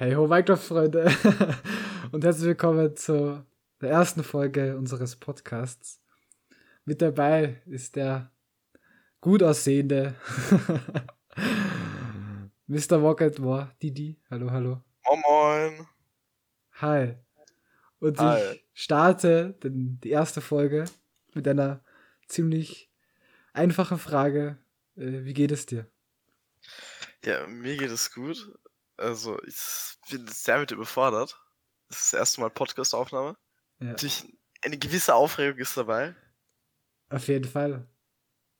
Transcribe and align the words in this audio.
Hey 0.00 0.14
ho, 0.14 0.26
Minecraft-Freunde! 0.26 1.14
Und 2.12 2.24
herzlich 2.24 2.46
willkommen 2.46 2.96
zur 2.96 3.44
der 3.82 3.90
ersten 3.90 4.24
Folge 4.24 4.78
unseres 4.78 5.14
Podcasts. 5.14 6.00
Mit 6.86 7.02
dabei 7.02 7.60
ist 7.66 7.96
der 7.96 8.32
gut 9.20 9.42
aussehende 9.42 10.14
Mr. 12.66 12.96
Rocket 12.96 13.44
War, 13.44 13.74
Didi. 13.82 14.18
Hallo, 14.30 14.50
hallo. 14.50 14.82
Moin 15.04 15.22
Moin. 15.28 15.86
Hi. 16.80 17.16
Und 17.98 18.18
Hi. 18.20 18.54
ich 18.54 18.64
starte 18.72 19.52
den, 19.62 20.00
die 20.00 20.12
erste 20.12 20.40
Folge 20.40 20.86
mit 21.34 21.46
einer 21.46 21.84
ziemlich 22.26 22.90
einfachen 23.52 23.98
Frage. 23.98 24.56
Äh, 24.96 25.24
wie 25.24 25.34
geht 25.34 25.52
es 25.52 25.66
dir? 25.66 25.90
Ja, 27.22 27.46
mir 27.46 27.76
geht 27.76 27.90
es 27.90 28.14
gut. 28.14 28.50
Also, 29.00 29.42
ich 29.44 29.56
bin 30.10 30.26
sehr 30.28 30.58
mit 30.58 30.70
überfordert. 30.70 31.38
Das 31.88 32.00
ist 32.02 32.12
das 32.12 32.18
erste 32.18 32.40
Mal 32.40 32.50
Podcast-Aufnahme. 32.50 33.36
Ja, 33.80 33.86
Natürlich, 33.88 34.24
eine 34.62 34.78
gewisse 34.78 35.14
Aufregung 35.14 35.58
ist 35.58 35.76
dabei. 35.76 36.14
auf 37.08 37.26
jeden 37.28 37.48
Fall. 37.50 37.88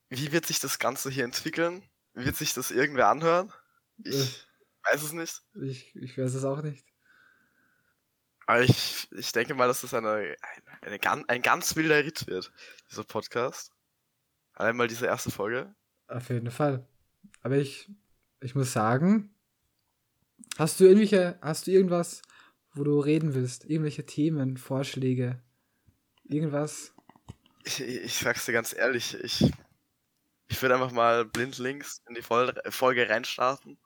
Wie 0.08 0.32
wird 0.32 0.46
sich 0.46 0.58
das 0.58 0.78
Ganze 0.78 1.10
hier 1.10 1.24
entwickeln? 1.24 1.88
Wird 2.14 2.36
sich 2.36 2.54
das 2.54 2.70
irgendwer 2.70 3.08
anhören? 3.08 3.52
Äh, 4.04 4.10
Ich 4.10 4.46
weiß 4.90 5.02
es 5.02 5.12
nicht. 5.12 5.42
Ich, 5.62 5.94
ich 5.94 6.18
weiß 6.18 6.34
es 6.34 6.44
auch 6.44 6.62
nicht. 6.62 6.84
Aber 8.46 8.62
ich, 8.62 9.06
ich 9.12 9.30
denke 9.30 9.54
mal, 9.54 9.68
dass 9.68 9.82
das 9.82 9.94
eine, 9.94 10.34
eine, 10.80 10.98
eine, 11.00 11.28
ein 11.28 11.42
ganz 11.42 11.76
wilder 11.76 12.02
Ritt 12.02 12.26
wird, 12.26 12.50
dieser 12.90 13.04
Podcast. 13.04 13.72
Allein 14.54 14.76
mal 14.76 14.88
diese 14.88 15.06
erste 15.06 15.30
Folge. 15.30 15.72
Auf 16.08 16.28
jeden 16.30 16.50
Fall. 16.50 16.88
Aber 17.42 17.56
ich, 17.56 17.88
ich 18.40 18.56
muss 18.56 18.72
sagen, 18.72 19.32
hast 20.58 20.80
du 20.80 20.84
irgendwelche, 20.84 21.38
hast 21.40 21.66
du 21.66 21.70
irgendwas, 21.70 22.22
wo 22.74 22.84
du 22.84 23.00
reden 23.00 23.34
willst? 23.34 23.64
Irgendwelche 23.64 24.06
Themen, 24.06 24.56
Vorschläge? 24.56 25.40
Irgendwas? 26.24 26.94
Ich, 27.64 27.80
ich, 27.80 28.14
sag's 28.14 28.46
dir 28.46 28.52
ganz 28.52 28.74
ehrlich, 28.74 29.16
ich, 29.22 29.52
ich 30.48 30.62
würde 30.62 30.74
einfach 30.74 30.92
mal 30.92 31.24
blindlings 31.24 32.02
in 32.08 32.14
die 32.14 32.22
Vol 32.22 32.54
Folge 32.70 33.08
reinstarten. 33.08 33.78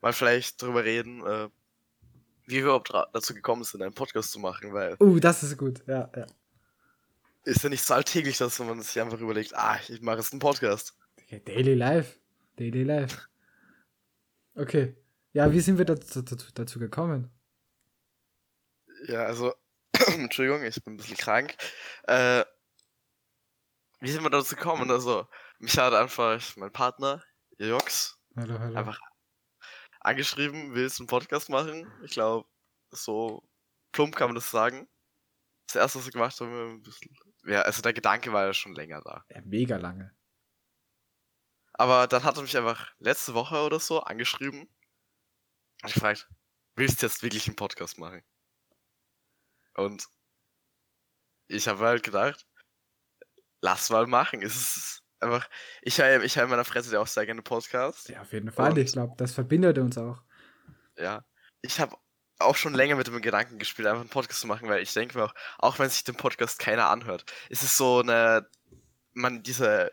Mal 0.00 0.12
vielleicht 0.12 0.60
drüber 0.60 0.84
reden, 0.84 1.24
äh, 1.24 1.48
wie 2.46 2.56
wir 2.56 2.62
überhaupt 2.62 2.92
dazu 3.12 3.34
gekommen 3.34 3.64
sind, 3.64 3.82
einen 3.82 3.94
Podcast 3.94 4.32
zu 4.32 4.38
machen, 4.38 4.72
weil 4.72 4.96
Uh, 5.00 5.18
das 5.18 5.42
ist 5.42 5.56
gut. 5.56 5.82
Ja, 5.86 6.10
ja. 6.14 6.26
ist 7.44 7.62
ja 7.62 7.70
nicht 7.70 7.84
so 7.84 7.94
alltäglich, 7.94 8.36
dass 8.38 8.58
man 8.58 8.80
sich 8.82 9.00
einfach 9.00 9.20
überlegt, 9.20 9.54
ah, 9.56 9.78
ich 9.88 10.00
mache 10.02 10.18
jetzt 10.18 10.32
einen 10.32 10.40
Podcast. 10.40 10.94
Daily 11.46 11.74
Life. 11.74 12.18
Daily 12.56 12.84
Life. 12.84 13.22
Okay. 14.54 14.94
Ja, 15.34 15.50
wie 15.50 15.58
sind 15.58 15.78
wir 15.78 15.84
dazu, 15.84 16.22
dazu, 16.22 16.52
dazu 16.54 16.78
gekommen? 16.78 17.28
Ja, 19.08 19.24
also, 19.24 19.52
Entschuldigung, 20.06 20.62
ich 20.62 20.80
bin 20.84 20.94
ein 20.94 20.96
bisschen 20.96 21.16
krank. 21.16 21.56
Äh, 22.04 22.44
wie 23.98 24.12
sind 24.12 24.22
wir 24.22 24.30
dazu 24.30 24.54
gekommen? 24.54 24.88
Also, 24.92 25.26
mich 25.58 25.76
hat 25.76 25.92
einfach 25.92 26.40
mein 26.56 26.72
Partner, 26.72 27.24
Jox, 27.58 28.16
Hallo, 28.36 28.60
hallo. 28.60 28.76
einfach 28.76 29.00
angeschrieben, 29.98 30.72
willst 30.76 31.00
du 31.00 31.02
einen 31.02 31.08
Podcast 31.08 31.48
machen? 31.48 31.90
Ich 32.04 32.12
glaube, 32.12 32.48
so 32.92 33.42
plump 33.90 34.14
kann 34.14 34.28
man 34.28 34.36
das 34.36 34.52
sagen. 34.52 34.88
Das 35.66 35.74
erste, 35.74 35.98
was 35.98 36.04
wir 36.04 36.12
gemacht 36.12 36.38
haben, 36.38 36.76
ein 36.76 36.82
bisschen. 36.82 37.12
Ja, 37.44 37.62
also 37.62 37.82
der 37.82 37.92
Gedanke 37.92 38.32
war 38.32 38.46
ja 38.46 38.54
schon 38.54 38.76
länger 38.76 39.02
da. 39.02 39.24
Ja, 39.30 39.40
mega 39.44 39.78
lange. 39.78 40.14
Aber 41.72 42.06
dann 42.06 42.22
hat 42.22 42.36
er 42.36 42.42
mich 42.42 42.56
einfach 42.56 42.94
letzte 42.98 43.34
Woche 43.34 43.60
oder 43.62 43.80
so 43.80 44.00
angeschrieben 44.00 44.68
und 45.84 45.94
gefragt, 45.94 46.28
willst 46.76 47.02
du 47.02 47.06
jetzt 47.06 47.22
wirklich 47.22 47.46
einen 47.46 47.56
Podcast 47.56 47.98
machen? 47.98 48.22
Und 49.76 50.06
ich 51.48 51.68
habe 51.68 51.84
halt 51.84 52.02
gedacht, 52.02 52.46
lass 53.60 53.90
mal 53.90 54.06
machen. 54.06 54.42
Es 54.42 54.54
ist 54.56 55.02
einfach, 55.20 55.48
ich 55.82 55.98
höre 55.98 56.22
ich 56.22 56.36
hör 56.36 56.44
in 56.44 56.50
meiner 56.50 56.64
Freizeit 56.64 56.92
ja 56.92 57.00
auch 57.00 57.06
sehr 57.06 57.26
gerne 57.26 57.42
Podcasts. 57.42 58.08
Ja, 58.08 58.22
auf 58.22 58.32
jeden 58.32 58.50
Fall. 58.52 58.70
Und- 58.70 58.78
Ich 58.78 58.92
glaube, 58.92 59.14
das 59.16 59.32
verbindet 59.32 59.78
uns 59.78 59.98
auch. 59.98 60.22
Ja, 60.96 61.24
ich 61.60 61.80
habe 61.80 61.96
auch 62.38 62.56
schon 62.56 62.74
länger 62.74 62.96
mit 62.96 63.06
dem 63.06 63.20
Gedanken 63.22 63.58
gespielt, 63.58 63.86
einfach 63.88 64.00
einen 64.00 64.10
Podcast 64.10 64.40
zu 64.40 64.46
machen, 64.46 64.68
weil 64.68 64.82
ich 64.82 64.92
denke 64.92 65.16
mir 65.18 65.24
auch, 65.24 65.34
auch 65.58 65.78
wenn 65.78 65.88
sich 65.88 66.04
den 66.04 66.16
Podcast 66.16 66.58
keiner 66.58 66.88
anhört, 66.88 67.24
ist 67.48 67.62
es 67.62 67.76
so 67.76 68.00
eine, 68.00 68.48
man, 69.12 69.42
diese 69.42 69.92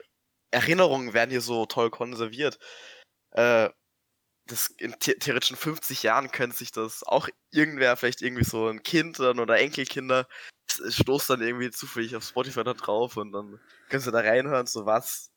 Erinnerungen 0.51 1.13
werden 1.13 1.29
hier 1.29 1.41
so 1.41 1.65
toll 1.65 1.89
konserviert. 1.91 2.59
Äh, 3.31 3.69
das 4.51 4.67
in 4.67 4.95
the 5.01 5.13
theoretischen 5.15 5.57
50 5.57 6.03
Jahren 6.03 6.31
könnte 6.31 6.57
sich 6.57 6.71
das 6.71 7.03
auch 7.03 7.27
irgendwer, 7.51 7.95
vielleicht 7.97 8.21
irgendwie 8.21 8.43
so 8.43 8.67
ein 8.67 8.83
Kind 8.83 9.19
dann 9.19 9.39
oder 9.39 9.59
Enkelkinder, 9.59 10.27
stoßt 10.67 11.29
dann 11.29 11.41
irgendwie 11.41 11.71
zufällig 11.71 12.15
auf 12.15 12.23
Spotify 12.23 12.63
da 12.63 12.73
drauf 12.73 13.17
und 13.17 13.31
dann 13.31 13.59
können 13.89 14.01
sie 14.01 14.11
da 14.11 14.19
reinhören, 14.19 14.67
so 14.67 14.85
was 14.85 15.31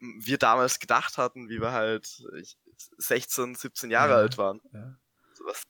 wir 0.00 0.38
damals 0.38 0.78
gedacht 0.78 1.18
hatten, 1.18 1.48
wie 1.48 1.60
wir 1.60 1.72
halt 1.72 2.22
ich, 2.38 2.56
16, 2.98 3.54
17 3.54 3.90
Jahre 3.90 4.12
Ja. 4.12 4.16
alt 4.16 4.38
waren. 4.38 4.60
Ja. 4.72 4.96
So 5.34 5.44
Was, 5.44 5.62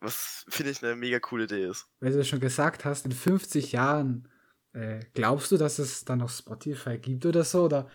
was 0.00 0.44
finde 0.48 0.70
ich 0.70 0.82
eine 0.82 0.94
mega 0.94 1.18
coole 1.18 1.44
Idee 1.44 1.66
ist. 1.66 1.86
Weil 2.00 2.12
du 2.12 2.24
schon 2.24 2.40
gesagt 2.40 2.84
hast, 2.84 3.04
in 3.04 3.12
50 3.12 3.72
Jahren, 3.72 4.28
äh, 4.72 5.00
glaubst 5.14 5.50
du, 5.50 5.56
dass 5.56 5.78
es 5.78 6.04
dann 6.04 6.18
noch 6.18 6.30
Spotify 6.30 6.98
gibt 6.98 7.26
oder 7.26 7.42
so? 7.42 7.64
Oder 7.64 7.90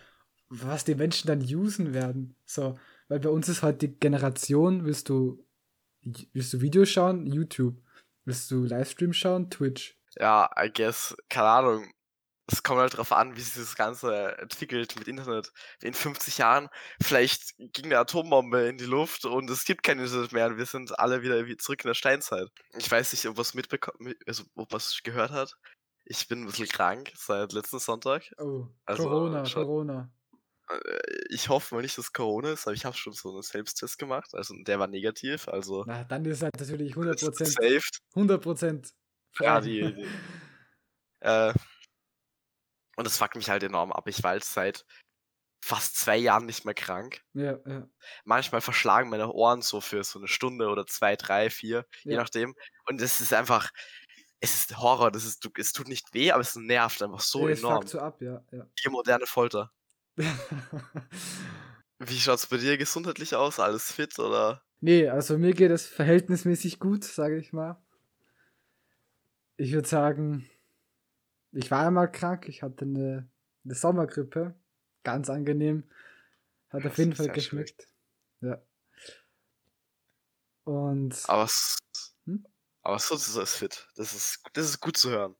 was 0.48 0.84
die 0.84 0.94
Menschen 0.94 1.28
dann 1.28 1.40
usen 1.40 1.94
werden? 1.94 2.36
So, 2.44 2.78
weil 3.10 3.20
bei 3.20 3.28
uns 3.28 3.48
ist 3.48 3.62
halt 3.62 3.82
die 3.82 3.88
Generation, 3.98 4.84
willst 4.86 5.08
du, 5.10 5.44
willst 6.32 6.52
du 6.54 6.60
Videos 6.62 6.88
schauen? 6.88 7.26
YouTube. 7.26 7.76
Willst 8.24 8.50
du 8.50 8.64
Livestream 8.64 9.12
schauen? 9.12 9.50
Twitch. 9.50 9.98
Ja, 10.18 10.48
I 10.58 10.70
guess, 10.72 11.16
keine 11.28 11.48
Ahnung. 11.48 11.92
Es 12.52 12.62
kommt 12.64 12.80
halt 12.80 12.96
drauf 12.96 13.12
an, 13.12 13.36
wie 13.36 13.40
sich 13.40 13.54
das 13.54 13.76
Ganze 13.76 14.36
entwickelt 14.38 14.96
mit 14.98 15.06
Internet. 15.06 15.52
In 15.82 15.94
50 15.94 16.38
Jahren, 16.38 16.68
vielleicht 17.00 17.54
ging 17.58 17.84
eine 17.86 17.98
Atombombe 17.98 18.62
in 18.68 18.76
die 18.76 18.86
Luft 18.86 19.24
und 19.24 19.48
es 19.50 19.64
gibt 19.64 19.84
kein 19.84 20.00
Internet 20.00 20.32
mehr 20.32 20.46
und 20.48 20.58
wir 20.58 20.66
sind 20.66 20.98
alle 20.98 21.22
wieder 21.22 21.46
wie 21.46 21.56
zurück 21.56 21.84
in 21.84 21.88
der 21.88 21.94
Steinzeit. 21.94 22.48
Ich 22.76 22.90
weiß 22.90 23.12
nicht, 23.12 23.26
ob 23.26 23.36
was 23.38 23.54
mitbekommen, 23.54 24.14
also 24.26 24.42
ob 24.56 24.72
was 24.72 25.00
gehört 25.04 25.30
hat. 25.30 25.56
Ich 26.04 26.26
bin 26.26 26.42
ein 26.42 26.46
bisschen 26.46 26.66
krank 26.68 27.12
seit 27.14 27.52
letzten 27.52 27.78
Sonntag. 27.78 28.24
Oh, 28.38 28.66
Also, 28.84 29.04
Corona, 29.04 29.44
schon- 29.44 29.62
Corona. 29.64 30.10
Äh, 30.70 31.00
Ich 31.30 31.48
hoffe 31.48 31.74
mal 31.74 31.82
nicht, 31.82 31.98
dass 31.98 32.12
Corona 32.12 32.52
ist, 32.52 32.66
aber 32.66 32.74
ich 32.74 32.84
habe 32.84 32.96
schon 32.96 33.12
so 33.12 33.30
einen 33.32 33.42
Selbsttest 33.42 33.98
gemacht. 33.98 34.34
Also 34.34 34.54
der 34.64 34.78
war 34.78 34.86
negativ, 34.88 35.48
also 35.48 35.86
Na, 35.86 36.04
dann 36.04 36.24
ist 36.24 36.42
halt 36.42 36.54
natürlich 36.58 36.94
100%, 36.96 37.58
saved. 37.58 38.00
100% 38.14 38.94
Ja, 39.38 39.60
frei. 39.60 39.60
die, 39.60 39.92
die 39.94 40.20
äh, 41.20 41.52
und 42.96 43.04
das 43.06 43.18
fuckt 43.18 43.34
mich 43.36 43.50
halt 43.50 43.62
enorm 43.64 43.92
ab. 43.92 44.06
Ich 44.08 44.22
war 44.22 44.34
jetzt 44.34 44.52
seit 44.52 44.84
fast 45.64 45.96
zwei 45.96 46.16
Jahren 46.18 46.46
nicht 46.46 46.64
mehr 46.66 46.74
krank. 46.74 47.24
ja, 47.34 47.60
ja. 47.66 47.88
Manchmal 48.24 48.60
verschlagen 48.60 49.10
meine 49.10 49.30
Ohren 49.32 49.62
so 49.62 49.80
für 49.80 50.02
so 50.04 50.18
eine 50.18 50.28
Stunde 50.28 50.68
oder 50.68 50.86
zwei, 50.86 51.16
drei, 51.16 51.50
vier, 51.50 51.86
je 52.08 52.16
Ja. 52.16 52.16
nachdem. 52.16 52.54
Und 52.86 53.00
es 53.00 53.20
ist 53.20 53.32
einfach, 53.32 53.70
es 54.40 54.54
ist 54.54 54.78
Horror. 54.78 55.10
Das 55.10 55.24
ist, 55.24 55.46
es 55.58 55.72
tut 55.72 55.88
nicht 55.88 56.14
weh, 56.14 56.32
aber 56.32 56.40
es 56.42 56.56
nervt 56.56 57.02
einfach 57.02 57.20
so 57.20 57.46
Ja, 57.46 57.52
es 57.52 57.58
enorm. 57.58 57.82
fuckt 57.82 57.88
so 57.88 57.98
ab, 58.00 58.20
ja, 58.22 58.44
ja. 58.52 58.66
Die 58.84 58.90
moderne 58.90 59.26
Folter. 59.26 59.72
Wie 61.98 62.18
schaut's 62.18 62.46
bei 62.46 62.56
dir 62.56 62.76
gesundheitlich 62.78 63.34
aus? 63.34 63.58
Alles 63.60 63.92
fit 63.92 64.18
oder? 64.18 64.62
Nee, 64.80 65.08
also 65.08 65.36
mir 65.38 65.52
geht 65.52 65.70
es 65.70 65.86
verhältnismäßig 65.86 66.78
gut, 66.78 67.04
sage 67.04 67.38
ich 67.38 67.52
mal. 67.52 67.76
Ich 69.56 69.72
würde 69.72 69.86
sagen, 69.88 70.48
ich 71.52 71.70
war 71.70 71.86
einmal 71.86 72.10
krank, 72.10 72.48
ich 72.48 72.62
hatte 72.62 72.84
eine, 72.84 73.28
eine 73.64 73.74
Sommergrippe. 73.74 74.54
Ganz 75.02 75.30
angenehm. 75.30 75.84
Hat 76.70 76.86
auf 76.86 76.98
jeden 76.98 77.14
Fall 77.14 77.28
geschmeckt. 77.30 77.88
Ja. 78.40 78.62
Und 80.64 81.28
Aber, 81.28 81.48
Hm? 82.26 82.46
aber 82.82 82.98
sonst 82.98 83.28
ist 83.28 83.36
es 83.36 83.54
fit. 83.56 83.88
Das 83.96 84.14
ist, 84.14 84.42
das 84.52 84.66
ist 84.66 84.80
gut 84.80 84.96
zu 84.96 85.10
hören. 85.10 85.36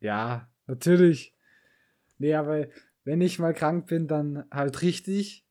ja, 0.00 0.50
natürlich. 0.66 1.34
Nee, 2.18 2.34
aber 2.34 2.68
wenn 3.04 3.20
ich 3.20 3.38
mal 3.38 3.54
krank 3.54 3.86
bin, 3.86 4.08
dann 4.08 4.46
halt 4.50 4.82
richtig. 4.82 5.46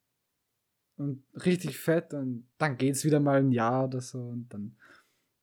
Und 0.98 1.26
richtig 1.34 1.80
fett 1.80 2.14
und 2.14 2.50
dann 2.58 2.78
geht's 2.78 3.04
wieder 3.04 3.20
mal 3.20 3.40
ein 3.40 3.52
Jahr 3.52 3.86
oder 3.86 4.02
so 4.02 4.20
und 4.20 4.50
dann, 4.50 4.78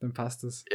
dann 0.01 0.13
passt 0.15 0.45
es. 0.45 0.71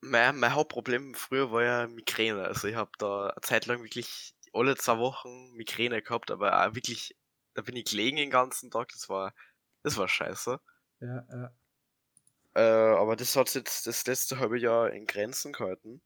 Mein, 0.00 0.38
mein 0.38 0.54
Hauptproblem 0.54 1.14
früher 1.14 1.50
war 1.50 1.62
ja 1.64 1.86
Migräne. 1.88 2.44
Also 2.44 2.68
ich 2.68 2.76
habe 2.76 2.92
da 2.98 3.30
eine 3.30 3.40
Zeit 3.42 3.66
lang 3.66 3.82
wirklich 3.82 4.34
alle 4.52 4.76
zwei 4.76 4.98
Wochen 4.98 5.52
Migräne 5.54 6.02
gehabt, 6.02 6.30
aber 6.30 6.64
auch 6.66 6.74
wirklich, 6.74 7.16
da 7.54 7.62
bin 7.62 7.74
ich 7.76 7.86
gelegen 7.86 8.16
den 8.18 8.30
ganzen 8.30 8.70
Tag. 8.70 8.88
Das 8.92 9.08
war, 9.08 9.34
das 9.82 9.96
war 9.96 10.08
scheiße. 10.08 10.60
Ja, 11.00 11.26
ja, 11.30 11.54
Äh, 12.56 12.60
aber 12.62 13.14
das 13.14 13.36
hat 13.36 13.54
jetzt 13.54 13.86
das 13.86 14.04
letzte 14.06 14.38
halbe 14.40 14.58
Jahr 14.58 14.90
in 14.90 15.06
Grenzen 15.06 15.52
gehalten, 15.52 16.02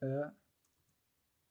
ja. 0.00 0.34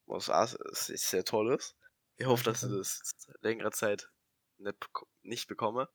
was 0.06 0.30
auch 0.30 0.54
s- 0.74 0.88
sehr 1.10 1.24
toll 1.26 1.56
ist. 1.56 1.76
Ich 2.22 2.28
hoffe, 2.28 2.44
dass 2.44 2.62
ich 2.62 2.70
das 2.70 3.02
längere 3.42 3.72
Zeit 3.72 4.12
nicht, 4.60 4.78
beko- 4.80 5.08
nicht 5.24 5.48
bekomme. 5.48 5.90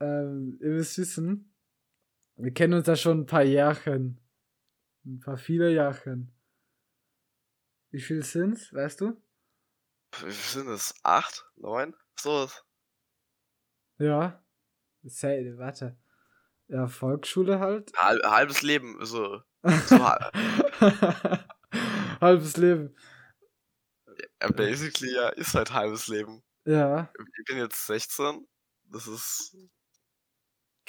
Ähm, 0.00 0.58
ihr 0.60 0.70
müsst 0.70 0.98
wissen, 0.98 1.54
Wir 2.36 2.52
kennen 2.52 2.74
uns 2.74 2.88
ja 2.88 2.96
schon 2.96 3.20
ein 3.20 3.26
paar 3.26 3.44
Jährchen. 3.44 4.20
Ein 5.06 5.20
paar 5.20 5.36
viele 5.36 5.70
Jährchen. 5.70 6.32
Wie 7.92 8.00
viel 8.00 8.24
sind's, 8.24 8.72
weißt 8.72 9.00
du? 9.00 9.22
Wie 10.16 10.32
viel 10.32 10.62
sind 10.62 10.68
es? 10.68 10.92
Acht? 11.04 11.44
Neun? 11.56 11.94
So. 12.18 12.48
Ja. 13.98 14.44
Sei, 15.04 15.52
warte. 15.56 15.96
Ja, 16.66 16.88
Volksschule 16.88 17.60
halt. 17.60 17.92
Halb, 17.96 18.22
halbes 18.24 18.62
Leben, 18.62 18.98
so. 19.06 19.40
so 19.62 19.98
halb, 20.04 20.32
Halbes 22.20 22.56
Leben. 22.56 22.96
Ja, 24.40 24.50
basically, 24.50 25.14
ja, 25.14 25.28
ist 25.30 25.54
halt 25.54 25.72
halbes 25.72 26.08
Leben. 26.08 26.42
Ja. 26.64 27.12
Ich 27.38 27.44
bin 27.46 27.58
jetzt 27.58 27.86
16. 27.86 28.46
Das 28.84 29.06
ist. 29.06 29.56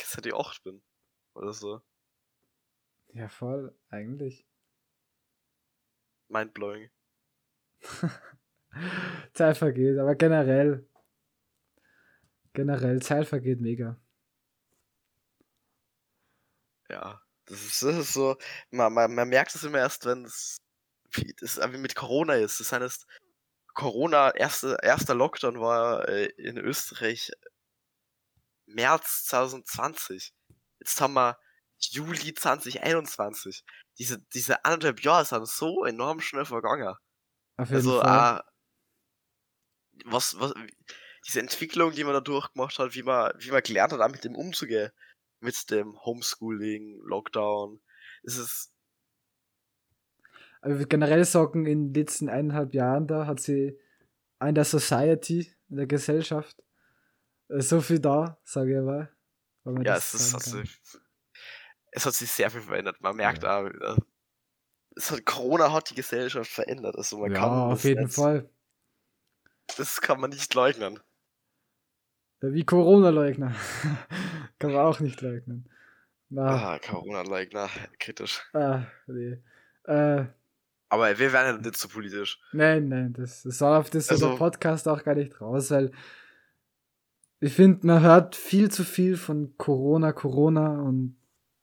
Seit 0.02 0.26
ich 0.26 0.34
8 0.34 0.64
bin. 0.64 0.82
Oder 1.34 1.54
so. 1.54 1.82
Ja, 3.14 3.28
voll, 3.28 3.76
eigentlich. 3.90 4.46
Mindblowing. 6.28 6.90
Zeit 9.34 9.58
vergeht, 9.58 9.98
aber 9.98 10.16
generell. 10.16 10.88
Generell, 12.54 13.02
Zeit 13.02 13.28
vergeht 13.28 13.62
mega. 13.62 14.00
Ja. 16.90 17.22
Das 17.46 17.66
ist, 17.66 17.82
das 17.82 17.98
ist 17.98 18.14
so. 18.14 18.38
Man, 18.70 18.94
man, 18.94 19.14
man 19.16 19.28
merkt 19.28 19.56
es 19.56 19.64
immer 19.64 19.80
erst, 19.80 20.06
wenn 20.06 20.24
es. 20.26 20.62
Wie 21.12 21.34
das 21.40 21.58
wie 21.58 21.78
mit 21.78 21.96
Corona 21.96 22.36
ist. 22.36 22.60
Das 22.60 22.72
heißt, 22.72 23.08
Corona, 23.80 24.36
erste, 24.36 24.78
erster 24.84 25.16
Lockdown 25.16 25.62
war 25.62 26.06
äh, 26.10 26.26
in 26.36 26.58
Österreich 26.58 27.32
März 28.66 29.24
2020. 29.28 30.34
Jetzt 30.80 31.00
haben 31.00 31.14
wir 31.14 31.40
Juli 31.78 32.34
2021. 32.34 33.64
Diese, 33.98 34.22
diese 34.34 34.66
anderthalb 34.66 35.02
Jahre 35.02 35.24
sind 35.24 35.48
so 35.48 35.86
enorm 35.86 36.20
schnell 36.20 36.44
vergangen. 36.44 36.94
Auf 37.56 37.70
jeden 37.70 37.76
Also, 37.78 38.02
Fall. 38.02 38.40
äh, 38.40 40.02
was, 40.04 40.38
was, 40.38 40.54
diese 41.26 41.40
Entwicklung, 41.40 41.94
die 41.94 42.04
man 42.04 42.14
da 42.14 42.20
durchgemacht 42.20 42.78
hat, 42.80 42.96
wie 42.96 43.04
man, 43.04 43.32
wie 43.38 43.52
man 43.52 43.64
gelernt 43.64 43.94
hat, 43.94 44.12
mit 44.12 44.26
dem 44.26 44.36
umzugehen, 44.36 44.92
mit 45.40 45.72
dem 45.72 45.98
Homeschooling, 46.04 47.00
Lockdown, 47.06 47.82
es 48.24 48.36
ist, 48.38 48.74
Aber 50.62 50.74
ich 50.74 50.80
würd 50.80 50.90
generell 50.90 51.24
sagen, 51.26 51.66
in 51.66 51.94
den 51.94 52.02
letzten 52.02 52.30
eineinhalb 52.30 52.74
Jahren 52.74 53.08
da 53.08 53.26
hat 53.28 53.40
sie 53.40 53.80
in 54.42 54.56
der 54.56 54.66
Society, 54.66 55.52
in 55.70 55.78
der 55.78 55.88
Gesellschaft, 55.88 56.62
äh, 57.50 57.62
so 57.62 57.82
viel 57.82 58.00
da, 58.00 58.40
sage 58.44 58.78
ich 58.80 58.84
mal. 58.84 59.12
ja, 59.84 59.96
es 59.98 60.14
ist, 60.14 60.34
also, 60.34 60.58
kann. 60.58 60.70
es 61.92 62.06
hat 62.06 62.14
sich 62.14 62.32
sehr 62.32 62.50
viel 62.50 62.62
verändert. 62.62 63.02
Man 63.02 63.16
merkt 63.16 63.44
Ja. 63.44 63.60
auch, 63.60 63.66
äh, 63.68 63.96
es 64.96 65.12
hat, 65.12 65.26
Corona 65.26 65.72
hat 65.72 65.90
die 65.90 65.96
Gesellschaft 65.96 66.52
verändert. 66.52 66.96
Also 66.96 67.18
man 67.20 67.32
ja, 67.32 67.40
kann 67.40 67.50
auf 67.50 67.84
jeden 67.84 68.06
nicht, 68.06 68.16
Fall. 68.16 68.50
Das 69.78 70.02
kann 70.02 70.20
man 70.20 70.32
nicht 70.32 70.54
leugnen. 70.56 71.00
Ja, 72.42 72.54
Wie 72.54 72.66
Corona-Leugner. 72.66 73.54
kann 74.60 74.72
man 74.72 74.82
auch 74.86 75.00
nicht 75.00 75.22
leugnen. 75.22 75.70
Na, 76.30 76.74
Ah, 76.74 76.80
Corona-Leugner, 76.80 77.70
kritisch. 78.00 78.42
ah, 78.54 78.84
nee. 79.08 79.42
Äh, 79.86 80.26
Aber 80.90 81.18
wir 81.20 81.32
werden 81.34 81.56
ja 81.58 81.62
nicht 81.62 81.78
so 81.78 81.88
politisch. 81.88 82.40
Nein, 82.52 82.88
nein, 82.90 83.14
das, 83.14 83.44
das 83.44 83.60
soll 83.60 83.76
auf 83.78 83.90
das 83.90 84.10
Also- 84.10 84.36
Podcast 84.36 84.88
auch 84.88 85.04
gar 85.04 85.16
nicht 85.16 85.40
raus, 85.40 85.70
weil 85.72 85.92
ich 87.40 87.54
finde, 87.54 87.86
man 87.88 88.02
hört 88.02 88.36
viel 88.36 88.70
zu 88.72 88.84
viel 88.84 89.16
von 89.16 89.54
Corona, 89.58 90.12
Corona 90.12 90.82
und 90.82 91.16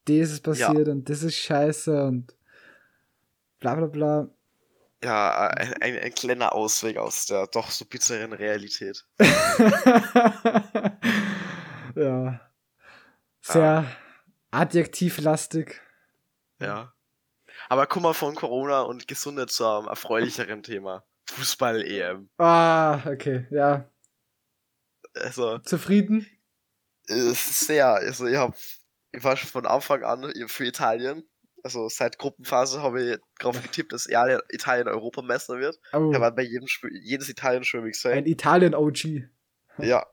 das 0.06 0.30
ist 0.30 0.42
passiert 0.44 0.86
und 0.88 1.10
das 1.10 1.22
ist 1.22 1.36
scheiße 1.36 2.04
und 2.04 2.34
bla 3.58 3.74
bla 3.74 3.86
bla. 3.86 4.30
Ja, 5.04 5.48
ein, 5.48 5.74
ein, 5.82 5.98
ein 5.98 6.14
kleiner 6.14 6.54
Ausweg 6.54 6.96
aus 6.96 7.26
der 7.26 7.46
doch 7.48 7.70
so 7.70 7.84
bitteren 7.84 8.32
Realität. 8.32 9.04
ja. 11.94 12.40
Sehr 13.42 13.84
adjektivlastig. 14.50 15.80
Ja. 16.60 16.92
Aber 17.68 17.86
guck 17.86 18.02
mal 18.02 18.14
von 18.14 18.34
Corona 18.34 18.82
und 18.82 19.08
Gesundheit 19.08 19.50
zu 19.50 19.66
einem 19.66 19.88
erfreulicheren 19.88 20.62
Thema. 20.62 21.04
Fußball-EM. 21.30 22.28
Ah, 22.38 23.00
okay, 23.06 23.46
ja. 23.50 23.90
Also, 25.14 25.58
Zufrieden? 25.58 26.26
ist 27.06 27.60
sehr, 27.66 27.88
also 27.88 28.26
ich 28.26 28.36
hab, 28.36 28.54
ich 29.12 29.22
war 29.24 29.36
schon 29.36 29.48
von 29.48 29.66
Anfang 29.66 30.02
an 30.02 30.32
für 30.46 30.64
Italien. 30.64 31.24
Also 31.62 31.88
seit 31.88 32.18
Gruppenphase 32.18 32.80
habe 32.80 33.02
ich 33.02 33.18
darauf 33.40 33.60
getippt, 33.60 33.92
dass 33.92 34.06
Italien, 34.06 34.88
Europameister 34.88 35.58
wird. 35.58 35.78
Oh, 35.92 36.10
Ich 36.12 36.18
habe 36.18 36.36
bei 36.36 36.42
jedem 36.42 36.68
Spiel, 36.68 36.90
jedes 37.02 37.28
Italien-Spiel 37.28 37.92
ein. 38.04 38.26
Italien-OG. 38.26 39.24
Ja. 39.78 40.06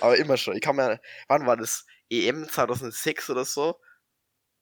Aber 0.00 0.16
immer 0.16 0.36
schon. 0.36 0.54
Ich 0.54 0.60
kann 0.60 0.76
mir, 0.76 1.00
wann 1.28 1.46
war 1.46 1.56
das? 1.56 1.84
EM 2.10 2.48
2006 2.48 3.30
oder 3.30 3.44
so? 3.44 3.80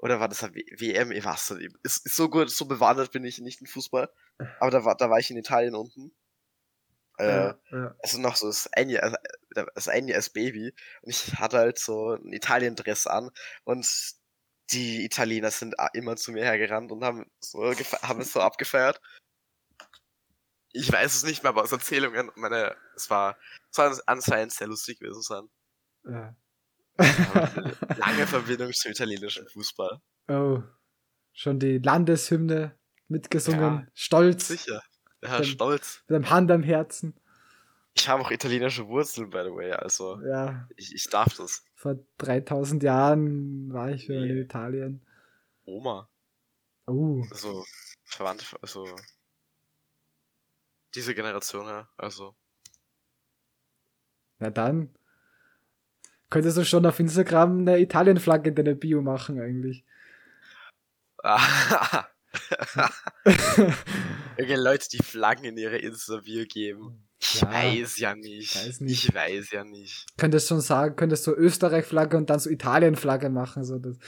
Oder 0.02 0.20
war 0.20 0.28
das 0.28 0.43
eine 0.44 0.54
W- 0.54 0.66
WM? 0.78 1.12
Ich 1.12 1.25
weiß 1.25 1.52
nicht. 1.52 1.76
Ist, 1.82 2.04
ist 2.06 2.16
so 2.16 2.28
gut, 2.28 2.50
so 2.50 2.66
bewandert 2.66 3.12
bin 3.12 3.25
ich 3.25 3.38
nicht 3.40 3.60
in 3.62 3.66
Fußball. 3.66 4.12
Aber 4.60 4.70
da 4.70 4.84
war, 4.84 4.96
da 4.96 5.08
war 5.10 5.19
ich 5.19 5.31
in 5.31 5.38
Italien 5.38 5.75
unten. 5.75 6.14
Äh, 7.19 7.52
Ja, 7.70 7.96
also 8.02 8.19
noch 8.20 8.37
so 8.37 8.46
das 8.49 8.66
ein 8.72 8.88
Jahr, 8.90 9.02
also 9.04 9.16
das 9.75 9.88
ein 9.88 10.08
Jahr 10.08 10.16
als 10.16 10.31
Baby. 10.31 10.75
Und 11.02 11.10
ich 11.10 11.38
hatte 11.38 11.58
halt 11.58 11.78
so 11.78 12.14
ein 12.14 12.32
Italien-Dress 12.32 13.06
an. 13.06 13.31
Und 13.64 13.87
die 14.70 15.04
Italiener 15.04 15.50
sind 15.50 15.75
immer 15.93 16.16
zu 16.16 16.32
mir 16.32 16.44
hergerannt 16.44 16.90
und 16.93 17.04
haben 17.04 17.31
so 17.40 17.62
haben 18.02 18.20
es 18.20 18.32
so 18.32 18.40
abgefeiert. 18.40 19.00
Ich 20.75 20.90
weiß 20.93 21.14
es 21.14 21.22
nicht 21.25 21.43
mehr, 21.43 21.50
aber 21.50 21.62
aus 21.62 21.72
Erzählungen, 21.72 22.31
meine, 22.34 22.76
es 22.94 23.08
war, 23.10 23.38
es 23.70 23.78
war 23.78 23.99
anscheinend 24.06 24.52
sehr 24.52 24.66
lustig 24.66 24.99
gewesen 24.99 25.22
sein. 25.22 25.49
ja. 26.04 26.34
Lange 26.98 28.26
Verbindung 28.26 28.72
zum 28.72 28.90
italienischen 28.92 29.46
Fußball. 29.48 30.00
Oh, 30.28 30.62
schon 31.32 31.58
die 31.58 31.78
Landeshymne 31.78 32.76
mitgesungen. 33.08 33.88
Stolz, 33.94 34.48
Sicher. 34.48 34.82
Ja, 35.22 35.36
Dann- 35.36 35.44
stolz. 35.44 36.02
mit 36.08 36.16
einem 36.16 36.30
Hand 36.30 36.50
am 36.50 36.62
Herzen. 36.62 37.14
Ich 37.94 38.08
habe 38.08 38.22
auch 38.22 38.30
italienische 38.30 38.88
Wurzeln, 38.88 39.28
by 39.30 39.42
the 39.44 39.50
way, 39.54 39.70
also 39.72 40.18
Ja, 40.22 40.66
ich, 40.76 40.94
ich 40.94 41.04
darf 41.10 41.36
das. 41.36 41.62
vor 41.74 41.96
3000 42.18 42.82
Jahren 42.82 43.70
war 43.72 43.90
ich 43.90 44.08
in. 44.08 44.38
Italien. 44.38 45.04
Oma. 45.64 46.08
Oh, 46.87 47.22
Also, 47.30 47.64
verwandt, 48.04 48.56
also. 48.62 48.88
Diese 50.94 51.14
Generation, 51.14 51.66
ja. 51.66 51.88
Also. 51.96 52.34
na 54.38 54.50
dann. 54.50 54.94
Könntest 56.32 56.56
du 56.56 56.64
schon 56.64 56.86
auf 56.86 56.98
Instagram 56.98 57.58
eine 57.60 57.78
Italien-Flagge 57.78 58.48
in 58.48 58.54
deiner 58.54 58.74
Bio 58.74 59.02
machen, 59.02 59.38
eigentlich. 59.38 59.84
Irgendwelche 64.38 64.62
Leute, 64.62 64.88
die 64.88 65.02
Flaggen 65.02 65.44
in 65.44 65.58
ihre 65.58 65.76
Insta-Bio 65.76 66.46
geben. 66.46 67.06
Ich 67.20 67.42
Ja, 67.42 67.52
weiß 67.52 67.98
ja 67.98 68.14
nicht. 68.14 68.56
weiß 68.56 68.80
nicht. 68.80 69.08
Ich 69.08 69.14
weiß 69.14 69.50
ja 69.50 69.62
nicht. 69.64 70.06
Könntest 70.16 70.48
schon 70.48 70.62
sagen, 70.62 70.96
könntest 70.96 71.26
du 71.26 71.32
Österreich-Flagge 71.32 72.16
und 72.16 72.30
dann 72.30 72.38
so 72.40 72.48
Italien-Flagge 72.48 73.28
machen, 73.28 73.64
so 73.64 73.78
dass, 73.78 73.98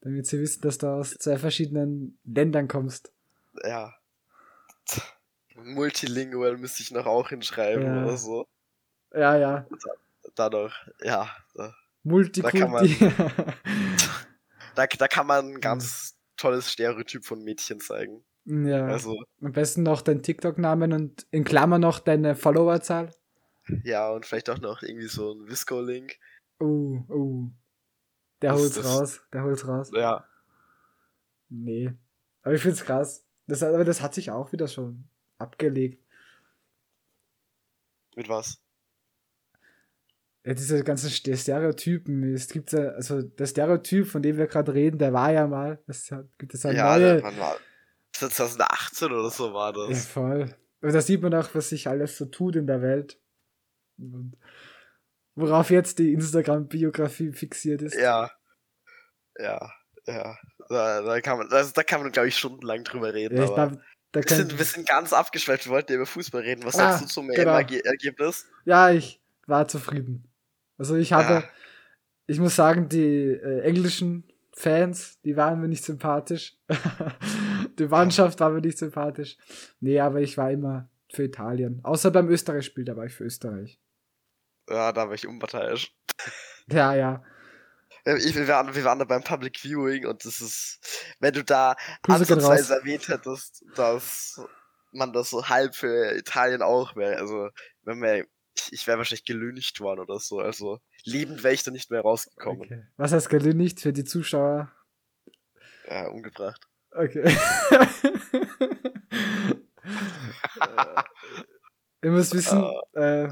damit 0.00 0.26
sie 0.26 0.40
wissen, 0.40 0.60
dass 0.62 0.78
du 0.78 0.88
aus 0.88 1.10
zwei 1.18 1.38
verschiedenen 1.38 2.18
Ländern 2.24 2.66
kommst. 2.66 3.12
Ja. 3.64 3.94
Multilingual 5.54 6.56
müsste 6.56 6.82
ich 6.82 6.90
noch 6.90 7.06
auch 7.06 7.28
hinschreiben 7.28 7.84
Ja. 7.84 8.02
oder 8.04 8.16
so. 8.16 8.44
Ja, 9.14 9.38
ja. 9.38 9.68
Dadurch, 10.34 10.74
ja. 11.02 11.30
Da, 11.54 11.74
Multikulti. 12.02 12.96
da, 14.74 14.86
da 14.86 15.08
kann 15.08 15.26
man 15.26 15.46
ein 15.54 15.60
ganz 15.60 16.16
tolles 16.36 16.70
Stereotyp 16.72 17.24
von 17.24 17.42
Mädchen 17.42 17.80
zeigen. 17.80 18.24
ja. 18.44 18.86
Also, 18.86 19.16
Am 19.42 19.52
besten 19.52 19.82
noch 19.82 20.02
deinen 20.02 20.22
TikTok-Namen 20.22 20.92
und 20.92 21.26
in 21.30 21.44
Klammer 21.44 21.78
noch 21.78 21.98
deine 21.98 22.34
Followerzahl. 22.34 23.12
ja, 23.84 24.10
und 24.10 24.24
vielleicht 24.26 24.48
auch 24.50 24.58
noch 24.60 24.82
irgendwie 24.82 25.08
so 25.08 25.32
ein 25.32 25.48
Visco-Link. 25.48 26.16
Uh, 26.60 27.04
uh. 27.10 27.50
Der 28.42 28.54
holt's 28.54 28.74
das- 28.76 28.86
raus. 28.86 29.20
Der 29.32 29.42
holt's 29.42 29.66
raus. 29.66 29.90
Ja. 29.92 30.24
Nee. 31.48 31.92
Aber 32.42 32.54
ich 32.54 32.62
find's 32.62 32.84
krass. 32.84 33.24
Das, 33.46 33.62
aber 33.62 33.84
das 33.84 34.00
hat 34.02 34.14
sich 34.14 34.30
auch 34.30 34.52
wieder 34.52 34.68
schon 34.68 35.08
abgelegt. 35.38 36.04
Mit 38.16 38.28
was? 38.28 38.60
Ja, 40.48 40.54
diese 40.54 40.82
ganzen 40.82 41.10
Ste- 41.10 41.36
Stereotypen. 41.36 42.32
Es 42.34 42.48
gibt 42.48 42.72
ja, 42.72 42.88
also 42.92 43.20
der 43.20 43.44
Stereotyp, 43.46 44.06
von 44.06 44.22
dem 44.22 44.38
wir 44.38 44.46
gerade 44.46 44.72
reden, 44.72 44.96
der 44.98 45.12
war 45.12 45.30
ja 45.30 45.46
mal. 45.46 45.78
Hat- 45.86 46.24
gibt 46.38 46.54
es 46.54 46.64
eine 46.64 46.76
ja, 46.78 46.96
neue. 46.98 47.22
wann 47.22 47.38
war 47.38 47.56
2018 48.12 49.12
oder 49.12 49.28
so 49.30 49.52
war 49.52 49.76
Ja, 49.76 49.88
das. 49.88 50.06
voll. 50.06 50.54
Aber 50.80 50.92
da 50.92 51.00
sieht 51.02 51.20
man 51.20 51.34
auch, 51.34 51.50
was 51.54 51.68
sich 51.68 51.86
alles 51.86 52.16
so 52.16 52.24
tut 52.24 52.56
in 52.56 52.66
der 52.66 52.80
Welt. 52.80 53.20
Und 53.98 54.36
worauf 55.34 55.70
jetzt 55.70 55.98
die 55.98 56.12
Instagram-Biografie 56.14 57.32
fixiert 57.32 57.82
ist. 57.82 57.94
Ja. 57.96 58.30
Ja, 59.38 59.70
ja. 60.06 60.36
Da, 60.70 61.02
da 61.02 61.20
kann 61.20 61.38
man, 61.38 61.52
also, 61.52 61.72
da 61.74 61.82
kann 61.82 62.02
man, 62.02 62.10
glaube 62.12 62.28
ich, 62.28 62.36
stundenlang 62.36 62.84
drüber 62.84 63.12
reden. 63.14 63.36
Ja, 63.36 63.44
ich 63.44 63.52
glaub, 63.54 63.78
da 64.12 64.20
wir, 64.22 64.36
sind, 64.36 64.58
wir 64.58 64.64
sind 64.64 64.88
ganz 64.88 65.12
abgeschweift, 65.12 65.66
wir 65.66 65.72
wollten 65.72 65.92
ja 65.92 65.96
über 65.96 66.06
Fußball 66.06 66.40
reden. 66.42 66.64
Was 66.64 66.76
Ah, 66.76 66.92
sagst 66.92 67.02
du 67.04 67.06
zum 67.08 67.28
genau. 67.28 67.58
EM-Ergebnis? 67.58 68.46
ja, 68.64 68.90
ich 68.90 69.20
war 69.46 69.68
zufrieden. 69.68 70.24
Also 70.78 70.96
ich 70.96 71.12
habe, 71.12 71.44
Ah. 71.44 71.48
ich 72.26 72.38
muss 72.40 72.56
sagen, 72.56 72.88
die 72.88 73.32
äh, 73.32 73.60
englischen 73.60 74.24
Fans, 74.52 75.20
die 75.22 75.36
waren 75.36 75.60
mir 75.60 75.68
nicht 75.68 75.84
sympathisch. 75.84 76.56
die 77.78 77.86
Mannschaft 77.86 78.40
war 78.40 78.50
mir 78.50 78.60
nicht 78.60 78.78
sympathisch. 78.78 79.36
Nee, 79.80 80.00
aber 80.00 80.20
ich 80.20 80.36
war 80.38 80.50
immer 80.50 80.88
für 81.12 81.24
Italien. 81.24 81.80
Außer 81.84 82.10
beim 82.10 82.28
Österreich-Spiel, 82.28 82.84
da 82.84 82.96
war 82.96 83.04
ich 83.06 83.14
für 83.14 83.24
Österreich. 83.24 83.78
Ja, 84.68 84.92
da 84.92 85.06
war 85.08 85.14
ich 85.14 85.26
unparteiisch. 85.26 85.94
Ja, 86.70 86.94
ja. 86.94 87.24
Äh, 88.04 88.18
Ich, 88.18 88.34
wir, 88.34 88.46
waren, 88.46 88.74
wir 88.74 88.84
waren 88.84 88.98
da 88.98 89.06
beim 89.06 89.22
Public 89.24 89.58
Viewing 89.58 90.04
und 90.06 90.22
das 90.26 90.40
ist, 90.42 90.80
wenn 91.18 91.32
du 91.32 91.42
da 91.42 91.76
ansatzweise 92.06 92.74
erwähnt 92.74 93.08
hättest, 93.08 93.64
dass 93.74 94.38
man 94.92 95.14
das 95.14 95.30
so 95.30 95.48
halb 95.48 95.74
für 95.74 96.14
Italien 96.14 96.60
auch 96.60 96.94
wäre. 96.94 97.16
Also, 97.18 97.48
wenn 97.84 98.02
wir, 98.02 98.26
ich, 98.58 98.72
ich 98.72 98.86
wäre 98.86 98.98
wahrscheinlich 98.98 99.24
gelüncht 99.24 99.80
worden 99.80 100.00
oder 100.00 100.18
so. 100.18 100.38
Also, 100.40 100.80
lebend 101.04 101.42
wäre 101.42 101.54
ich 101.54 101.62
da 101.62 101.70
nicht 101.70 101.90
mehr 101.90 102.00
rausgekommen. 102.02 102.62
Okay. 102.62 102.86
Was 102.96 103.12
heißt 103.12 103.28
gelündigt 103.30 103.80
für 103.80 103.92
die 103.92 104.04
Zuschauer? 104.04 104.70
Ja, 105.88 106.08
umgebracht. 106.08 106.66
Okay. 106.90 107.24
Äh, 110.60 111.02
Ihr 112.02 112.10
müsst 112.12 112.34
wissen, 112.34 112.62
äh, 112.94 113.28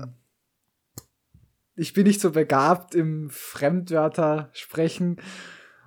ich 1.77 1.93
bin 1.93 2.05
nicht 2.07 2.21
so 2.21 2.33
begabt 2.33 2.95
im 2.95 3.31
Fremdwörter 3.31 4.51
sprechen 4.55 5.21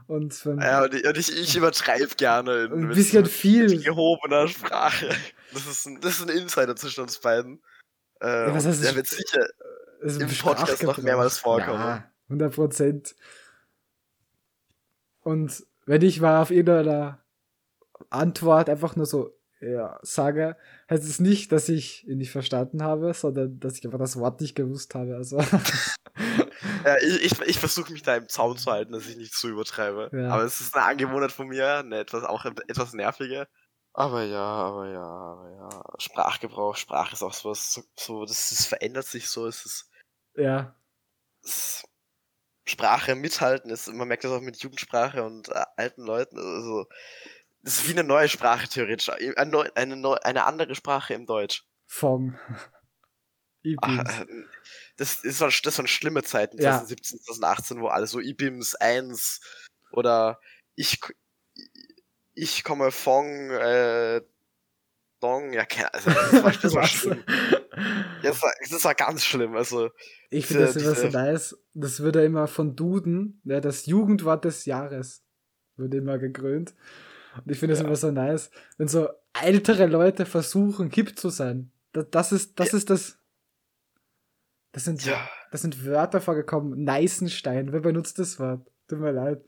und 0.08 0.44
Ja, 0.46 0.84
und 0.84 0.94
ich, 0.94 1.06
und 1.06 1.18
ich, 1.18 1.30
ich 1.38 1.56
übertreibe 1.58 2.16
gerne 2.16 2.64
in, 2.66 2.72
ein 2.74 2.80
mit- 2.88 2.96
bisschen 2.96 3.24
mit 3.24 3.32
viel. 3.32 3.82
gehobener 3.84 4.48
Sprache. 4.48 5.10
Das 5.54 5.66
ist 5.66 5.86
ein, 5.88 6.00
das 6.02 6.20
ist 6.20 6.30
ein 6.30 6.38
Insider 6.38 6.76
zwischen 6.76 7.02
uns 7.02 7.20
beiden. 7.20 7.62
Äh, 8.22 8.48
Ja, 8.48 8.54
was 8.56 8.66
heißt 8.66 8.84
der 8.84 8.96
wird 8.96 9.08
sicher, 9.08 9.48
im 10.02 10.28
Podcast 10.38 10.84
noch 10.84 10.98
mehrmals 11.00 11.38
vorkommen. 11.40 11.80
Ja, 11.80 12.12
100 12.28 12.54
Prozent. 12.54 13.16
Und 15.22 15.66
wenn 15.86 16.02
ich 16.02 16.22
mal 16.22 16.42
auf 16.42 16.52
irgendeiner 16.52 17.20
Antwort 18.10 18.70
einfach 18.70 18.96
nur 18.96 19.06
so 19.06 19.36
ja, 19.62 20.00
sage, 20.04 20.56
heißt 20.90 21.04
es 21.04 21.20
nicht, 21.20 21.52
dass 21.52 21.68
ich 21.68 22.08
ihn 22.08 22.18
nicht 22.20 22.32
verstanden 22.32 22.82
habe, 22.82 23.14
sondern 23.14 23.60
dass 23.60 23.78
ich 23.78 23.84
einfach 23.84 24.00
das 24.00 24.18
Wort 24.18 24.40
nicht 24.40 24.56
gewusst 24.56 24.96
habe. 24.96 25.18
Also, 25.18 25.44
Ja, 26.86 26.96
ich, 27.02 27.24
ich, 27.24 27.42
ich 27.42 27.60
versuche 27.60 27.92
mich 27.92 28.04
da 28.04 28.16
im 28.16 28.28
Zaun 28.30 28.58
zu 28.58 28.72
halten, 28.72 28.94
dass 28.94 29.08
ich 29.08 29.18
nicht 29.18 29.34
zu 29.34 29.50
übertreibe. 29.50 30.10
Ja. 30.14 30.30
Aber 30.30 30.44
es 30.44 30.62
ist 30.62 30.76
eine 30.76 30.86
Angewohnheit 30.86 31.32
von 31.32 31.48
mir, 31.48 31.80
eine 31.80 31.98
etwas 31.98 32.24
auch 32.24 32.46
etwas 32.46 32.94
nervige. 32.94 33.48
Aber 33.94 34.24
ja, 34.24 34.40
aber 34.44 34.90
ja, 34.92 35.04
aber 35.04 35.50
ja. 35.52 35.84
Sprachgebrauch, 36.00 36.76
Sprache 36.76 37.14
ist 37.14 37.24
auch 37.24 37.34
sowas, 37.34 37.74
so, 37.74 37.84
so 37.98 38.26
das, 38.26 38.50
das 38.50 38.66
verändert 38.66 39.06
sich 39.08 39.28
so, 39.30 39.48
es 39.48 39.66
ist, 39.66 39.90
ja, 40.36 40.76
es, 41.44 41.84
Sprache 42.68 43.16
mithalten 43.16 43.72
ist, 43.72 43.88
man 43.88 44.08
merkt 44.08 44.24
das 44.24 44.32
auch 44.32 44.42
mit 44.42 44.58
Jugendsprache 44.62 45.24
und 45.24 45.50
äh, 45.50 45.66
alten 45.76 46.04
Leuten, 46.04 46.38
also, 46.38 46.86
das 47.64 47.80
ist 47.80 47.88
wie 47.88 47.94
eine 47.94 48.04
neue 48.04 48.30
Sprache 48.30 48.70
theoretisch, 48.70 49.10
eine, 49.10 49.52
neu- 49.52 49.70
eine, 49.76 49.96
neu- 49.98 50.16
eine 50.24 50.46
andere 50.46 50.76
Sprache 50.76 51.14
im 51.14 51.26
Deutsch. 51.26 51.66
E-Beams. 53.64 53.82
Ach, 54.08 54.22
äh, 54.22 54.26
das, 54.98 55.24
waren, 55.42 55.52
das 55.64 55.78
waren 55.78 55.88
schlimme 55.88 56.24
Zeiten, 56.24 56.58
Ja. 56.62 56.72
2017, 56.72 57.20
2018, 57.22 57.82
wo 57.82 57.88
alle 57.88 58.08
so 58.08 58.20
IBIMS 58.20 58.76
1 58.76 59.42
oder 59.92 60.40
ich, 60.76 61.00
ich 62.42 62.64
komme 62.64 62.92
von 62.92 63.26
äh, 63.52 64.22
Dong, 65.20 65.52
ja, 65.54 65.66
keine 65.66 65.94
also 65.94 66.10
das 66.32 66.44
war, 66.44 66.52
das 66.52 66.74
war 66.74 66.88
schlimm. 66.88 67.24
Das 68.24 68.42
war, 68.42 68.52
das 68.70 68.84
war 68.84 68.96
ganz 68.96 69.24
schlimm, 69.26 69.56
also, 69.56 69.90
Ich 70.30 70.48
finde 70.48 70.66
das 70.66 70.76
immer 70.76 70.96
so 70.96 71.08
nice. 71.08 71.58
Das 71.74 72.02
wird 72.02 72.16
ja 72.16 72.24
immer 72.24 72.48
von 72.48 72.76
Duden, 72.76 73.42
ja, 73.44 73.60
das 73.60 73.86
Jugendwort 73.86 74.46
des 74.46 74.66
Jahres, 74.66 75.24
wird 75.78 75.94
immer 75.94 76.18
gekrönt. 76.18 76.74
Und 77.36 77.52
ich 77.52 77.60
finde 77.60 77.74
das 77.74 77.82
Ja. 77.82 77.86
immer 77.88 77.96
so 77.96 78.12
nice, 78.12 78.50
wenn 78.78 78.88
so 78.88 79.10
ältere 79.42 79.86
Leute 79.86 80.26
versuchen, 80.26 80.90
hip 80.90 81.18
zu 81.18 81.30
sein. 81.30 81.72
Das, 81.94 82.06
das 82.12 82.32
ist, 82.32 82.60
das 82.60 82.74
ist 82.74 82.90
das. 82.90 83.18
Das 84.72 84.86
sind, 84.86 85.04
ja, 85.04 85.28
das 85.52 85.62
sind 85.62 85.86
Wörter 85.86 86.22
vorgekommen. 86.22 86.84
Neisenstein, 86.84 87.72
wer 87.74 87.80
benutzt 87.80 88.20
das 88.20 88.40
Wort? 88.40 88.70
Tut 88.88 89.00
mir 89.00 89.12
leid. 89.12 89.44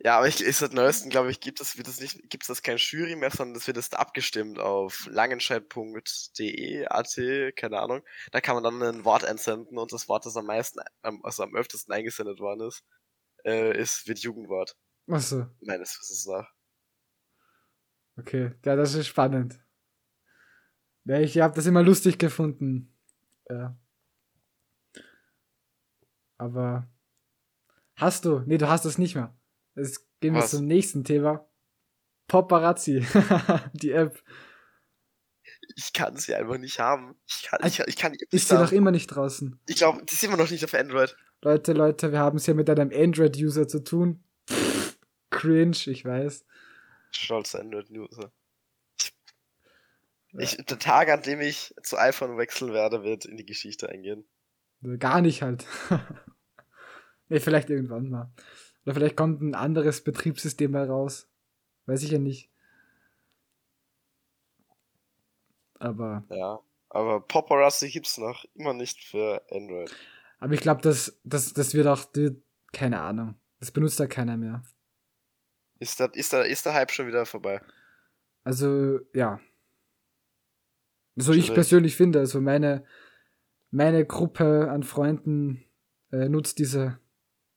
Ja, 0.00 0.18
aber 0.18 0.28
ich, 0.28 0.40
ist 0.40 0.58
seit 0.58 0.72
neuestem, 0.72 1.10
glaube 1.10 1.30
ich, 1.30 1.40
gibt 1.40 1.60
es, 1.60 1.76
wird 1.76 1.88
es 1.88 2.00
nicht, 2.00 2.28
gibt 2.30 2.44
es 2.44 2.48
das 2.48 2.62
kein 2.62 2.76
Jury 2.76 3.16
mehr, 3.16 3.30
sondern 3.30 3.54
das 3.54 3.66
wird 3.66 3.76
jetzt 3.76 3.96
abgestimmt 3.96 4.58
auf 4.58 5.06
langenscheid.de, 5.10 6.86
AT, 6.86 7.56
keine 7.56 7.80
Ahnung. 7.80 8.02
Da 8.32 8.40
kann 8.40 8.54
man 8.54 8.64
dann 8.64 8.82
ein 8.82 9.04
Wort 9.04 9.24
einsenden 9.24 9.78
und 9.78 9.92
das 9.92 10.08
Wort, 10.08 10.26
das 10.26 10.36
am 10.36 10.46
meisten, 10.46 10.80
also 11.22 11.42
am 11.42 11.54
öftesten 11.54 11.92
eingesendet 11.92 12.40
worden 12.40 12.68
ist, 12.68 12.84
äh, 13.44 13.78
ist, 13.80 14.06
wird 14.06 14.18
Jugendwort. 14.18 14.76
Achso, 15.08 15.46
Meines 15.60 15.98
Wissens 15.98 16.26
nach. 16.26 16.50
okay. 18.16 18.52
Ja, 18.64 18.76
das 18.76 18.94
ist 18.94 19.06
spannend. 19.06 19.60
Ja, 21.04 21.20
ich 21.20 21.38
habe 21.38 21.54
das 21.54 21.66
immer 21.66 21.82
lustig 21.82 22.18
gefunden. 22.18 22.94
Ja. 23.48 23.76
Aber 26.38 26.88
hast 27.96 28.24
du? 28.24 28.40
Nee, 28.40 28.58
du 28.58 28.68
hast 28.68 28.86
es 28.86 28.98
nicht 28.98 29.14
mehr. 29.14 29.36
Jetzt 29.76 30.06
gehen 30.20 30.34
wir 30.34 30.42
Was? 30.42 30.50
zum 30.50 30.66
nächsten 30.66 31.04
Thema. 31.04 31.48
Paparazzi, 32.28 33.06
die 33.72 33.92
App. 33.92 34.22
Ich 35.76 35.92
kann 35.92 36.16
sie 36.16 36.34
einfach 36.34 36.58
nicht 36.58 36.78
haben. 36.78 37.16
Ich 37.26 37.42
kann, 37.42 37.60
ich, 37.66 37.80
ich 37.80 37.96
kann 37.96 38.12
die 38.12 38.22
App 38.22 38.32
Ist 38.32 38.50
nicht 38.50 38.58
sie 38.58 38.64
noch 38.64 38.72
immer 38.72 38.90
nicht 38.90 39.08
draußen. 39.08 39.58
Ich 39.66 39.76
glaube, 39.76 40.04
die 40.04 40.14
sind 40.14 40.30
wir 40.30 40.36
noch 40.36 40.50
nicht 40.50 40.64
auf 40.64 40.74
Android. 40.74 41.16
Leute, 41.42 41.72
Leute, 41.72 42.12
wir 42.12 42.20
haben 42.20 42.38
es 42.38 42.46
hier 42.46 42.54
mit 42.54 42.70
einem 42.70 42.90
Android-User 42.94 43.68
zu 43.68 43.84
tun. 43.84 44.24
Cringe, 45.30 45.76
ich 45.86 46.04
weiß. 46.04 46.44
Stolzer 47.10 47.60
Android-User. 47.60 48.32
Ich, 50.38 50.56
der 50.56 50.78
Tag, 50.78 51.10
an 51.10 51.22
dem 51.22 51.40
ich 51.40 51.74
zu 51.82 51.96
iPhone 51.96 52.38
wechseln 52.38 52.72
werde, 52.72 53.04
wird 53.04 53.24
in 53.24 53.36
die 53.36 53.46
Geschichte 53.46 53.88
eingehen. 53.88 54.24
Gar 54.98 55.20
nicht 55.20 55.42
halt. 55.42 55.64
nee, 57.28 57.40
vielleicht 57.40 57.70
irgendwann 57.70 58.10
mal. 58.10 58.32
Oder 58.84 58.94
vielleicht 58.94 59.16
kommt 59.16 59.40
ein 59.40 59.54
anderes 59.54 60.02
Betriebssystem 60.02 60.70
mal 60.70 60.86
raus. 60.86 61.28
Weiß 61.86 62.02
ich 62.02 62.10
ja 62.10 62.18
nicht. 62.18 62.50
Aber, 65.78 66.24
Ja. 66.30 66.60
Aber 66.90 67.20
Paparazzi 67.20 67.90
gibt's 67.90 68.18
noch 68.18 68.44
immer 68.54 68.72
nicht 68.72 69.02
für 69.02 69.42
Android. 69.50 69.90
aber 70.38 70.54
ich 70.54 70.60
glaube, 70.60 70.80
das, 70.80 71.18
das, 71.24 71.52
das 71.52 71.74
wird 71.74 71.88
auch, 71.88 72.04
die, 72.04 72.40
keine 72.72 73.00
Ahnung. 73.00 73.34
Das 73.58 73.72
benutzt 73.72 73.98
da 73.98 74.06
keiner 74.06 74.36
mehr. 74.36 74.62
Ist 75.80 75.98
der, 75.98 76.14
ist 76.14 76.32
der, 76.32 76.44
ist 76.46 76.64
der 76.66 76.74
Hype 76.74 76.92
schon 76.92 77.08
wieder 77.08 77.26
vorbei? 77.26 77.60
Also, 78.44 79.00
ja. 79.12 79.40
So 81.16 81.32
ich 81.32 81.46
Schade. 81.46 81.54
persönlich 81.54 81.96
finde, 81.96 82.20
also 82.20 82.40
meine, 82.40 82.84
meine 83.70 84.04
Gruppe 84.04 84.70
an 84.70 84.84
Freunden 84.84 85.64
äh, 86.12 86.28
nutzt 86.28 86.58
diese 86.58 87.00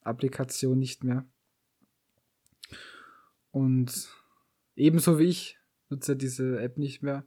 Applikation 0.07 0.77
nicht 0.79 1.03
mehr. 1.03 1.25
Und 3.51 4.09
ebenso 4.75 5.19
wie 5.19 5.25
ich 5.25 5.57
nutze 5.89 6.15
diese 6.15 6.59
App 6.59 6.77
nicht 6.77 7.01
mehr. 7.01 7.25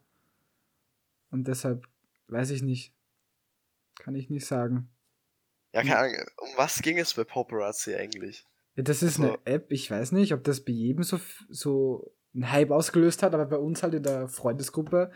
Und 1.30 1.48
deshalb 1.48 1.86
weiß 2.28 2.50
ich 2.50 2.62
nicht. 2.62 2.92
Kann 3.98 4.14
ich 4.14 4.30
nicht 4.30 4.46
sagen. 4.46 4.88
Ja, 5.72 5.82
keine 5.82 5.98
Ahnung. 5.98 6.26
Um 6.38 6.48
was 6.56 6.82
ging 6.82 6.98
es 6.98 7.14
bei 7.14 7.24
Paparazzi 7.24 7.94
eigentlich? 7.94 8.44
Ja, 8.76 8.82
das 8.82 9.02
ist 9.02 9.18
Also- 9.20 9.34
eine 9.34 9.46
App, 9.46 9.70
ich 9.72 9.90
weiß 9.90 10.12
nicht, 10.12 10.32
ob 10.32 10.44
das 10.44 10.64
bei 10.64 10.72
jedem 10.72 11.02
so, 11.04 11.20
so 11.48 12.12
einen 12.34 12.50
Hype 12.50 12.70
ausgelöst 12.70 13.22
hat, 13.22 13.34
aber 13.34 13.46
bei 13.46 13.56
uns 13.58 13.82
halt 13.82 13.94
in 13.94 14.02
der 14.02 14.28
Freundesgruppe 14.28 15.10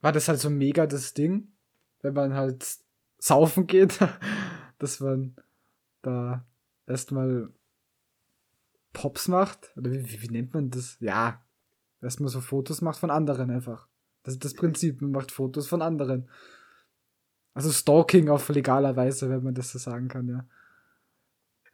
war 0.00 0.12
das 0.12 0.28
halt 0.28 0.38
so 0.40 0.50
mega 0.50 0.86
das 0.86 1.14
Ding, 1.14 1.52
wenn 2.02 2.14
man 2.14 2.34
halt 2.34 2.66
saufen 3.18 3.66
geht, 3.66 3.98
dass 4.78 5.00
man 5.00 5.36
da 6.02 6.46
erstmal 6.90 7.52
Pops 8.92 9.28
macht, 9.28 9.72
oder 9.76 9.90
wie, 9.92 10.10
wie, 10.10 10.22
wie 10.22 10.28
nennt 10.28 10.52
man 10.52 10.70
das? 10.70 10.96
Ja, 11.00 11.44
erstmal 12.02 12.28
so 12.28 12.40
Fotos 12.40 12.80
macht 12.80 12.98
von 12.98 13.10
anderen 13.10 13.50
einfach. 13.50 13.88
Das 14.22 14.34
ist 14.34 14.44
das 14.44 14.54
Prinzip, 14.54 15.00
man 15.00 15.12
macht 15.12 15.32
Fotos 15.32 15.68
von 15.68 15.80
anderen. 15.82 16.28
Also 17.54 17.70
Stalking 17.70 18.28
auf 18.28 18.48
legaler 18.48 18.94
Weise, 18.96 19.30
wenn 19.30 19.42
man 19.42 19.54
das 19.54 19.70
so 19.70 19.78
sagen 19.78 20.08
kann, 20.08 20.28
ja. 20.28 20.46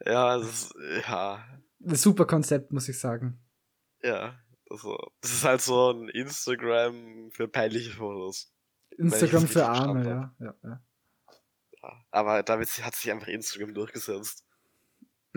Ja, 0.05 0.37
das 0.37 0.47
ist, 0.47 0.75
ja, 1.07 1.43
Ein 1.85 1.95
super 1.95 2.25
Konzept, 2.25 2.71
muss 2.71 2.87
ich 2.87 2.99
sagen. 2.99 3.39
ja. 4.03 4.39
Also, 4.69 4.97
das 5.21 5.31
ist 5.31 5.45
halt 5.45 5.61
so 5.61 5.91
ein 5.91 6.09
Instagram 6.09 7.31
für 7.31 7.47
peinliche 7.47 7.91
Fotos. 7.91 8.53
Instagram 8.97 9.47
für 9.47 9.65
Arme, 9.65 10.05
ja, 10.05 10.35
ja. 10.39 10.55
Ja. 10.61 10.81
Aber 12.11 12.43
damit 12.43 12.67
hat 12.83 12.95
sich 12.95 13.09
einfach 13.09 13.27
Instagram 13.27 13.73
durchgesetzt. 13.73 14.45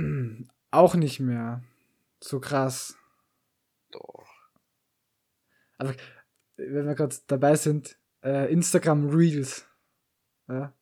Auch 0.71 0.95
nicht 0.95 1.21
mehr. 1.21 1.63
So 2.21 2.41
krass. 2.41 2.97
Doch. 3.91 4.29
Aber 5.79 5.95
wenn 6.57 6.87
wir 6.87 6.95
gerade 6.95 7.17
dabei 7.27 7.57
sind, 7.57 7.99
äh, 8.23 8.53
Instagram 8.53 9.09
Reels. 9.09 9.67
Ja. 10.49 10.75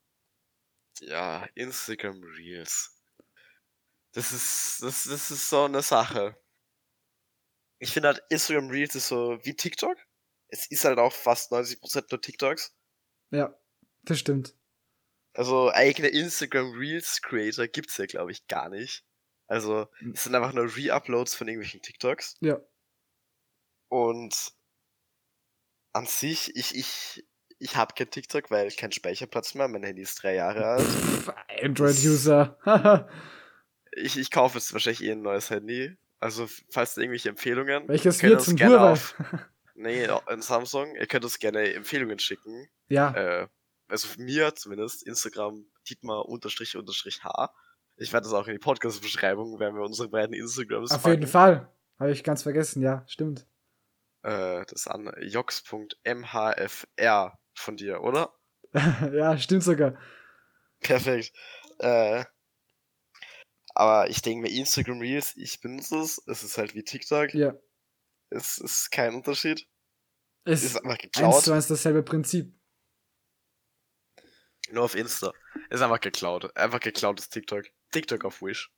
Ja, 1.00 1.46
Instagram 1.54 2.22
Reels. 2.22 2.96
Das 4.12 4.32
ist, 4.32 4.82
das, 4.82 5.04
das 5.04 5.30
ist 5.30 5.48
so 5.48 5.64
eine 5.64 5.82
Sache. 5.82 6.36
Ich 7.78 7.92
finde 7.92 8.08
halt, 8.08 8.22
Instagram 8.30 8.70
Reels 8.70 8.96
ist 8.96 9.08
so 9.08 9.38
wie 9.44 9.54
TikTok. 9.54 9.96
Es 10.48 10.66
ist 10.70 10.84
halt 10.84 10.98
auch 10.98 11.12
fast 11.12 11.52
90% 11.52 12.06
nur 12.10 12.20
TikToks. 12.20 12.74
Ja, 13.30 13.56
das 14.02 14.18
stimmt. 14.18 14.56
Also 15.34 15.70
eigene 15.70 16.08
Instagram 16.08 16.72
Reels 16.72 17.22
Creator 17.22 17.68
gibt's 17.68 17.96
ja, 17.98 18.06
glaube 18.06 18.32
ich, 18.32 18.48
gar 18.48 18.68
nicht. 18.68 19.04
Also, 19.48 19.88
es 20.14 20.24
sind 20.24 20.34
einfach 20.34 20.52
nur 20.52 20.64
Re-Uploads 20.76 21.34
von 21.34 21.48
irgendwelchen 21.48 21.82
TikToks. 21.82 22.36
Ja. 22.40 22.60
Und 23.88 24.52
an 25.94 26.06
sich, 26.06 26.54
ich, 26.54 26.76
ich, 26.76 27.26
ich 27.58 27.76
habe 27.76 27.94
kein 27.94 28.10
TikTok, 28.10 28.50
weil 28.50 28.70
kein 28.70 28.92
Speicherplatz 28.92 29.54
mehr. 29.54 29.66
Mein 29.68 29.82
Handy 29.82 30.02
ist 30.02 30.22
drei 30.22 30.34
Jahre 30.34 30.66
alt. 30.66 30.86
Android-User. 31.62 32.58
ich, 33.92 34.18
ich 34.18 34.30
kaufe 34.30 34.58
jetzt 34.58 34.72
wahrscheinlich 34.72 35.02
eh 35.02 35.12
ein 35.12 35.22
neues 35.22 35.50
Handy. 35.50 35.96
Also, 36.20 36.48
falls 36.70 36.96
irgendwelche 36.96 37.30
Empfehlungen. 37.30 37.88
Welches 37.88 38.22
uns 38.22 38.44
zum 38.44 38.56
gerne 38.56 38.76
Huawei? 38.78 38.92
auf. 38.92 39.14
Nee, 39.80 40.08
ein 40.08 40.42
Samsung. 40.42 40.96
Ihr 40.96 41.06
könnt 41.06 41.22
uns 41.22 41.38
gerne 41.38 41.72
Empfehlungen 41.72 42.18
schicken. 42.18 42.68
Ja, 42.88 43.14
Äh, 43.14 43.48
also 43.86 44.08
mir 44.18 44.52
zumindest. 44.56 45.06
Instagram 45.06 45.66
Dietmar 45.88 46.26
unterstrich 46.28 46.76
unterstrich 46.76 47.22
H. 47.22 47.54
Ich 47.98 48.12
werde 48.12 48.24
das 48.24 48.32
auch 48.32 48.46
in 48.46 48.52
die 48.52 48.60
Podcast-Beschreibung, 48.60 49.58
werden 49.58 49.74
wir 49.74 49.82
unsere 49.82 50.08
beiden 50.08 50.32
Instagrams 50.34 50.92
auf 50.92 51.04
jeden 51.04 51.26
Fall. 51.26 51.68
Habe 51.98 52.12
ich 52.12 52.22
ganz 52.22 52.44
vergessen, 52.44 52.80
ja, 52.80 53.04
stimmt. 53.08 53.46
Äh, 54.22 54.64
das 54.66 54.86
an 54.86 55.12
jox.mhfr 55.20 55.78
von 57.54 57.76
dir, 57.76 58.02
oder? 58.02 58.32
ja, 58.72 59.36
stimmt 59.36 59.64
sogar. 59.64 59.98
Perfekt. 60.80 61.32
Äh, 61.78 62.24
aber 63.74 64.10
ich 64.10 64.22
denke 64.22 64.42
mir, 64.42 64.50
Instagram 64.56 65.00
Reels, 65.00 65.36
ich 65.36 65.60
benutze 65.60 65.98
es. 65.98 66.22
Es 66.26 66.42
ist 66.44 66.56
halt 66.58 66.74
wie 66.74 66.84
TikTok. 66.84 67.34
Ja. 67.34 67.54
Es 68.30 68.58
ist 68.58 68.90
kein 68.90 69.14
Unterschied. 69.14 69.66
Es 70.44 70.64
ist 70.64 70.76
einfach 70.76 70.92
eins 70.92 71.02
geklaut. 71.02 71.42
zu 71.42 71.52
eins 71.52 71.68
dasselbe 71.68 72.02
Prinzip. 72.02 72.54
Nur 74.70 74.84
auf 74.84 74.94
Insta. 74.94 75.32
Ist 75.70 75.80
einfach 75.80 76.00
geklaut. 76.00 76.56
Einfach 76.56 76.80
geklautes 76.80 77.28
TikTok. 77.28 77.64
TikTok 77.90 78.24
auf 78.24 78.42
Wish. 78.42 78.72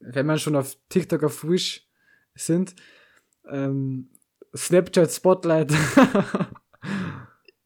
Wenn 0.00 0.26
man 0.26 0.38
schon 0.38 0.56
auf 0.56 0.76
TikTok 0.88 1.22
auf 1.24 1.44
Wish 1.44 1.86
sind, 2.34 2.74
ähm, 3.48 4.10
Snapchat 4.54 5.10
Spotlight. 5.12 5.72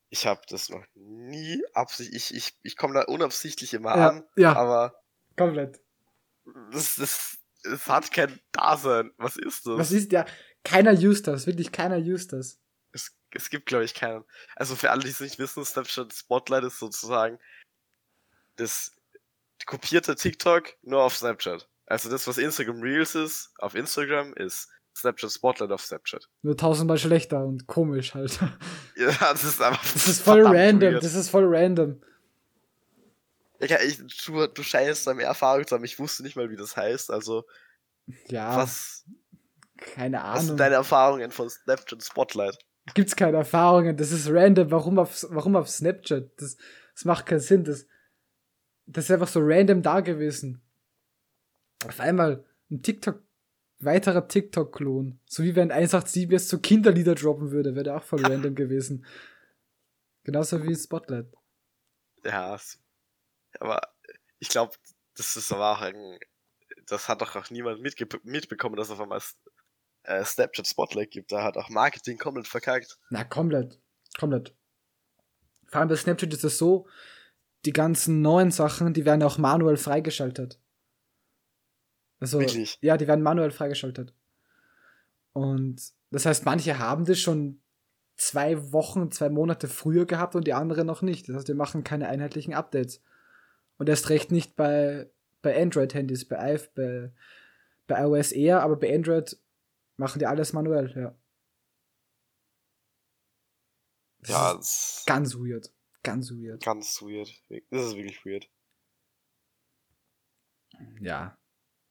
Ich 0.09 0.27
habe 0.27 0.41
das 0.49 0.71
noch 0.71 0.85
nie 0.95 1.63
absichtlich. 1.75 2.31
Ich, 2.31 2.37
ich, 2.37 2.59
ich 2.63 2.77
komme 2.77 2.95
da 2.95 3.03
unabsichtlich 3.03 3.75
immer 3.75 3.97
ja, 3.97 4.09
an, 4.09 4.25
ja, 4.37 4.57
aber 4.57 5.03
komplett. 5.37 5.81
das, 6.73 6.97
das, 6.97 7.39
es 7.65 7.87
hat 7.87 8.11
kein 8.13 8.39
Dasein. 8.53 9.13
Was 9.19 9.37
ist 9.37 9.67
das? 9.67 9.77
Was 9.77 9.93
ist 9.93 10.13
ja, 10.13 10.25
keiner 10.65 10.93
used 10.93 11.27
das, 11.27 11.47
wirklich 11.47 11.71
keiner 11.73 11.99
used 11.99 12.33
das. 12.33 12.61
Es, 12.93 13.15
es 13.33 13.51
gibt, 13.51 13.67
glaube 13.67 13.85
ich, 13.85 13.95
keinen. 13.95 14.25
Also 14.55 14.75
für 14.75 14.91
alle, 14.91 15.03
die 15.03 15.11
es 15.11 15.21
nicht 15.21 15.39
wissen, 15.39 15.65
Snapchat 15.65 16.15
Spotlight 16.15 16.65
ist 16.65 16.79
sozusagen 16.79 17.39
das 18.55 18.96
kopierte 19.65 20.15
TikTok 20.15 20.75
nur 20.83 21.03
auf 21.03 21.17
Snapchat. 21.17 21.69
Also 21.87 22.11
das, 22.11 22.27
was 22.27 22.37
Instagram 22.39 22.83
Reels 22.83 23.15
ist, 23.15 23.53
auf 23.59 23.75
Instagram 23.75 24.35
ist 24.35 24.69
Snapchat 24.97 25.31
Spotlight 25.31 25.71
auf 25.71 25.83
Snapchat. 25.83 26.29
Nur 26.43 26.57
tausendmal 26.57 26.99
schlechter 26.99 27.45
und 27.45 27.67
komisch 27.67 28.15
halt. 28.15 28.39
Ja, 28.99 29.11
das 29.33 29.45
ist 29.45 29.61
einfach. 29.61 29.83
Das 29.93 30.09
ist 30.09 30.23
voll 30.23 30.43
random, 30.47 30.93
weird. 30.95 31.05
das 31.05 31.15
ist 31.15 31.29
voll 31.29 31.45
random. 31.47 32.01
Ja, 33.61 33.79
ich, 33.83 33.99
du, 34.25 34.47
du 34.47 34.63
scheinst 34.63 35.07
da 35.07 35.13
mehr 35.15 35.27
Erfahrung 35.27 35.67
zu 35.67 35.75
haben. 35.75 35.85
Ich 35.85 35.99
wusste 35.99 36.23
nicht 36.23 36.35
mal, 36.37 36.49
wie 36.51 36.57
das 36.57 36.77
heißt. 36.77 37.11
Also, 37.11 37.45
Ja, 38.29 38.57
was, 38.57 39.05
keine 39.77 40.17
was 40.19 40.41
sind 40.41 40.49
Ahnung. 40.51 40.57
deine 40.57 40.75
Erfahrungen 40.77 41.31
von 41.31 41.49
Snapchat 41.51 42.03
Spotlight? 42.03 42.59
Gibt's 42.95 43.17
keine 43.17 43.37
Erfahrungen, 43.39 43.97
das 43.97 44.13
ist 44.13 44.29
random. 44.31 44.71
Warum 44.71 44.99
auf, 44.99 45.27
warum 45.31 45.57
auf 45.57 45.69
Snapchat? 45.69 46.31
Das, 46.41 46.57
das 46.95 47.05
macht 47.05 47.27
keinen 47.27 47.41
Sinn. 47.41 47.65
Das, 47.65 47.87
das 48.87 49.05
ist 49.05 49.11
einfach 49.11 49.29
so 49.29 49.41
random 49.43 49.83
da 49.83 50.01
gewesen. 50.01 50.63
Auf 51.85 52.01
einmal 52.01 52.45
ein 52.71 52.83
TikTok, 52.83 53.23
weiterer 53.79 54.27
TikTok-Klon. 54.27 55.21
So 55.27 55.43
wie 55.43 55.55
wenn 55.55 55.71
187 55.71 56.31
jetzt 56.31 56.49
so 56.49 56.59
Kinderlieder 56.59 57.15
droppen 57.15 57.51
würde, 57.51 57.75
wäre 57.75 57.85
der 57.85 57.97
auch 57.97 58.05
voll 58.05 58.25
random 58.25 58.55
gewesen. 58.55 59.05
Genauso 60.25 60.63
wie 60.65 60.75
Spotlight. 60.75 61.27
Ja, 62.25 62.59
aber 63.61 63.81
ich 64.39 64.49
glaube, 64.49 64.75
das 65.17 65.37
ist 65.37 65.53
aber 65.53 65.73
auch 65.73 65.81
ein, 65.83 66.19
das 66.87 67.09
hat 67.09 67.21
doch 67.21 67.37
auch 67.37 67.51
niemand 67.51 67.81
mitge 67.81 68.09
mitbekommen, 68.25 68.77
dass 68.77 68.89
es 68.89 68.95
auf 68.95 69.01
einmal 69.01 69.21
äh, 70.03 70.25
Snapchat 70.25 70.67
Spotlight 70.67 71.11
gibt. 71.11 71.33
Da 71.33 71.45
hat 71.45 71.57
auch 71.57 71.69
Marketing 71.69 72.19
komplett 72.19 72.49
verkackt. 72.49 72.99
Na, 73.11 73.25
komplett. 73.25 73.79
Komplett. 74.19 74.55
Vor 75.67 75.81
allem 75.81 75.89
bei 75.89 75.97
Snapchat 75.97 76.33
ist 76.33 76.45
es 76.45 76.59
so, 76.59 76.89
die 77.65 77.73
ganzen 77.73 78.23
neuen 78.23 78.51
Sachen, 78.51 78.93
die 78.95 79.05
werden 79.05 79.23
auch 79.23 79.39
manuell 79.39 79.77
freigeschaltet. 79.77 80.61
Also, 82.21 82.41
Wirklich? 82.41 82.79
ja, 82.81 82.97
die 82.97 83.07
werden 83.07 83.23
manuell 83.23 83.51
freigeschaltet. 83.51 84.15
Und 85.33 85.93
das 86.11 86.25
heißt, 86.27 86.45
manche 86.45 86.79
haben 86.79 87.05
das 87.05 87.19
schon 87.19 87.61
zwei 88.17 88.73
Wochen, 88.73 89.11
zwei 89.11 89.29
Monate 89.29 89.69
früher 89.69 90.07
gehabt 90.07 90.35
und 90.35 90.47
die 90.47 90.55
anderen 90.55 90.87
noch 90.87 91.03
nicht. 91.03 91.29
Das 91.29 91.37
heißt, 91.37 91.49
wir 91.49 91.55
machen 91.55 91.85
keine 91.85 92.09
einheitlichen 92.09 92.55
Updates. 92.55 93.03
Und 93.79 93.89
erst 93.89 94.09
recht 94.09 94.33
nicht 94.33 94.57
bei, 94.57 95.11
bei 95.43 95.61
Android-Handys, 95.61 96.27
bei, 96.27 96.59
bei, 96.75 97.13
bei 97.87 98.03
iOS 98.03 98.33
eher, 98.33 98.63
aber 98.63 98.77
bei 98.77 98.95
Android 98.95 99.39
machen 99.97 100.19
die 100.19 100.27
alles 100.27 100.53
manuell, 100.53 100.93
ja. 100.97 101.15
Das 104.21 104.31
Ja, 104.31 104.53
ist 104.59 105.03
ganz 105.07 105.35
weird. 105.37 105.73
Ganz 106.07 106.31
weird. 106.31 106.63
ganz 106.65 107.01
weird. 107.03 107.29
Das 107.71 107.87
ist 107.87 107.97
wirklich 107.97 108.25
weird. 108.25 108.49
Ja. 111.01 111.39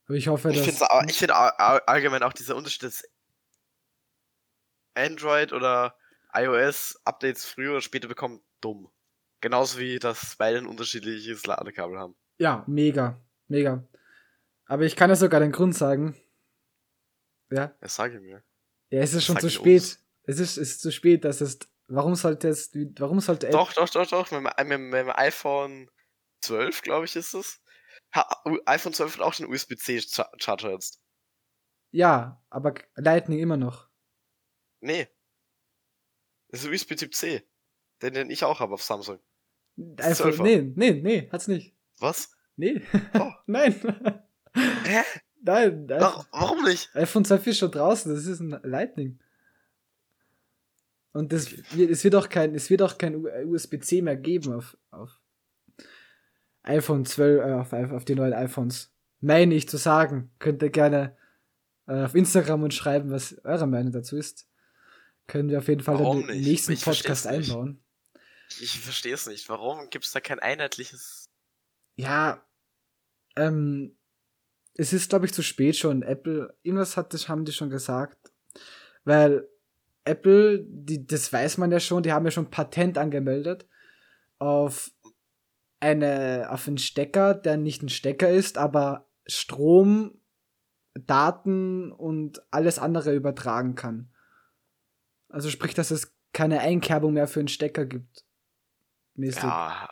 Aber 0.08 0.16
ich 0.16 0.28
hoffe, 0.28 0.52
Ich 0.52 0.58
dass. 0.58 0.66
finde 0.66 0.92
auch, 0.92 1.04
ich 1.08 1.18
find 1.18 1.32
all- 1.32 1.52
all- 1.58 1.82
allgemein 1.82 2.24
auch 2.24 2.34
dieser 2.34 2.56
Unterschied, 2.56 2.84
dass 2.84 3.04
Android 4.94 5.52
oder 5.54 5.98
iOS 6.34 7.00
Updates 7.06 7.46
früher 7.46 7.72
oder 7.72 7.82
später 7.82 8.08
bekommen, 8.08 8.44
dumm. 8.62 8.92
Genauso 9.42 9.80
wie, 9.80 10.00
dass 10.00 10.36
beide 10.38 10.58
ein 10.60 10.68
unterschiedliches 10.68 11.46
Ladekabel 11.46 11.98
haben. 12.00 12.16
Ja, 12.38 12.64
mega. 12.68 13.20
Mega. 13.48 13.88
Aber 14.66 14.84
ich 14.84 14.96
kann 14.96 15.10
ja 15.10 15.16
sogar 15.16 15.40
den 15.40 15.52
Grund 15.52 15.76
sagen. 15.76 16.16
Ja. 17.52 17.76
Das 17.82 17.96
sage 17.96 18.16
ich 18.16 18.22
mir. 18.22 18.44
Ja, 18.90 19.02
es 19.02 19.14
ist 19.14 19.26
schon 19.26 19.40
zu 19.40 19.50
spät. 19.50 19.82
uns. 19.82 20.04
Es 20.24 20.40
ist, 20.40 20.58
es 20.58 20.72
ist 20.72 20.82
zu 20.82 20.92
spät, 20.92 21.24
dass 21.26 21.42
es. 21.42 21.60
Warum 21.88 22.16
sollte 22.16 22.48
es. 22.50 22.72
Warum 22.98 23.20
sollte 23.20 23.50
Doch, 23.50 23.74
doch, 23.74 23.90
doch, 23.90 24.08
doch. 24.08 24.32
Mit, 24.32 24.42
meinem- 24.42 24.90
mit, 24.90 25.00
dem 25.00 25.10
iPhone 25.12 25.90
12, 26.42 26.82
glaube 26.82 27.06
ich, 27.06 27.16
ist 27.16 27.34
es. 27.34 27.62
Ha, 28.16 28.44
iPhone 28.66 28.94
12 28.94 29.16
hat 29.16 29.22
auch 29.22 29.36
den 29.36 29.48
USB-C-Charger 29.48 30.72
jetzt. 30.72 31.02
Ja, 31.92 32.42
aber 32.50 32.74
Lightning 32.96 33.40
immer 33.40 33.58
noch. 33.58 33.88
Nee. 34.82 35.08
Das 36.50 36.64
ist 36.64 36.70
USB-Typ 36.70 37.14
C. 37.14 37.44
Den, 38.02 38.14
den 38.14 38.30
ich 38.30 38.44
auch 38.44 38.60
habe 38.60 38.74
auf 38.74 38.84
Samsung. 38.84 39.20
Einfach, 39.98 40.26
12er. 40.28 40.44
nee, 40.44 40.62
nee, 40.76 40.92
nee, 41.02 41.30
hat's 41.32 41.48
nicht. 41.48 41.76
Was? 42.00 42.36
Nee. 42.56 42.82
Oh. 43.14 43.32
Nein. 43.46 43.74
Hä? 44.54 45.02
Nein. 45.42 45.88
Warum, 45.90 46.26
warum 46.32 46.64
nicht? 46.64 46.94
iPhone 46.96 47.26
12 47.26 47.48
ist 47.48 47.58
schon 47.60 47.72
draußen, 47.72 48.14
das 48.14 48.26
ist 48.26 48.40
ein 48.40 48.60
Lightning. 48.64 49.20
Und 51.16 51.32
das, 51.32 51.48
es 51.78 52.04
wird 52.04 52.14
auch 52.14 52.28
kein, 52.28 52.54
es 52.56 52.70
wird 52.70 52.82
auch 52.82 52.98
kein 52.98 53.26
USB-C 53.46 54.02
mehr 54.02 54.18
geben 54.18 54.52
auf, 54.52 54.78
auf 54.92 55.22
iPhone 56.64 57.06
12, 57.06 57.40
äh, 57.40 57.54
auf, 57.54 57.72
auf 57.72 58.04
die 58.04 58.16
neuen 58.16 58.34
iPhones. 58.34 58.94
Meine 59.22 59.56
ich 59.56 59.70
zu 59.70 59.78
sagen. 59.78 60.34
Könnt 60.40 60.62
ihr 60.62 60.72
gerne 60.72 61.16
äh, 61.88 62.04
auf 62.04 62.16
Instagram 62.16 62.64
und 62.64 62.74
schreiben, 62.74 63.12
was 63.12 63.40
eure 63.46 63.66
Meinung 63.66 63.94
dazu 63.94 64.18
ist. 64.18 64.50
Können 65.26 65.48
wir 65.48 65.60
auf 65.60 65.70
jeden 65.70 65.84
Fall 65.84 65.98
Warum 65.98 66.26
nicht? 66.26 66.48
nächsten 66.48 66.74
Ich 66.74 66.84
Podcast 66.84 67.28
einbauen. 67.28 67.82
Ich 68.60 68.78
verstehe 68.82 69.14
es 69.14 69.26
nicht. 69.26 69.48
Warum 69.48 69.90
gibt 69.90 70.04
es 70.04 70.12
da 70.12 70.20
kein 70.20 70.40
einheitliches. 70.40 71.30
Ja, 71.96 72.46
ähm, 73.38 73.98
es 74.74 74.92
ist, 74.92 75.12
glaube 75.12 75.28
ich, 75.28 75.34
zu 75.34 75.44
spät 75.44 75.78
schon. 75.78 76.02
Apple, 76.02 76.58
irgendwas 76.62 76.98
hat 76.98 77.14
das, 77.14 77.30
haben 77.30 77.46
die 77.46 77.54
schon 77.54 77.70
gesagt. 77.70 78.34
Weil 79.06 79.48
Apple, 80.06 80.64
die, 80.68 81.06
das 81.06 81.34
weiß 81.34 81.58
man 81.58 81.72
ja 81.72 81.80
schon, 81.80 82.04
die 82.04 82.12
haben 82.12 82.26
ja 82.26 82.32
schon 82.32 82.52
Patent 82.52 82.98
angemeldet 82.98 83.68
auf 84.38 84.92
eine, 85.80 86.48
auf 86.50 86.68
einen 86.68 86.78
Stecker, 86.78 87.34
der 87.34 87.58
nicht 87.58 87.82
ein 87.84 87.90
Stecker 87.90 88.30
ist, 88.30 88.58
aber 88.58 89.10
Strom 89.26 90.22
Daten 90.94 91.92
und 91.92 92.42
alles 92.52 92.80
andere 92.80 93.14
übertragen 93.14 93.76
kann. 93.76 94.14
Also 95.30 95.50
sprich, 95.50 95.74
dass 95.74 95.92
es 95.92 96.16
keine 96.32 96.62
Einkerbung 96.62 97.14
mehr 97.14 97.28
für 97.28 97.40
einen 97.40 97.50
Stecker 97.50 97.86
gibt. 97.86 98.26
Mäßig. 99.16 99.44
Ja. 99.44 99.90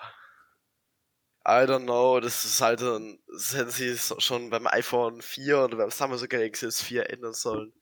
I 1.46 1.68
don't 1.68 1.84
know, 1.84 2.22
das 2.22 2.46
ist 2.46 2.62
halt, 2.62 2.80
das 2.80 3.54
hätten 3.54 3.70
sie 3.70 3.98
schon 3.98 4.50
beim 4.50 4.66
iPhone 4.66 5.22
4 5.22 5.66
oder 5.66 5.78
beim 5.78 5.90
Samsung 5.90 6.30
Galaxy 6.30 6.68
S4 6.68 7.02
ändern 7.02 7.34
sollen. 7.34 7.74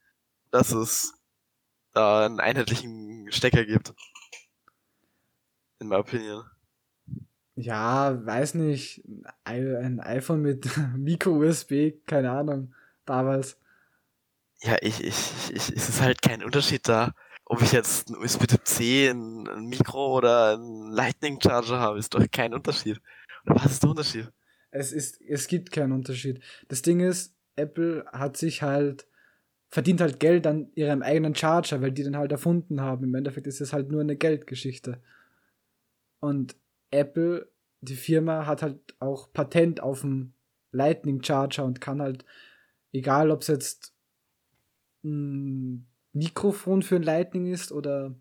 Dass 0.49 0.71
es 0.71 1.13
da 1.93 2.25
einen 2.25 2.39
einheitlichen 2.39 3.31
Stecker 3.31 3.65
gibt. 3.65 3.93
In 5.79 5.87
my 5.87 5.95
opinion. 5.95 6.43
Ja, 7.55 8.25
weiß 8.25 8.55
nicht. 8.55 9.03
Ein 9.43 9.99
iPhone 9.99 10.41
mit 10.41 10.69
Micro-USB, 10.97 12.05
keine 12.05 12.31
Ahnung, 12.31 12.73
damals. 13.05 13.57
Ja, 14.61 14.77
ich, 14.81 15.03
ich, 15.03 15.33
ich, 15.51 15.69
es 15.69 15.89
ist 15.89 16.01
halt 16.01 16.21
kein 16.21 16.43
Unterschied 16.43 16.87
da, 16.87 17.13
ob 17.45 17.61
ich 17.61 17.71
jetzt 17.71 18.09
ein 18.09 18.17
USB-Typ-C, 18.17 19.09
ein, 19.09 19.47
ein, 19.47 19.65
Mikro 19.65 20.15
oder 20.17 20.55
ein 20.55 20.91
Lightning-Charger 20.91 21.79
habe, 21.79 21.99
ist 21.99 22.13
doch 22.13 22.23
kein 22.31 22.53
Unterschied. 22.53 23.01
Oder 23.45 23.55
was 23.55 23.73
ist 23.73 23.83
der 23.83 23.89
Unterschied? 23.89 24.31
Es 24.69 24.93
ist, 24.93 25.19
es 25.19 25.47
gibt 25.47 25.71
keinen 25.71 25.91
Unterschied. 25.91 26.41
Das 26.67 26.81
Ding 26.81 26.99
ist, 26.99 27.35
Apple 27.55 28.05
hat 28.13 28.37
sich 28.37 28.61
halt, 28.61 29.07
verdient 29.71 30.01
halt 30.01 30.19
Geld 30.19 30.45
an 30.45 30.69
ihrem 30.75 31.01
eigenen 31.01 31.33
Charger, 31.33 31.81
weil 31.81 31.93
die 31.93 32.03
den 32.03 32.17
halt 32.17 32.31
erfunden 32.31 32.81
haben. 32.81 33.05
Im 33.05 33.15
Endeffekt 33.15 33.47
ist 33.47 33.61
es 33.61 33.71
halt 33.71 33.89
nur 33.89 34.01
eine 34.01 34.17
Geldgeschichte. 34.17 35.01
Und 36.19 36.55
Apple, 36.91 37.49
die 37.79 37.95
Firma, 37.95 38.45
hat 38.45 38.61
halt 38.61 38.79
auch 38.99 39.31
Patent 39.31 39.81
auf 39.81 40.01
dem 40.01 40.33
Lightning 40.71 41.23
Charger 41.23 41.63
und 41.63 41.79
kann 41.79 42.01
halt, 42.01 42.25
egal 42.91 43.31
ob 43.31 43.41
es 43.41 43.47
jetzt 43.47 43.95
ein 45.03 45.87
Mikrofon 46.11 46.83
für 46.83 46.97
ein 46.97 47.03
Lightning 47.03 47.51
ist 47.51 47.71
oder 47.71 48.13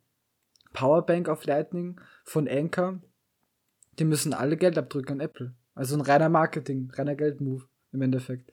Powerbank 0.72 1.28
auf 1.28 1.44
Lightning 1.44 2.00
von 2.24 2.48
Anker, 2.48 3.00
die 3.98 4.04
müssen 4.04 4.32
alle 4.32 4.56
Geld 4.56 4.78
abdrücken 4.78 5.14
an 5.14 5.20
Apple. 5.20 5.54
Also 5.74 5.96
ein 5.96 6.00
reiner 6.00 6.28
Marketing, 6.28 6.90
reiner 6.94 7.16
Geldmove 7.16 7.68
im 7.92 8.02
Endeffekt. 8.02 8.52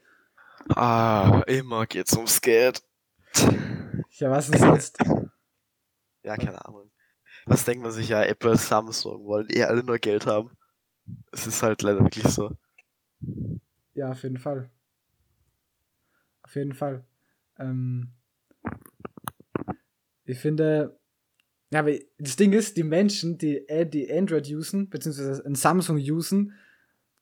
Ah, 0.69 1.43
immer 1.45 1.85
geht's 1.85 2.15
ums 2.15 2.41
Geld. 2.41 2.86
Ja, 4.19 4.31
was 4.31 4.49
ist 4.49 4.63
jetzt? 4.63 4.97
Ja, 6.23 6.35
keine 6.35 6.65
Ahnung. 6.65 6.91
Was 7.45 7.63
denkt 7.63 7.83
man 7.83 7.93
sich 7.93 8.09
ja, 8.09 8.21
Apple, 8.21 8.57
Samsung 8.57 9.23
wollen 9.23 9.47
eh 9.49 9.63
alle 9.63 9.81
nur 9.81 9.97
Geld 9.97 10.25
haben. 10.25 10.51
Es 11.31 11.47
ist 11.47 11.63
halt 11.63 11.81
leider 11.83 12.01
wirklich 12.01 12.25
so. 12.25 12.51
Ja, 13.93 14.11
auf 14.11 14.23
jeden 14.23 14.37
Fall. 14.37 14.69
Auf 16.43 16.53
jeden 16.55 16.73
Fall. 16.73 17.05
Ähm, 17.57 18.11
ich 20.25 20.37
finde, 20.37 20.99
ja, 21.71 21.79
aber 21.79 21.93
das 22.17 22.35
Ding 22.35 22.51
ist, 22.51 22.75
die 22.75 22.83
Menschen, 22.83 23.37
die, 23.37 23.65
äh, 23.69 23.85
die 23.85 24.11
Android 24.11 24.49
usen, 24.49 24.89
beziehungsweise 24.89 25.45
ein 25.45 25.55
Samsung 25.55 25.95
usen, 25.95 26.53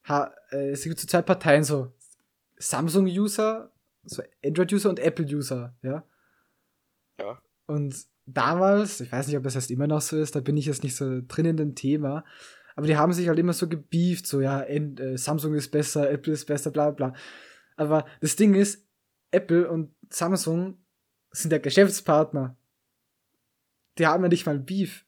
ha, 0.05 0.34
äh, 0.49 0.71
es 0.71 0.84
gibt 0.84 0.99
so 0.99 1.05
zwei 1.05 1.21
Parteien 1.21 1.63
so. 1.63 1.93
Samsung-User, 2.58 3.71
so 4.05 4.23
Android-User 4.43 4.89
und 4.89 4.99
Apple-User, 4.99 5.75
ja. 5.84 6.03
Ja. 7.19 7.41
Und 7.67 7.95
damals, 8.25 9.01
ich 9.01 9.12
weiß 9.12 9.28
nicht, 9.28 9.38
ob 9.38 9.43
das 9.43 9.56
jetzt 9.56 9.71
immer 9.71 9.88
noch 9.88 10.01
so 10.01 10.17
ist, 10.17 10.36
da 10.36 10.39
bin 10.39 10.58
ich 10.58 10.65
jetzt 10.65 10.84
nicht 10.84 10.95
so 10.95 11.21
drin 11.28 11.45
in 11.45 11.58
dem 11.58 11.75
Thema, 11.75 12.25
aber 12.75 12.88
die 12.88 12.97
haben 12.97 13.13
sich 13.13 13.28
halt 13.28 13.39
immer 13.39 13.54
so 13.54 13.69
gebieft, 13.69 14.28
so, 14.28 14.41
ja, 14.41 14.62
äh, 14.63 15.17
Samsung 15.17 15.54
ist 15.54 15.71
besser, 15.71 16.10
Apple 16.10 16.34
ist 16.34 16.45
besser, 16.45 16.71
bla 16.71 16.91
bla. 16.91 17.13
Aber 17.78 18.06
das 18.21 18.36
Ding 18.36 18.54
ist, 18.54 18.86
Apple 19.32 19.69
und 19.69 19.93
Samsung 20.10 20.84
sind 21.32 21.51
ja 21.51 21.58
Geschäftspartner. 21.58 22.58
Die 23.97 24.08
haben 24.08 24.23
ja 24.23 24.30
nicht 24.30 24.45
mal 24.45 24.60
Beef. 24.60 25.06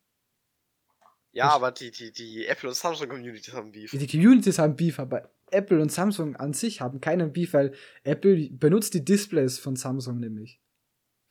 Ja, 1.33 1.47
ich, 1.47 1.51
aber 1.53 1.71
die, 1.71 1.91
die, 1.91 2.11
die 2.11 2.45
Apple 2.45 2.69
und 2.69 2.75
Samsung 2.75 3.09
Communities 3.09 3.53
haben 3.53 3.71
Beef. 3.71 3.91
Die 3.91 4.07
Communities 4.07 4.59
haben 4.59 4.75
Beef, 4.75 4.99
aber 4.99 5.29
Apple 5.51 5.81
und 5.81 5.91
Samsung 5.91 6.35
an 6.35 6.53
sich 6.53 6.81
haben 6.81 7.01
keinen 7.01 7.33
Beef, 7.33 7.53
weil 7.53 7.73
Apple 8.03 8.49
benutzt 8.51 8.93
die 8.93 9.03
Displays 9.03 9.59
von 9.59 9.75
Samsung 9.75 10.19
nämlich. 10.19 10.61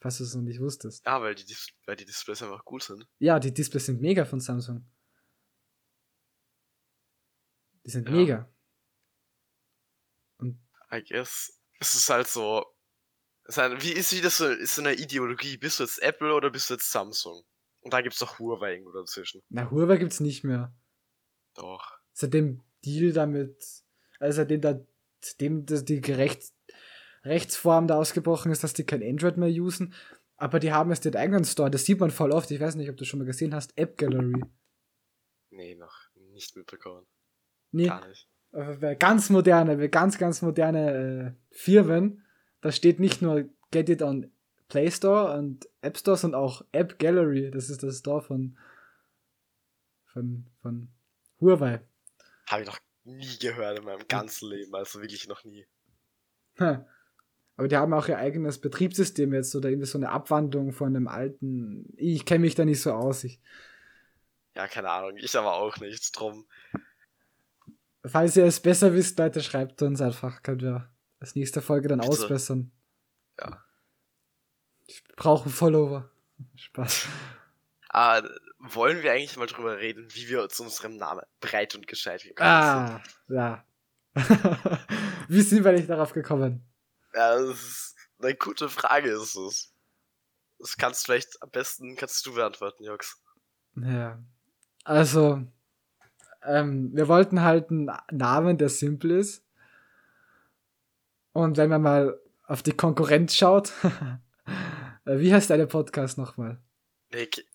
Falls 0.06 0.18
du 0.18 0.22
es 0.22 0.34
noch 0.36 0.42
nicht 0.42 0.60
wusstest. 0.60 1.04
Ja, 1.04 1.20
weil 1.20 1.34
die, 1.34 1.56
weil 1.84 1.96
die 1.96 2.04
Displays 2.04 2.40
einfach 2.40 2.64
gut 2.64 2.84
sind. 2.84 3.08
Ja, 3.18 3.40
die 3.40 3.52
Displays 3.52 3.86
sind 3.86 4.00
mega 4.00 4.24
von 4.24 4.38
Samsung. 4.38 4.88
Die 7.84 7.90
sind 7.90 8.08
ja. 8.08 8.14
mega. 8.14 8.54
Und 10.38 10.64
I 10.92 11.02
guess. 11.02 11.60
Es 11.80 11.96
ist 11.96 12.08
halt 12.08 12.28
so. 12.28 12.64
Ist 13.46 13.58
halt, 13.58 13.82
wie 13.82 13.94
ist 13.94 14.12
wie 14.12 14.20
das 14.20 14.36
so, 14.36 14.46
ist 14.46 14.76
so 14.76 14.82
eine 14.82 14.94
Ideologie? 14.94 15.56
Bist 15.56 15.80
du 15.80 15.82
jetzt 15.82 16.00
Apple 16.00 16.32
oder 16.32 16.50
bist 16.50 16.70
du 16.70 16.74
jetzt 16.74 16.92
Samsung? 16.92 17.42
Und 17.80 17.92
da 17.92 18.00
gibt's 18.00 18.20
doch 18.20 18.38
Huawei 18.38 18.74
irgendwo 18.74 18.92
dazwischen. 18.92 19.42
Na, 19.48 19.68
Huawei 19.72 19.96
gibt's 19.96 20.20
nicht 20.20 20.44
mehr. 20.44 20.72
Doch. 21.54 21.98
Seit 22.12 22.32
dem 22.32 22.62
Deal 22.84 23.12
damit, 23.12 23.60
also 24.20 24.36
seitdem 24.36 24.60
da, 24.60 24.86
seitdem 25.20 25.66
die 25.66 26.00
gerecht, 26.00 26.52
Rechtsform 27.26 27.86
da 27.88 27.96
ausgebrochen 27.96 28.52
ist, 28.52 28.64
dass 28.64 28.72
die 28.72 28.84
kein 28.84 29.02
Android 29.02 29.36
mehr 29.36 29.50
usen. 29.50 29.94
Aber 30.36 30.58
die 30.60 30.72
haben 30.72 30.90
jetzt 30.90 31.04
den 31.04 31.16
eigenen 31.16 31.44
Store, 31.44 31.70
das 31.70 31.84
sieht 31.84 32.00
man 32.00 32.10
voll 32.10 32.30
oft. 32.30 32.50
Ich 32.50 32.60
weiß 32.60 32.74
nicht, 32.74 32.90
ob 32.90 32.96
du 32.96 33.04
schon 33.04 33.18
mal 33.18 33.24
gesehen 33.24 33.54
hast, 33.54 33.76
App 33.76 33.96
Gallery. 33.96 34.42
Nee, 35.50 35.74
noch 35.74 35.94
nicht 36.14 36.56
mitbekommen. 36.56 37.06
Nee. 37.72 37.86
Gar 37.86 38.06
nicht. 38.08 38.28
Ganz 38.98 39.30
moderne, 39.30 39.88
ganz, 39.88 40.18
ganz 40.18 40.42
moderne 40.42 41.34
äh, 41.50 41.54
Firmen. 41.54 42.24
Da 42.60 42.72
steht 42.72 43.00
nicht 43.00 43.20
nur 43.22 43.48
Get 43.70 43.88
It 43.88 44.02
on 44.02 44.30
Play 44.68 44.90
Store 44.90 45.36
und 45.36 45.68
App 45.80 45.96
Store, 45.98 46.16
sondern 46.16 46.40
auch 46.40 46.64
App 46.72 46.98
Gallery. 46.98 47.50
Das 47.50 47.70
ist 47.70 47.82
das 47.82 47.98
Store 47.98 48.22
von, 48.22 48.58
von, 50.06 50.46
von 50.60 50.88
Huawei. 51.40 51.80
Habe 52.48 52.62
ich 52.62 52.68
noch 52.68 52.78
nie 53.04 53.38
gehört 53.38 53.78
in 53.78 53.84
meinem 53.84 54.06
ganzen 54.08 54.50
Leben, 54.50 54.74
also 54.74 55.00
wirklich 55.00 55.28
noch 55.28 55.44
nie. 55.44 55.66
Ha. 56.58 56.86
Aber 57.56 57.68
die 57.68 57.76
haben 57.76 57.94
auch 57.94 58.08
ihr 58.08 58.18
eigenes 58.18 58.60
Betriebssystem 58.60 59.32
jetzt 59.32 59.54
oder 59.54 59.70
irgendwie 59.70 59.86
so 59.86 59.98
eine 59.98 60.10
Abwandlung 60.10 60.72
von 60.72 60.94
einem 60.94 61.08
alten. 61.08 61.86
Ich 61.96 62.26
kenne 62.26 62.40
mich 62.40 62.54
da 62.54 62.64
nicht 62.64 62.82
so 62.82 62.92
aus. 62.92 63.24
Ich, 63.24 63.40
ja, 64.54 64.68
keine 64.68 64.90
Ahnung. 64.90 65.16
Ich 65.16 65.36
aber 65.36 65.54
auch 65.54 65.78
nicht. 65.78 66.18
Drum. 66.18 66.46
Falls 68.04 68.36
ihr 68.36 68.44
es 68.44 68.60
besser 68.60 68.92
wisst, 68.92 69.18
Leute, 69.18 69.42
schreibt 69.42 69.80
uns 69.82 70.00
einfach. 70.00 70.42
Können 70.42 70.60
wir 70.60 70.90
als 71.18 71.34
nächste 71.34 71.62
Folge 71.62 71.88
dann 71.88 72.00
Bitte. 72.00 72.12
ausbessern. 72.12 72.70
Ja. 73.40 73.64
Ich 74.86 75.02
brauche 75.16 75.48
Follower. 75.48 76.10
Spaß. 76.54 77.08
Ah, 77.88 78.22
wollen 78.58 79.02
wir 79.02 79.12
eigentlich 79.12 79.36
mal 79.38 79.46
drüber 79.46 79.78
reden, 79.78 80.08
wie 80.12 80.28
wir 80.28 80.48
zu 80.50 80.64
unserem 80.64 80.96
Namen 80.96 81.22
breit 81.40 81.74
und 81.74 81.86
gescheit 81.86 82.22
gekommen 82.22 82.50
ah, 82.50 83.02
sind? 83.26 83.38
Ah, 83.38 83.64
ja. 84.14 84.78
wie 85.28 85.42
sind 85.42 85.64
wir 85.64 85.72
nicht 85.72 85.88
darauf 85.88 86.12
gekommen? 86.12 86.62
Ja, 87.16 87.38
das 87.38 87.62
ist 87.62 87.96
eine 88.20 88.34
gute 88.34 88.68
Frage, 88.68 89.10
ist 89.10 89.36
es. 89.36 89.72
Das 90.58 90.76
kannst 90.76 91.02
du 91.02 91.06
vielleicht 91.06 91.42
am 91.42 91.50
besten 91.50 91.96
kannst 91.96 92.26
du 92.26 92.34
beantworten, 92.34 92.84
Jux. 92.84 93.18
Ja. 93.74 94.18
Also, 94.84 95.42
ähm, 96.42 96.90
wir 96.94 97.08
wollten 97.08 97.42
halt 97.42 97.70
einen 97.70 97.90
Namen, 98.10 98.58
der 98.58 98.68
simpel 98.68 99.12
ist. 99.12 99.42
Und 101.32 101.56
wenn 101.56 101.70
man 101.70 101.82
mal 101.82 102.20
auf 102.46 102.62
die 102.62 102.76
Konkurrenz 102.76 103.34
schaut, 103.34 103.72
wie 105.04 105.32
heißt 105.32 105.48
deine 105.48 105.66
Podcast 105.66 106.18
nochmal? 106.18 106.60
Ich, 107.10 107.46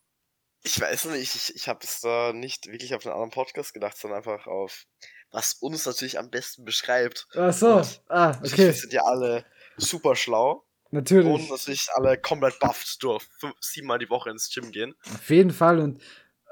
ich 0.64 0.82
weiß 0.82 1.06
nicht, 1.06 1.36
ich, 1.36 1.56
ich 1.56 1.68
habe 1.68 1.80
es 1.84 2.02
da 2.02 2.34
nicht 2.34 2.68
wirklich 2.68 2.96
auf 2.96 3.06
einen 3.06 3.14
anderen 3.14 3.32
Podcast 3.32 3.74
gedacht, 3.76 3.98
sondern 3.98 4.18
einfach 4.18 4.48
auf 4.48 4.88
was 5.32 5.54
uns 5.54 5.86
natürlich 5.86 6.20
am 6.20 6.30
besten 6.30 6.66
beschreibt. 6.66 7.28
Ach 7.36 7.54
so, 7.54 7.78
und 7.78 8.02
ah, 8.10 8.38
okay. 8.44 8.68
Wir 8.68 8.74
sind 8.74 8.94
ja 8.94 9.04
alle 9.04 9.46
super 9.78 10.16
schlau. 10.16 10.66
Natürlich. 10.92 11.28
Und 11.28 11.50
natürlich 11.50 11.88
alle 11.94 12.18
komplett 12.18 12.60
bufft 12.60 13.02
durch 13.02 13.24
fünf, 13.40 13.56
siebenmal 13.62 13.98
die 13.98 14.10
Woche 14.10 14.30
ins 14.30 14.50
Gym 14.54 14.72
gehen. 14.72 14.94
Auf 15.14 15.30
jeden 15.30 15.52
Fall 15.52 15.80
und. 15.80 16.02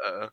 Äh, 0.02 0.28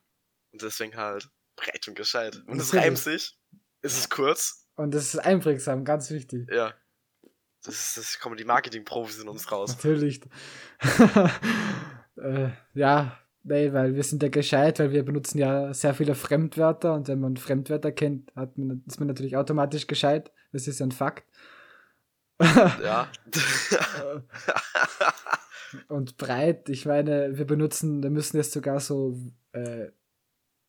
und 0.52 0.62
deswegen 0.62 0.96
halt 0.96 1.28
breit 1.56 1.86
und 1.88 1.96
gescheit. 1.96 2.42
Und 2.46 2.60
es 2.60 2.72
reimt 2.72 2.98
sich, 2.98 3.36
es 3.82 3.98
ist 3.98 4.10
kurz. 4.10 4.68
Und 4.76 4.94
es 4.94 5.14
ist 5.14 5.18
einprägsam, 5.20 5.84
ganz 5.84 6.10
wichtig. 6.10 6.48
Ja. 6.50 6.72
Das, 7.64 7.74
ist, 7.74 7.96
das 7.96 8.18
kommen 8.20 8.36
die 8.36 8.44
Marketing-Profis 8.44 9.18
in 9.18 9.28
uns 9.28 9.50
raus. 9.50 9.76
Natürlich. 9.76 10.20
äh, 12.16 12.50
ja, 12.74 13.18
Nee, 13.48 13.72
weil 13.72 13.94
wir 13.94 14.02
sind 14.02 14.24
ja 14.24 14.28
gescheit, 14.28 14.80
weil 14.80 14.90
wir 14.90 15.04
benutzen 15.04 15.38
ja 15.38 15.72
sehr 15.72 15.94
viele 15.94 16.16
Fremdwörter 16.16 16.94
und 16.94 17.06
wenn 17.06 17.20
man 17.20 17.36
Fremdwörter 17.36 17.92
kennt, 17.92 18.34
hat 18.34 18.58
man, 18.58 18.82
ist 18.88 18.98
man 18.98 19.06
natürlich 19.06 19.36
automatisch 19.36 19.86
gescheit. 19.86 20.32
Das 20.50 20.66
ist 20.66 20.82
ein 20.82 20.90
Fakt. 20.90 21.24
Ja. 22.40 23.08
und 25.88 26.16
breit, 26.16 26.68
ich 26.68 26.86
meine, 26.86 27.38
wir 27.38 27.44
benutzen, 27.44 28.02
wir 28.02 28.10
müssen 28.10 28.36
jetzt 28.36 28.50
sogar 28.50 28.80
so 28.80 29.16
äh, 29.52 29.90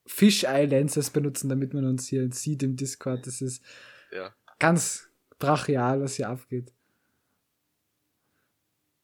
Fish 0.05 0.43
Eye 0.43 0.67
Lenses 0.67 1.09
benutzen, 1.09 1.49
damit 1.49 1.73
man 1.73 1.83
uns 1.83 2.07
hier 2.07 2.31
sieht 2.31 2.61
im 2.61 2.75
Discord. 2.75 3.25
Das 3.25 3.41
ist 3.41 3.63
ja. 4.11 4.31
ganz 4.59 5.09
brachial, 5.39 5.99
was 5.99 6.13
hier 6.13 6.29
abgeht. 6.29 6.71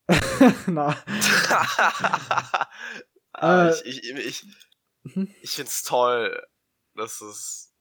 Na, 0.67 0.95
Aber 3.43 3.69
Äh, 3.69 3.89
ich 3.89 4.03
ich, 4.09 4.15
ich, 4.25 4.45
Mhm. 5.03 5.27
ich 5.41 5.51
finde 5.51 5.67
es 5.69 5.83
toll, 5.83 6.41
dass 6.95 7.19
es 7.21 7.73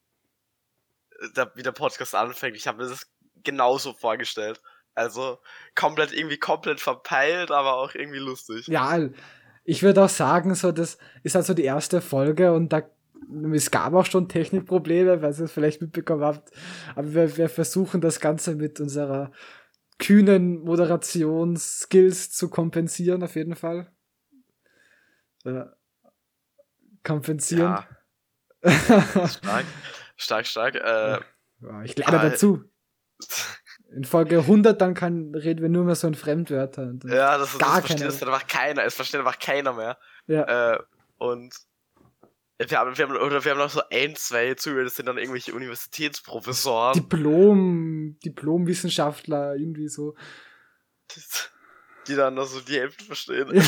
da, 1.34 1.52
wie 1.54 1.62
der 1.62 1.70
Podcast 1.72 2.14
anfängt. 2.16 2.56
Ich 2.56 2.66
habe 2.66 2.82
mir 2.82 2.90
das 2.90 3.06
genauso 3.44 3.92
vorgestellt. 3.92 4.60
Also 4.94 5.38
komplett 5.74 6.12
irgendwie 6.12 6.38
komplett 6.38 6.80
verpeilt, 6.80 7.50
aber 7.50 7.74
auch 7.76 7.94
irgendwie 7.94 8.18
lustig. 8.18 8.66
ja, 8.66 9.08
ich 9.64 9.82
würde 9.84 10.04
auch 10.04 10.08
sagen, 10.08 10.54
so, 10.56 10.72
das 10.72 10.98
ist 11.22 11.36
halt 11.36 11.46
so 11.46 11.54
die 11.54 11.62
erste 11.64 12.00
Folge 12.00 12.52
und 12.52 12.72
da 12.72 12.82
es 13.54 13.70
gab 13.70 13.94
auch 13.94 14.04
schon 14.04 14.28
Technikprobleme, 14.28 15.22
weil 15.22 15.32
ihr 15.32 15.44
es 15.44 15.52
vielleicht 15.52 15.80
mitbekommen 15.80 16.24
habt. 16.24 16.50
Aber 16.96 17.14
wir, 17.14 17.36
wir 17.36 17.48
versuchen 17.48 18.00
das 18.00 18.18
Ganze 18.18 18.56
mit 18.56 18.80
unserer 18.80 19.30
kühnen 19.98 20.64
Moderationsskills 20.64 22.32
zu 22.32 22.50
kompensieren, 22.50 23.22
auf 23.22 23.36
jeden 23.36 23.54
Fall. 23.54 23.90
Äh, 25.44 25.64
kompensieren. 27.02 27.84
Ja, 28.62 28.68
stark, 29.28 29.64
stark, 30.16 30.46
stark. 30.46 30.74
Äh, 30.76 31.18
Ja, 31.60 31.82
ich 31.84 31.96
lerne 31.96 32.30
dazu. 32.30 32.64
In 33.94 34.04
Folge 34.04 34.38
100 34.38 34.80
dann 34.80 34.94
kann, 34.94 35.34
reden 35.34 35.60
wir 35.60 35.68
nur 35.68 35.84
mehr 35.84 35.94
so 35.96 36.06
in 36.08 36.14
Fremdwörtern. 36.14 36.98
Ja, 37.04 37.36
das, 37.36 37.50
das 37.50 37.58
Gar 37.58 37.80
versteht 37.80 37.98
keine. 37.98 38.10
das 38.10 38.22
einfach 38.22 38.46
keiner. 38.46 38.84
Es 38.84 38.94
versteht 38.94 39.20
einfach 39.20 39.38
keiner 39.38 39.74
mehr. 39.74 39.98
ja. 40.26 40.72
Äh, 40.72 40.78
und 41.18 41.54
wir 42.58 42.78
haben, 42.78 42.96
wir 42.96 43.04
haben, 43.06 43.16
oder 43.16 43.44
wir 43.44 43.50
haben 43.50 43.58
noch 43.58 43.68
so 43.70 43.82
ein, 43.90 44.16
zwei 44.16 44.54
Zuhörer, 44.54 44.84
das 44.84 44.96
sind 44.96 45.06
dann 45.06 45.18
irgendwelche 45.18 45.52
Universitätsprofessoren. 45.52 46.94
Diplom, 46.94 48.18
Diplomwissenschaftler, 48.24 49.56
irgendwie 49.56 49.88
so. 49.88 50.14
die 52.06 52.14
dann 52.14 52.34
noch 52.34 52.46
so 52.46 52.60
die 52.60 52.78
Hälfte 52.78 53.04
verstehen. 53.04 53.48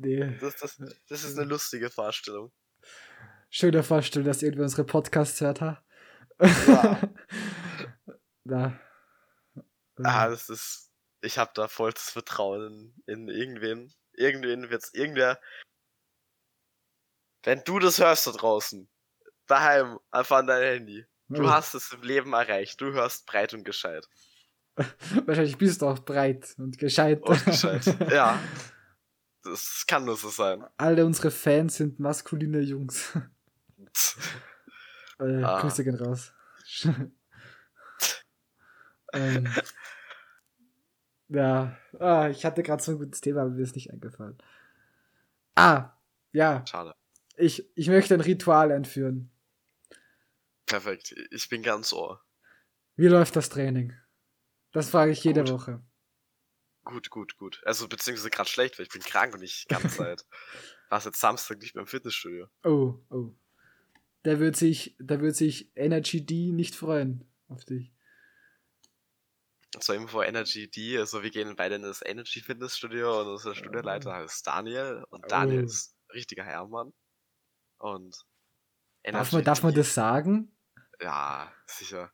nee. 0.00 0.36
Das, 0.40 0.56
das, 0.56 0.76
das 1.08 1.24
ist 1.24 1.38
eine 1.38 1.46
lustige 1.48 1.90
Vorstellung. 1.90 2.52
Schöne 3.50 3.82
Vorstellung, 3.82 4.26
dass 4.26 4.42
irgendwer 4.42 4.64
unsere 4.64 4.84
Podcasts 4.84 5.40
hört, 5.40 5.60
ha? 5.60 5.82
Ja. 6.40 7.00
Na. 8.44 8.80
Ah, 10.02 10.28
das 10.28 10.48
ist. 10.48 10.90
Ich 11.22 11.36
habe 11.36 11.50
da 11.54 11.68
vollstes 11.68 12.10
Vertrauen 12.10 12.94
in, 13.06 13.28
in 13.28 13.28
irgendwen. 13.28 13.92
Irgendwen 14.14 14.70
wird's 14.70 14.94
irgendwer. 14.94 15.38
Wenn 17.42 17.62
du 17.64 17.78
das 17.78 17.98
hörst 17.98 18.26
da 18.26 18.32
draußen, 18.32 18.88
daheim, 19.46 19.98
einfach 20.10 20.38
an 20.38 20.46
dein 20.46 20.62
Handy. 20.62 21.06
Du 21.28 21.44
Oh. 21.44 21.50
hast 21.50 21.74
es 21.74 21.92
im 21.92 22.02
Leben 22.02 22.32
erreicht. 22.32 22.80
Du 22.80 22.92
hörst 22.92 23.26
breit 23.26 23.52
und 23.54 23.64
gescheit. 23.64 24.08
Wahrscheinlich 25.26 25.58
bist 25.58 25.82
du 25.82 25.86
auch 25.88 25.98
breit 26.00 26.54
und 26.58 26.78
gescheit. 26.78 27.22
Und 27.22 27.44
gescheit. 27.44 27.84
ja. 28.10 28.38
Das 29.42 29.84
kann 29.86 30.04
nur 30.04 30.16
so 30.16 30.28
sein. 30.28 30.64
Alle 30.76 31.06
unsere 31.06 31.30
Fans 31.30 31.76
sind 31.76 31.98
maskuline 32.00 32.60
Jungs. 32.60 33.12
Äh, 35.18 35.42
Ah. 35.42 35.60
Grüße 35.60 35.84
gehen 35.84 35.96
raus. 35.96 36.32
ähm, 39.12 39.48
ja, 41.28 41.76
ah, 41.98 42.28
ich 42.28 42.44
hatte 42.46 42.62
gerade 42.62 42.82
so 42.82 42.92
ein 42.92 42.98
gutes 42.98 43.20
Thema, 43.20 43.42
aber 43.42 43.50
mir 43.50 43.62
ist 43.62 43.74
nicht 43.74 43.92
eingefallen. 43.92 44.38
Ah, 45.56 45.90
ja, 46.32 46.64
Schade. 46.66 46.94
ich, 47.36 47.70
ich 47.76 47.88
möchte 47.88 48.14
ein 48.14 48.20
Ritual 48.22 48.72
einführen. 48.72 49.30
Perfekt. 50.66 51.14
Ich 51.32 51.48
bin 51.50 51.62
ganz 51.62 51.92
ohr. 51.92 52.22
Wie 52.96 53.08
läuft 53.08 53.36
das 53.36 53.48
Training? 53.50 53.92
Das 54.72 54.88
frage 54.90 55.10
ich 55.12 55.22
jede 55.24 55.42
Gut. 55.44 55.52
Woche. 55.52 55.82
Gut, 56.84 57.10
gut, 57.10 57.36
gut. 57.36 57.60
Also 57.64 57.88
beziehungsweise 57.88 58.30
gerade 58.30 58.48
schlecht, 58.48 58.78
weil 58.78 58.86
ich 58.86 58.92
bin 58.92 59.02
krank 59.02 59.34
und 59.34 59.42
ich 59.42 59.66
ganze 59.68 59.88
Zeit. 59.96 60.24
War 60.88 61.00
jetzt 61.04 61.20
Samstag 61.20 61.58
nicht 61.58 61.74
mehr 61.74 61.82
im 61.82 61.86
Fitnessstudio. 61.86 62.48
Oh, 62.64 62.94
oh. 63.10 63.32
Da 64.22 64.38
wird 64.38 64.56
sich, 64.56 64.96
da 64.98 65.20
wird 65.20 65.36
sich 65.36 65.70
Energy 65.76 66.24
D 66.24 66.52
nicht 66.52 66.74
freuen 66.74 67.24
auf 67.48 67.64
dich. 67.64 67.92
Zur 69.78 69.94
Info 69.94 70.20
Energy 70.20 70.68
D, 70.68 70.98
also 70.98 71.22
wir 71.22 71.30
gehen 71.30 71.54
beide 71.54 71.76
in 71.76 71.82
das 71.82 72.02
Energy 72.04 72.40
Fitnessstudio 72.40 73.20
und 73.20 73.28
unser 73.28 73.54
Studioleiter 73.54 74.12
heißt 74.14 74.44
Daniel 74.46 75.04
und 75.10 75.30
Daniel 75.30 75.62
Oh. 75.62 75.66
ist 75.66 75.94
ein 76.08 76.12
richtiger 76.14 76.42
Herrmann. 76.44 76.92
Und 77.78 78.16
Darf 79.04 79.32
man, 79.32 79.44
darf 79.44 79.62
man 79.62 79.72
das 79.72 79.94
sagen? 79.94 80.54
Ja, 81.00 81.50
sicher. 81.66 82.12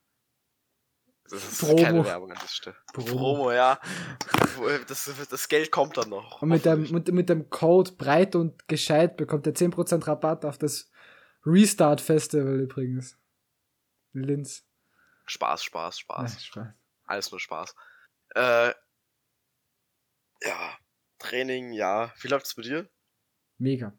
Das 1.29 1.43
ist 1.43 1.59
Promo. 1.59 1.83
keine 1.83 2.05
Werbung 2.05 2.31
an 2.31 2.37
der 2.41 2.47
Stelle. 2.47 2.75
Promo. 2.93 3.17
Promo, 3.17 3.51
ja. 3.51 3.79
Das, 4.87 5.09
das 5.29 5.47
Geld 5.47 5.71
kommt 5.71 5.97
dann 5.97 6.09
noch. 6.09 6.41
Und 6.41 6.49
mit 6.49 6.65
dem, 6.65 6.89
mit, 6.91 7.11
mit 7.11 7.29
dem 7.29 7.49
Code 7.49 7.91
breit 7.91 8.35
und 8.35 8.67
gescheit 8.67 9.17
bekommt 9.17 9.45
er 9.45 9.53
10% 9.53 10.07
Rabatt 10.07 10.45
auf 10.45 10.57
das 10.57 10.89
Restart 11.45 12.01
Festival 12.01 12.59
übrigens. 12.59 13.17
In 14.13 14.23
Linz. 14.23 14.65
Spaß, 15.25 15.63
Spaß, 15.63 15.99
Spaß. 15.99 16.31
Nein, 16.33 16.39
Spaß. 16.39 16.67
Alles 17.05 17.31
nur 17.31 17.39
Spaß. 17.39 17.75
Äh, 18.35 18.73
ja, 20.43 20.77
Training, 21.19 21.71
ja. 21.71 22.13
Wie 22.21 22.27
läuft's 22.27 22.55
bei 22.55 22.61
dir? 22.61 22.89
Mega. 23.57 23.93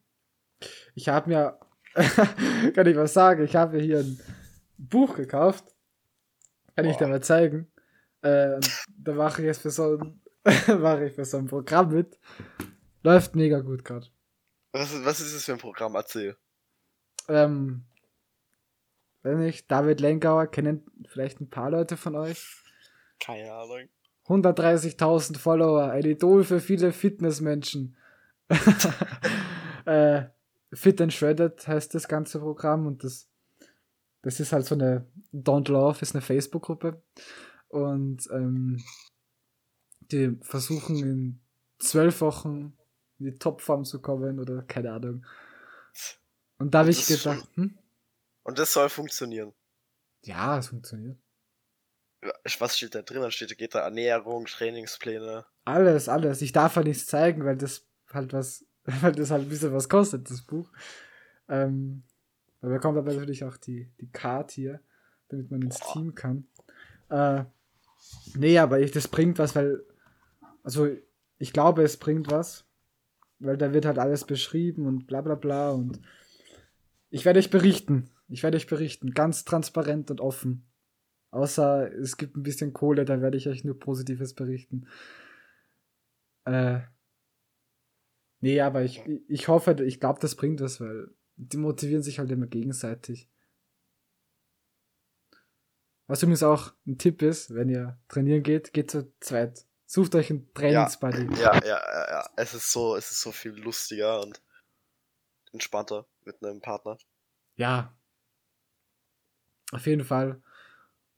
Ich 0.94 1.08
habe 1.08 1.28
mir, 1.28 1.60
kann 2.74 2.86
ich 2.86 2.96
was 2.96 3.12
sagen, 3.12 3.44
ich 3.44 3.56
habe 3.56 3.76
mir 3.76 3.82
hier 3.82 4.00
ein 4.00 4.20
Buch 4.76 5.16
gekauft. 5.16 5.64
Kann 6.78 6.86
ich 6.90 6.96
dir 6.96 7.06
Boah. 7.06 7.10
mal 7.10 7.22
zeigen. 7.22 7.72
Äh, 8.22 8.60
da 8.98 9.12
mache 9.14 9.42
ich 9.42 9.46
jetzt 9.46 9.62
für 9.62 9.70
so 9.70 9.96
ein, 9.98 10.20
mache 10.80 11.06
ich 11.06 11.12
für 11.14 11.24
so 11.24 11.38
ein 11.38 11.46
Programm 11.46 11.92
mit. 11.92 12.20
Läuft 13.02 13.34
mega 13.34 13.58
gut 13.58 13.84
gerade. 13.84 14.06
Was, 14.70 14.92
ist- 14.92 15.04
was 15.04 15.18
ist 15.20 15.34
das 15.34 15.44
für 15.44 15.54
ein 15.54 15.58
Programm? 15.58 15.96
Erzähl. 15.96 16.36
Ähm, 17.28 17.84
weiß 19.24 19.38
nicht, 19.38 19.68
David 19.68 20.00
Lenkauer 20.00 20.46
kennen 20.46 20.86
vielleicht 21.08 21.40
ein 21.40 21.50
paar 21.50 21.70
Leute 21.70 21.96
von 21.96 22.14
euch. 22.14 22.46
Keine 23.18 23.52
Ahnung. 23.52 23.88
130.000 24.28 25.36
Follower, 25.36 25.90
ein 25.90 26.04
Idol 26.04 26.44
für 26.44 26.60
viele 26.60 26.92
Fitnessmenschen. 26.92 27.96
äh, 29.84 30.26
Fit 30.72 31.00
and 31.00 31.12
Shredded 31.12 31.66
heißt 31.66 31.92
das 31.94 32.06
ganze 32.06 32.38
Programm 32.38 32.86
und 32.86 33.02
das, 33.02 33.28
das 34.28 34.40
ist 34.40 34.52
halt 34.52 34.66
so 34.66 34.74
eine 34.74 35.06
Don't 35.32 35.70
Love, 35.70 36.02
ist 36.02 36.14
eine 36.14 36.20
Facebook-Gruppe 36.20 37.02
und 37.68 38.28
ähm, 38.30 38.84
die 40.00 40.36
versuchen 40.42 40.98
in 40.98 41.40
zwölf 41.78 42.20
Wochen 42.20 42.76
in 43.18 43.24
die 43.24 43.38
Topform 43.38 43.86
zu 43.86 44.02
kommen 44.02 44.38
oder 44.38 44.60
keine 44.64 44.92
Ahnung. 44.92 45.24
Und 46.58 46.74
da 46.74 46.80
habe 46.80 46.90
ich 46.90 47.06
gedacht, 47.06 47.48
hm? 47.54 47.78
Und 48.42 48.58
das 48.58 48.74
soll 48.74 48.90
funktionieren. 48.90 49.54
ja, 50.24 50.58
es 50.58 50.68
funktioniert. 50.68 51.18
Was 52.58 52.76
steht 52.76 52.94
da 52.96 53.00
drin? 53.00 53.22
Dann 53.22 53.30
steht, 53.30 53.56
geht 53.56 53.74
da 53.74 53.80
Ernährung, 53.80 54.44
Trainingspläne. 54.44 55.46
Alles, 55.64 56.10
alles. 56.10 56.42
Ich 56.42 56.52
darf 56.52 56.76
halt 56.76 56.86
nichts 56.86 57.06
zeigen, 57.06 57.46
weil 57.46 57.56
das 57.56 57.86
halt 58.12 58.34
was, 58.34 58.66
weil 58.84 59.12
das 59.12 59.30
halt 59.30 59.44
ein 59.44 59.48
bisschen 59.48 59.72
was 59.72 59.88
kostet, 59.88 60.28
das 60.28 60.42
Buch. 60.42 60.70
Ähm, 61.48 62.04
da 62.60 62.68
bekommt 62.68 62.98
aber 62.98 63.12
natürlich 63.12 63.44
auch 63.44 63.56
die, 63.56 63.90
die 64.00 64.10
Card 64.10 64.50
hier, 64.50 64.80
damit 65.28 65.50
man 65.50 65.62
ins 65.62 65.78
Boah. 65.78 65.92
Team 65.92 66.14
kann. 66.14 66.46
Äh, 67.10 67.44
nee, 68.34 68.58
aber 68.58 68.80
ich, 68.80 68.90
das 68.90 69.08
bringt 69.08 69.38
was, 69.38 69.54
weil, 69.54 69.84
also 70.62 70.88
ich 71.38 71.52
glaube, 71.52 71.82
es 71.82 71.96
bringt 71.96 72.30
was, 72.30 72.66
weil 73.38 73.56
da 73.56 73.72
wird 73.72 73.86
halt 73.86 73.98
alles 73.98 74.24
beschrieben 74.24 74.86
und 74.86 75.06
bla 75.06 75.20
bla 75.20 75.36
bla 75.36 75.70
und 75.70 76.00
ich 77.10 77.24
werde 77.24 77.38
euch 77.38 77.50
berichten. 77.50 78.10
Ich 78.28 78.42
werde 78.42 78.56
euch 78.56 78.66
berichten, 78.66 79.12
ganz 79.12 79.44
transparent 79.44 80.10
und 80.10 80.20
offen. 80.20 80.66
Außer 81.30 81.92
es 81.94 82.16
gibt 82.16 82.36
ein 82.36 82.42
bisschen 82.42 82.72
Kohle, 82.72 83.04
da 83.04 83.20
werde 83.20 83.36
ich 83.36 83.48
euch 83.48 83.64
nur 83.64 83.78
Positives 83.78 84.34
berichten. 84.34 84.86
Äh, 86.44 86.80
nee, 88.40 88.60
aber 88.60 88.82
ich, 88.82 89.02
ich 89.28 89.48
hoffe, 89.48 89.82
ich 89.84 90.00
glaube, 90.00 90.20
das 90.20 90.34
bringt 90.34 90.60
was, 90.60 90.80
weil 90.80 91.08
die 91.38 91.57
motivieren 91.57 92.03
sich 92.03 92.18
halt 92.18 92.31
immer 92.31 92.46
gegenseitig. 92.46 93.29
Was 96.07 96.22
übrigens 96.22 96.42
auch 96.42 96.72
ein 96.87 96.98
Tipp 96.98 97.22
ist, 97.22 97.55
wenn 97.55 97.68
ihr 97.68 97.98
trainieren 98.09 98.42
geht, 98.42 98.72
geht 98.72 98.90
zu 98.90 99.12
zweit. 99.20 99.64
Sucht 99.87 100.14
euch 100.14 100.31
einen 100.31 100.53
Trainingsbuddy. 100.53 101.29
Ja, 101.40 101.55
ja, 101.55 101.62
ja, 101.64 102.11
ja. 102.11 102.31
Es 102.37 102.55
ist 102.55 102.72
so, 102.72 102.96
es 102.96 103.11
ist 103.11 103.20
so 103.20 103.31
viel 103.31 103.53
lustiger 103.53 104.20
und 104.20 104.42
entspannter 105.53 106.07
mit 106.24 106.42
einem 106.42 106.61
Partner. 106.61 106.98
Ja. 107.57 107.94
Auf 109.70 109.87
jeden 109.87 110.05
Fall. 110.05 110.42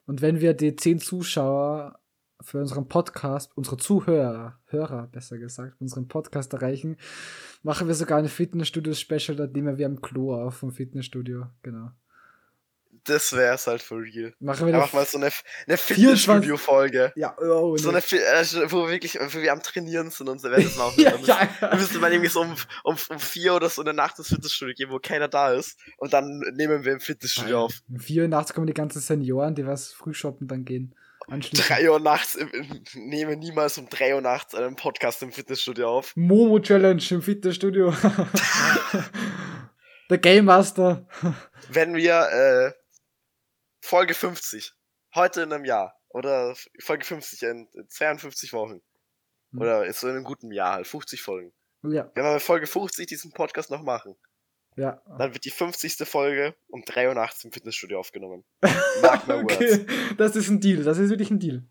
Und 0.07 0.23
wenn 0.23 0.41
wir 0.41 0.55
die 0.55 0.77
10 0.77 1.01
Zuschauer 1.01 2.00
für 2.43 2.59
unseren 2.59 2.89
Podcast, 2.89 3.53
unsere 3.55 3.77
Zuhörer, 3.77 4.59
Hörer 4.67 5.09
besser 5.09 5.39
gesagt, 5.39 5.81
unseren 5.81 6.09
Podcast 6.09 6.53
erreichen, 6.53 6.97
machen 7.63 7.89
wir 7.89 7.95
sogar 7.95 8.19
ein 8.19 8.29
Fitnessstudio-Special, 8.29 9.37
da 9.37 9.47
nehmen 9.47 9.79
wir 9.79 9.87
am 9.87 10.01
Klo 10.01 10.35
auf 10.35 10.57
vom 10.57 10.73
Fitnessstudio. 10.73 11.47
Genau. 11.63 11.91
Das 13.05 13.33
wär's 13.33 13.67
halt 13.67 13.81
for 13.81 14.03
real. 14.03 14.35
Machen 14.41 14.67
wir 14.67 14.75
Einfach 14.75 14.93
mal 14.93 15.07
so 15.07 15.17
eine, 15.17 15.31
eine 15.67 15.79
24 15.79 15.97
Fitnessstudio-Folge. 15.97 17.13
Ja, 17.17 17.35
oh, 17.39 17.77
So 17.77 17.89
eine, 17.89 17.99
äh, 17.99 18.71
wo 18.71 18.85
wir 18.85 18.91
wirklich, 18.91 19.15
wo 19.15 19.41
wir 19.41 19.53
am 19.53 19.63
Trainieren 19.63 20.11
sind 20.11 20.29
und 20.29 20.41
so 20.41 20.51
werden 20.51 20.65
das 20.65 20.77
machen. 20.77 20.95
ja, 21.01 21.11
Dann 21.13 21.25
ja, 21.25 21.49
Dann 21.61 21.79
müsste 21.79 21.99
man 21.99 22.13
irgendwie 22.13 22.31
so 22.31 22.43
um, 22.43 22.55
um, 22.85 22.97
um 23.09 23.19
vier 23.19 23.55
oder 23.55 23.71
so 23.71 23.81
in 23.81 23.87
der 23.87 23.95
Nacht 23.95 24.19
ins 24.19 24.29
Fitnessstudio 24.29 24.75
gehen, 24.75 24.91
wo 24.91 24.99
keiner 24.99 25.29
da 25.29 25.53
ist. 25.53 25.79
Und 25.97 26.13
dann 26.13 26.41
nehmen 26.55 26.85
wir 26.85 26.93
im 26.93 27.01
Fitnessstudio 27.01 27.65
auf. 27.65 27.81
Um 27.89 27.99
vier 27.99 28.23
Uhr 28.23 28.29
nachts 28.29 28.53
kommen 28.53 28.67
die 28.67 28.75
ganzen 28.75 29.01
Senioren, 29.01 29.55
die 29.55 29.67
was 29.67 29.93
früh 29.93 30.13
shoppen 30.13 30.47
dann 30.47 30.67
gehen. 30.67 30.95
Anschließend. 31.31 31.69
Drei 31.69 31.91
Uhr 31.91 32.01
nachts, 32.01 32.35
im, 32.35 32.51
nehmen 32.95 33.39
niemals 33.39 33.79
um 33.79 33.89
drei 33.89 34.15
Uhr 34.15 34.21
nachts 34.21 34.55
einen 34.55 34.77
Podcast 34.77 35.23
im 35.23 35.33
Fitnessstudio 35.33 35.89
auf. 35.89 36.13
Momo 36.17 36.59
Challenge 36.59 37.03
im 37.11 37.23
Fitnessstudio. 37.23 37.95
Der 40.11 40.19
Game 40.19 40.47
Master. 40.47 41.07
Wenn 41.69 41.95
wir, 41.95 42.29
äh, 42.31 42.73
Folge 43.81 44.15
50, 44.15 44.73
heute 45.15 45.43
in 45.43 45.53
einem 45.53 45.65
Jahr, 45.65 45.95
oder 46.09 46.55
Folge 46.81 47.05
50 47.05 47.43
in 47.45 47.69
52 47.89 48.53
Wochen, 48.53 48.81
Hm. 49.53 49.61
oder 49.61 49.87
ist 49.87 50.01
so 50.01 50.09
in 50.09 50.17
einem 50.17 50.25
guten 50.25 50.51
Jahr 50.53 50.75
halt, 50.75 50.87
50 50.87 51.23
Folgen. 51.23 51.53
Ja, 51.83 52.11
Wenn 52.15 52.25
wir 52.25 52.33
bei 52.33 52.41
Folge 52.41 52.67
50 52.67 53.07
diesen 53.07 53.33
Podcast 53.33 53.71
noch 53.71 53.83
machen, 53.83 54.17
ja. 54.77 55.03
dann 55.19 55.33
wird 55.35 55.45
die 55.45 55.51
50. 55.51 55.97
Folge 56.09 56.57
um 56.69 56.83
3 56.85 57.09
Uhr 57.09 57.15
nachts 57.15 57.45
im 57.45 57.53
Fitnessstudio 57.53 57.99
aufgenommen. 57.99 58.45
Mark 59.03 59.27
my 59.27 59.35
words. 59.43 59.55
Okay, 59.55 59.87
das 60.17 60.37
ist 60.37 60.49
ein 60.49 60.61
Deal. 60.61 60.83
Das 60.85 60.99
ist 60.99 61.11
wirklich 61.11 61.31
ein 61.31 61.39
Deal. 61.41 61.65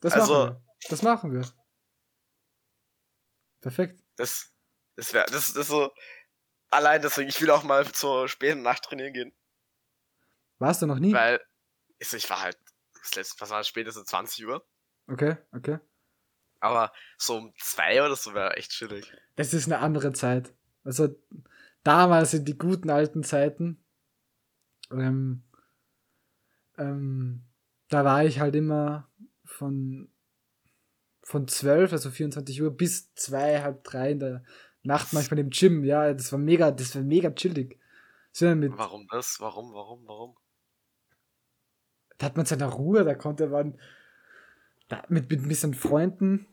Das 0.00 0.12
Also- 0.14 0.34
machen 0.34 0.54
wir. 0.54 0.60
Das 0.90 1.02
machen 1.02 1.32
wir. 1.32 1.42
Perfekt. 3.60 4.02
Das, 4.16 4.52
das 4.96 5.12
wäre, 5.14 5.24
das, 5.26 5.48
das 5.54 5.56
ist 5.56 5.68
so, 5.68 5.90
allein 6.70 7.00
deswegen, 7.02 7.28
ich 7.28 7.40
will 7.40 7.50
auch 7.50 7.62
mal 7.62 7.90
zur 7.90 8.28
späten 8.28 8.62
Nacht 8.62 8.84
trainieren 8.84 9.12
gehen, 9.12 9.32
Warst 10.58 10.82
du 10.82 10.86
noch 10.86 10.98
nie? 10.98 11.12
weil, 11.12 11.40
ich, 11.98 12.30
war 12.30 12.42
halt, 12.42 12.58
das 13.00 13.14
letzte, 13.16 13.40
was 13.40 13.50
war 13.50 13.58
das, 13.58 13.68
spätestens 13.68 14.04
20 14.06 14.46
Uhr, 14.46 14.66
Okay, 15.08 15.36
okay. 15.52 15.78
aber 16.60 16.92
so 17.18 17.36
um 17.38 17.54
2 17.58 18.02
oder 18.04 18.16
so 18.16 18.34
wäre 18.34 18.56
echt 18.56 18.70
chillig. 18.72 19.10
Das 19.36 19.54
ist 19.54 19.64
eine 19.66 19.78
andere 19.78 20.12
Zeit. 20.12 20.52
Also 20.84 21.08
damals 21.82 22.34
in 22.34 22.44
die 22.44 22.56
guten 22.58 22.90
alten 22.90 23.22
Zeiten, 23.22 23.82
ähm, 24.90 25.42
ähm, 26.78 27.42
da 27.88 28.04
war 28.04 28.24
ich 28.24 28.40
halt 28.40 28.54
immer 28.54 29.08
von, 29.44 30.08
von 31.22 31.48
12, 31.48 31.92
also 31.92 32.10
24 32.10 32.62
Uhr, 32.62 32.70
bis 32.70 33.14
2, 33.14 33.62
halb 33.62 33.84
3 33.84 34.12
in 34.12 34.20
der 34.20 34.44
Nacht 34.82 35.12
manchmal 35.12 35.40
im 35.40 35.50
Gym. 35.50 35.84
Ja, 35.84 36.12
das 36.12 36.30
war 36.32 36.38
mega, 36.38 36.70
das 36.70 36.94
war 36.94 37.02
mega 37.02 37.30
chillig. 37.30 37.78
So 38.32 38.54
mit, 38.54 38.72
Warum 38.76 39.06
das? 39.10 39.36
Warum, 39.40 39.72
warum, 39.72 40.06
warum? 40.06 40.36
da 42.18 42.26
hat 42.26 42.36
man 42.36 42.46
seine 42.46 42.66
Ruhe, 42.66 43.04
da 43.04 43.14
konnte 43.14 43.48
man 43.48 43.78
da, 44.88 45.02
mit, 45.08 45.30
mit 45.30 45.40
ein 45.42 45.48
bisschen 45.48 45.74
Freunden, 45.74 46.46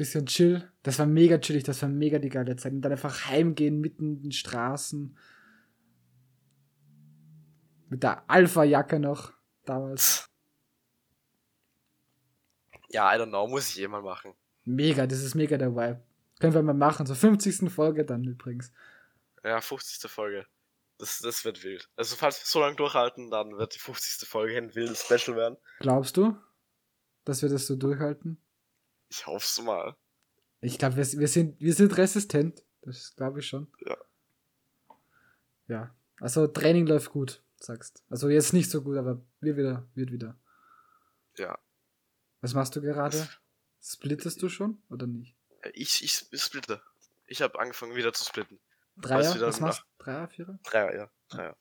bisschen 0.00 0.24
chill. 0.24 0.66
Das 0.82 0.98
war 0.98 1.06
mega 1.06 1.38
chillig, 1.38 1.62
das 1.64 1.82
war 1.82 1.88
mega 1.88 2.18
die 2.18 2.30
geile 2.30 2.56
Zeit. 2.56 2.72
Und 2.72 2.80
dann 2.80 2.92
einfach 2.92 3.26
heimgehen 3.26 3.80
mitten 3.80 4.16
in 4.16 4.22
den 4.22 4.32
Straßen. 4.32 5.16
Mit 7.90 8.02
der 8.02 8.28
Alpha-Jacke 8.28 8.98
noch 8.98 9.34
damals. 9.66 10.26
Ja, 12.88 13.14
I 13.14 13.18
don't 13.20 13.28
know, 13.28 13.46
muss 13.46 13.68
ich 13.68 13.82
eh 13.82 13.88
mal 13.88 14.02
machen. 14.02 14.32
Mega, 14.64 15.06
das 15.06 15.22
ist 15.22 15.34
mega 15.34 15.58
der 15.58 15.76
Vibe. 15.76 16.02
Können 16.40 16.54
wir 16.54 16.62
mal 16.62 16.72
machen, 16.72 17.04
zur 17.04 17.16
50. 17.16 17.70
Folge 17.70 18.06
dann 18.06 18.24
übrigens. 18.24 18.72
Ja, 19.44 19.60
50. 19.60 20.10
Folge. 20.10 20.46
Das, 20.96 21.18
das 21.18 21.44
wird 21.44 21.62
wild. 21.62 21.90
Also, 21.96 22.16
falls 22.16 22.40
wir 22.40 22.46
so 22.46 22.60
lange 22.60 22.76
durchhalten, 22.76 23.30
dann 23.30 23.58
wird 23.58 23.74
die 23.74 23.78
50. 23.78 24.26
Folge 24.26 24.56
ein 24.56 24.74
wildes 24.74 25.02
Special 25.04 25.36
werden. 25.36 25.58
Glaubst 25.80 26.16
du, 26.16 26.36
dass 27.24 27.42
wir 27.42 27.50
das 27.50 27.66
so 27.66 27.76
durchhalten? 27.76 28.38
Ich 29.10 29.26
hoff's 29.26 29.60
mal. 29.60 29.96
Ich 30.60 30.78
glaube, 30.78 30.96
wir, 30.96 31.04
wir, 31.04 31.28
sind, 31.28 31.60
wir 31.60 31.74
sind 31.74 31.96
resistent. 31.96 32.64
Das 32.82 33.14
glaube 33.16 33.40
ich 33.40 33.46
schon. 33.46 33.66
Ja. 33.84 33.96
Ja. 35.68 35.94
Also 36.20 36.46
Training 36.46 36.86
läuft 36.86 37.10
gut, 37.10 37.42
sagst. 37.58 38.02
Also 38.08 38.28
jetzt 38.28 38.52
nicht 38.52 38.70
so 38.70 38.82
gut, 38.82 38.96
aber 38.96 39.20
wird 39.40 39.56
wieder, 39.56 39.88
wird 39.94 40.12
wieder. 40.12 40.38
Ja. 41.36 41.58
Was 42.40 42.54
machst 42.54 42.76
du 42.76 42.80
gerade? 42.80 43.28
Splittest 43.82 44.42
du 44.42 44.48
schon 44.48 44.82
oder 44.90 45.06
nicht? 45.06 45.36
Ich, 45.72 46.02
ich, 46.04 46.40
splitte. 46.40 46.82
Ich 47.26 47.42
habe 47.42 47.58
angefangen 47.58 47.94
wieder 47.94 48.12
zu 48.12 48.24
splitten. 48.24 48.58
Dreier? 48.96 49.40
Was 49.40 49.60
machst 49.60 49.80
du? 49.80 50.04
Dreier, 50.04 50.28
Vierer? 50.28 50.58
Dreier, 50.64 50.94
ja. 50.94 51.10
Dreier. 51.28 51.56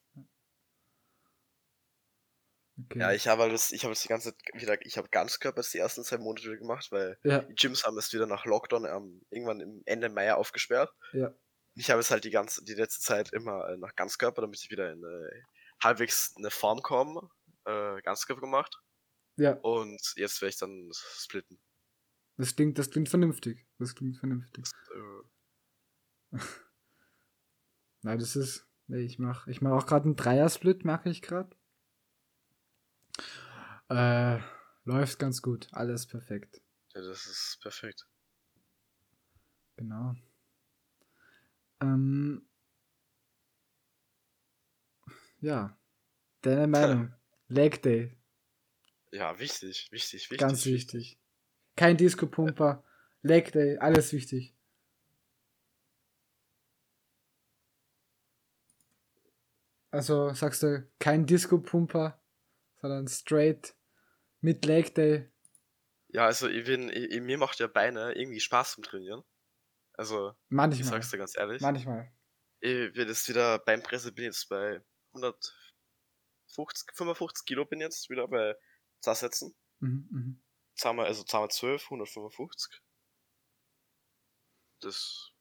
Okay. 2.85 2.99
Ja, 2.99 3.11
ich 3.11 3.27
habe 3.27 3.49
das, 3.49 3.71
ich 3.71 3.83
habe 3.83 3.93
das 3.93 4.01
die 4.01 4.07
ganze 4.07 4.35
Zeit 4.35 4.61
wieder, 4.61 4.85
ich 4.85 4.97
habe 4.97 5.09
Ganzkörper 5.09 5.61
die 5.61 5.77
ersten 5.77 6.03
zwei 6.03 6.17
Monate 6.17 6.45
wieder 6.45 6.57
gemacht, 6.57 6.91
weil 6.91 7.17
ja, 7.23 7.39
die 7.39 7.55
Gyms 7.55 7.83
haben 7.83 7.97
es 7.97 8.13
wieder 8.13 8.25
nach 8.25 8.45
Lockdown 8.45 8.85
ähm, 8.85 9.21
irgendwann 9.29 9.59
im 9.59 9.81
Ende 9.85 10.09
Mai 10.09 10.33
aufgesperrt. 10.33 10.91
ja. 11.13 11.33
Ich 11.75 11.89
habe 11.89 12.01
es 12.01 12.11
halt 12.11 12.25
die 12.25 12.29
ganze, 12.29 12.63
die 12.65 12.73
letzte 12.73 12.99
Zeit 12.99 13.31
immer 13.31 13.69
äh, 13.69 13.77
nach 13.77 13.95
Ganzkörper, 13.95 14.41
damit 14.41 14.59
ich 14.59 14.69
wieder 14.69 14.91
in 14.91 15.01
äh, 15.01 15.43
halbwegs 15.81 16.33
eine 16.35 16.49
Form 16.49 16.81
komme, 16.81 17.29
äh, 17.65 18.01
Ganzkörper 18.01 18.41
gemacht. 18.41 18.81
ja. 19.37 19.53
Und 19.61 20.01
jetzt 20.15 20.41
werde 20.41 20.49
ich 20.49 20.57
dann 20.57 20.89
splitten. 20.93 21.59
Das 22.37 22.55
klingt, 22.55 22.77
das 22.77 22.89
klingt 22.89 23.09
vernünftig. 23.09 23.65
Das 23.77 23.95
klingt 23.95 24.17
vernünftig. 24.17 24.65
Äh, 24.93 26.37
Nein, 28.01 28.19
das 28.19 28.35
ist. 28.35 28.65
Nee, 28.87 29.01
ich 29.01 29.19
mache 29.19 29.49
ich 29.51 29.61
mach 29.61 29.71
auch 29.71 29.85
gerade 29.85 30.05
einen 30.05 30.15
Dreier-Split, 30.15 30.83
mache 30.83 31.09
ich 31.09 31.21
gerade. 31.21 31.55
Äh, 33.89 34.39
läuft 34.85 35.19
ganz 35.19 35.41
gut. 35.41 35.67
Alles 35.71 36.05
perfekt. 36.07 36.61
ja, 36.93 37.01
das 37.01 37.25
ist 37.25 37.59
perfekt. 37.61 38.07
Genau. 39.77 40.13
Ähm, 41.81 42.47
ja. 45.39 45.77
Deine 46.41 46.67
Meinung. 46.67 47.13
Leg 47.47 47.81
Day. 47.81 48.15
Ja, 49.11 49.39
wichtig, 49.39 49.89
wichtig, 49.91 50.29
wichtig. 50.29 50.37
Ganz 50.37 50.65
wichtig. 50.65 51.19
Kein 51.75 51.97
Disco-Pumper. 51.97 52.83
Leg 53.23 53.51
Day. 53.51 53.77
Alles 53.77 54.13
wichtig. 54.13 54.53
Also 59.91 60.31
sagst 60.33 60.61
du 60.61 60.87
kein 60.99 61.25
Disco-Pumper, 61.25 62.21
sondern 62.81 63.07
straight 63.07 63.73
mit 64.41 64.65
Leg 64.65 64.93
Day. 64.95 65.31
Ja, 66.09 66.25
also 66.25 66.47
ich 66.47 66.65
bin, 66.65 66.89
ich, 66.89 67.11
ich- 67.11 67.21
mir 67.21 67.37
macht 67.37 67.59
ja 67.59 67.67
Beine 67.67 68.13
irgendwie 68.13 68.39
Spaß 68.39 68.73
zum 68.73 68.83
Trainieren. 68.83 69.23
Also, 69.93 70.29
ich 70.31 70.35
Manchmal. 70.49 70.83
sag's 70.89 71.11
dir 71.11 71.17
ganz 71.17 71.37
ehrlich. 71.37 71.61
Manchmal. 71.61 72.11
Ich 72.61 72.93
bin 72.93 73.07
jetzt 73.07 73.27
wieder 73.29 73.59
beim 73.59 73.83
Presse, 73.83 74.11
bin 74.11 74.25
jetzt 74.25 74.47
bei 74.49 74.81
150, 75.13 76.91
55 76.93 77.45
Kilo 77.45 77.65
bin 77.65 77.79
jetzt 77.81 78.09
wieder 78.09 78.27
bei 78.27 78.55
Zassätzen. 79.01 79.55
Mhm, 79.79 80.07
mhm. 80.11 80.43
Zweimal, 80.75 81.05
also 81.05 81.23
zweimal 81.23 81.49
12, 81.49 81.83
155. 81.85 82.81
Das, 84.81 85.31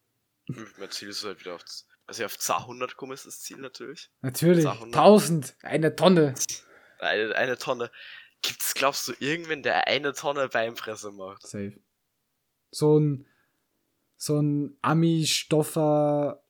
mein 0.79 0.91
Ziel 0.91 1.09
ist 1.11 1.25
halt 1.25 1.41
wieder 1.41 1.55
auf, 1.55 1.65
also 2.07 2.25
auf 2.25 2.39
200 2.39 2.97
kommen 2.97 3.13
ist 3.13 3.27
das 3.27 3.41
Ziel 3.41 3.59
natürlich. 3.59 4.11
Natürlich. 4.21 4.65
Sachen. 4.65 4.87
1000. 4.93 5.57
Eine 5.63 5.95
Tonne. 5.95 6.35
Eine, 6.99 7.35
eine 7.37 7.59
Tonne. 7.59 7.91
Gibt's, 8.43 8.75
glaubst 8.75 9.09
du, 9.09 9.15
irgendwen, 9.19 9.63
der 9.63 9.87
eine 9.87 10.13
Tonne 10.13 10.49
Beinpresse 10.49 11.11
macht? 11.11 11.43
Safe. 11.43 11.79
So 12.71 12.99
ein, 12.99 13.27
so 14.17 14.41
ein 14.41 14.77
Ami-Stoffer 14.83 16.43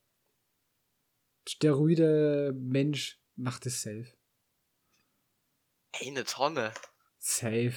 Steroide-Mensch 1.49 3.19
macht 3.37 3.67
es 3.67 3.83
safe. 3.83 4.13
Eine 5.93 6.25
Tonne? 6.25 6.73
Safe. 7.19 7.75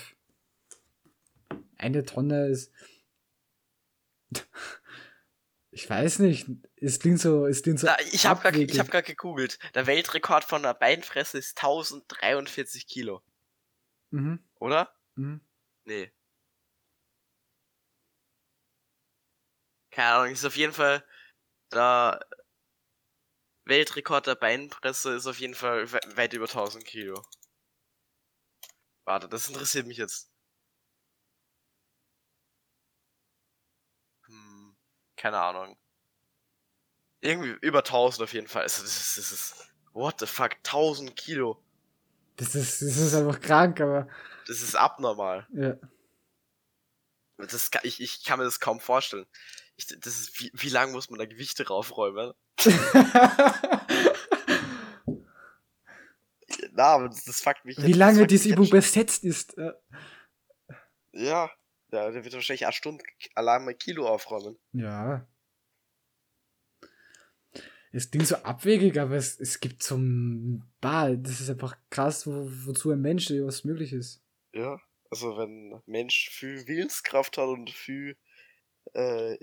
Eine 1.77 2.03
Tonne 2.03 2.47
ist. 2.47 2.71
Ich 5.73 5.89
weiß 5.89 6.19
nicht. 6.19 6.47
Es 6.75 6.99
klingt 6.99 7.21
so, 7.21 7.45
es 7.47 7.63
klingt 7.63 7.79
so. 7.79 7.87
Na, 7.87 7.97
ich 8.11 8.25
habe 8.25 8.41
gerade 8.41 8.77
hab 8.77 9.05
gegoogelt. 9.05 9.57
Der 9.73 9.87
Weltrekord 9.87 10.43
von 10.43 10.65
einer 10.65 10.73
Beinfresse 10.73 11.37
ist 11.37 11.57
1043 11.57 12.87
Kilo, 12.87 13.21
Mhm, 14.11 14.39
oder? 14.59 14.93
mhm. 15.15 15.41
Nee. 15.85 16.11
Keine 19.91 20.07
Ahnung, 20.15 20.31
ist 20.33 20.45
auf 20.45 20.55
jeden 20.55 20.73
Fall 20.73 21.03
der 21.73 22.19
Weltrekord 23.65 24.27
der 24.27 24.35
Beinpresse 24.35 25.13
ist 25.13 25.27
auf 25.27 25.39
jeden 25.39 25.55
Fall 25.55 25.91
we 25.91 25.99
weit 26.15 26.33
über 26.33 26.47
1000 26.47 26.85
Kilo. 26.85 27.23
Warte, 29.05 29.27
das 29.29 29.47
interessiert 29.47 29.85
mich 29.87 29.97
jetzt. 29.97 30.27
Hm, 34.27 34.75
keine 35.15 35.39
Ahnung. 35.39 35.77
Irgendwie 37.23 37.55
über 37.61 37.83
1000 37.83 38.23
auf 38.23 38.33
jeden 38.33 38.47
Fall. 38.47 38.63
Also 38.63 38.81
das 38.81 38.95
ist, 38.97 39.17
das 39.17 39.31
ist 39.31 39.73
What 39.93 40.19
the 40.19 40.25
fuck? 40.25 40.51
1000 40.63 41.15
Kilo. 41.15 41.61
Das 42.41 42.55
ist, 42.55 42.81
das 42.81 42.97
ist 42.97 43.13
einfach 43.13 43.39
krank, 43.39 43.79
aber. 43.81 44.07
Das 44.47 44.63
ist 44.63 44.75
abnormal. 44.75 45.47
Ja. 45.53 45.75
Das 47.37 47.69
kann, 47.69 47.81
ich, 47.85 48.01
ich 48.01 48.23
kann 48.23 48.39
mir 48.39 48.45
das 48.45 48.59
kaum 48.59 48.79
vorstellen. 48.79 49.27
Ich, 49.75 49.85
das 49.85 50.19
ist, 50.19 50.39
wie, 50.39 50.49
wie 50.55 50.69
lange 50.69 50.91
muss 50.91 51.11
man 51.11 51.19
da 51.19 51.25
Gewichte 51.25 51.67
raufräumen? 51.67 52.33
Na, 56.71 56.83
aber 56.95 57.09
das, 57.09 57.23
das 57.25 57.41
fuckt 57.41 57.63
mich. 57.65 57.77
Wie 57.77 57.93
lange 57.93 58.25
diese 58.27 58.49
Übung 58.49 58.69
besetzt 58.69 59.23
ist. 59.23 59.57
äh, 59.57 59.73
Ja. 61.13 61.49
Ja, 61.93 62.09
der 62.09 62.23
wird 62.23 62.33
wahrscheinlich 62.33 62.65
eine 62.65 62.73
Stunde 62.73 63.03
allein 63.35 63.65
mal 63.65 63.75
Kilo 63.75 64.07
aufräumen. 64.07 64.57
Ja. 64.71 65.27
Es 67.93 68.09
klingt 68.09 68.27
so 68.27 68.37
abwegig, 68.37 68.99
aber 68.99 69.15
es, 69.15 69.39
es 69.39 69.59
gibt 69.59 69.83
so 69.83 69.97
ein 69.97 70.63
Bah, 70.79 71.09
das 71.09 71.41
ist 71.41 71.49
einfach 71.49 71.75
krass, 71.89 72.25
wo, 72.25 72.47
wozu 72.65 72.91
ein 72.91 73.01
Mensch 73.01 73.29
was 73.29 73.63
möglich 73.63 73.93
ist. 73.93 74.23
Ja. 74.53 74.79
Also 75.09 75.37
wenn 75.37 75.73
ein 75.73 75.83
Mensch 75.87 76.29
viel 76.29 76.65
Willenskraft 76.67 77.37
hat 77.37 77.47
und 77.47 77.69
viel 77.69 78.17
äh, 78.93 79.37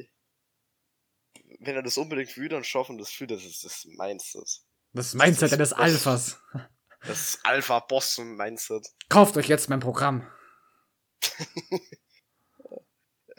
wenn 1.61 1.77
er 1.77 1.83
das 1.83 1.99
unbedingt 1.99 2.37
will, 2.37 2.49
dann 2.49 2.65
schaffen 2.65 2.99
das 2.99 3.11
viel, 3.11 3.27
das 3.27 3.45
ist 3.45 3.65
das 3.65 3.85
Mindset. 3.85 4.63
Das 4.93 5.15
Mindset 5.15 5.53
eines 5.53 5.73
Alphas. 5.73 6.41
Das 7.07 7.39
Alpha-Boss-Mindset. 7.45 8.87
Kauft 9.09 9.37
euch 9.37 9.49
jetzt 9.49 9.69
mein 9.69 9.81
Programm. 9.81 10.27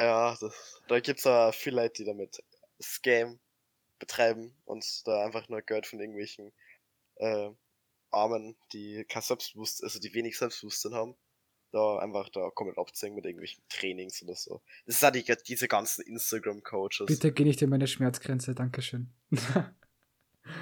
Ja, 0.01 0.37
das, 0.39 0.81
da 0.87 1.01
gibt's 1.01 1.27
aber 1.27 1.51
viele 1.51 1.81
Leute, 1.81 1.95
die 1.95 2.05
damit 2.05 2.41
Scam 2.81 3.37
betreiben 3.99 4.53
und 4.65 5.07
da 5.07 5.25
einfach 5.25 5.49
nur 5.49 5.61
Geld 5.61 5.85
von 5.85 5.99
irgendwelchen 5.99 6.51
äh, 7.15 7.49
Armen, 8.11 8.55
die 8.73 9.05
kein 9.07 9.21
Selbstbewusstsein, 9.21 9.85
also 9.87 9.99
die 9.99 10.13
wenig 10.13 10.37
Selbstbewusstsein 10.37 10.93
haben, 10.93 11.15
da 11.71 11.99
einfach 11.99 12.29
da 12.29 12.49
komplett 12.49 12.77
abziehen 12.77 13.13
mit 13.13 13.25
irgendwelchen 13.25 13.63
Trainings 13.69 14.23
oder 14.23 14.35
so. 14.35 14.61
Das 14.85 15.01
ja 15.01 15.11
die, 15.11 15.23
diese 15.47 15.67
ganzen 15.67 16.01
Instagram-Coaches. 16.01 17.05
Bitte 17.05 17.31
geh 17.31 17.43
nicht 17.43 17.61
in 17.61 17.69
meine 17.69 17.87
Schmerzgrenze, 17.87 18.55
Dankeschön. 18.55 19.13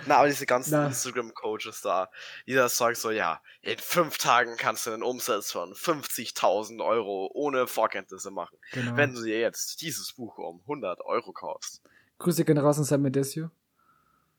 Na, 0.05 0.17
aber 0.17 0.27
diese 0.27 0.45
ganzen. 0.45 0.85
Instagram-Coaches 0.85 1.81
da, 1.81 2.09
die 2.45 2.53
da 2.53 2.67
sagen 2.67 2.95
so, 2.95 3.11
ja, 3.11 3.41
in 3.61 3.77
fünf 3.77 4.17
Tagen 4.17 4.57
kannst 4.57 4.85
du 4.85 4.91
einen 4.91 5.03
Umsatz 5.03 5.51
von 5.51 5.73
50.000 5.73 6.83
Euro 6.85 7.29
ohne 7.33 7.67
Vorkenntnisse 7.67 8.31
machen. 8.31 8.57
genau. 8.71 8.97
Wenn 8.97 9.13
du 9.13 9.23
dir 9.23 9.39
jetzt 9.39 9.81
dieses 9.81 10.13
Buch 10.13 10.37
um 10.37 10.59
100 10.61 11.01
Euro 11.01 11.31
kaufst. 11.31 11.81
Grüße 12.19 12.45
gehen 12.45 12.57
raus 12.57 12.77
an 12.77 12.83
Simon 12.83 13.11
Desio. 13.11 13.51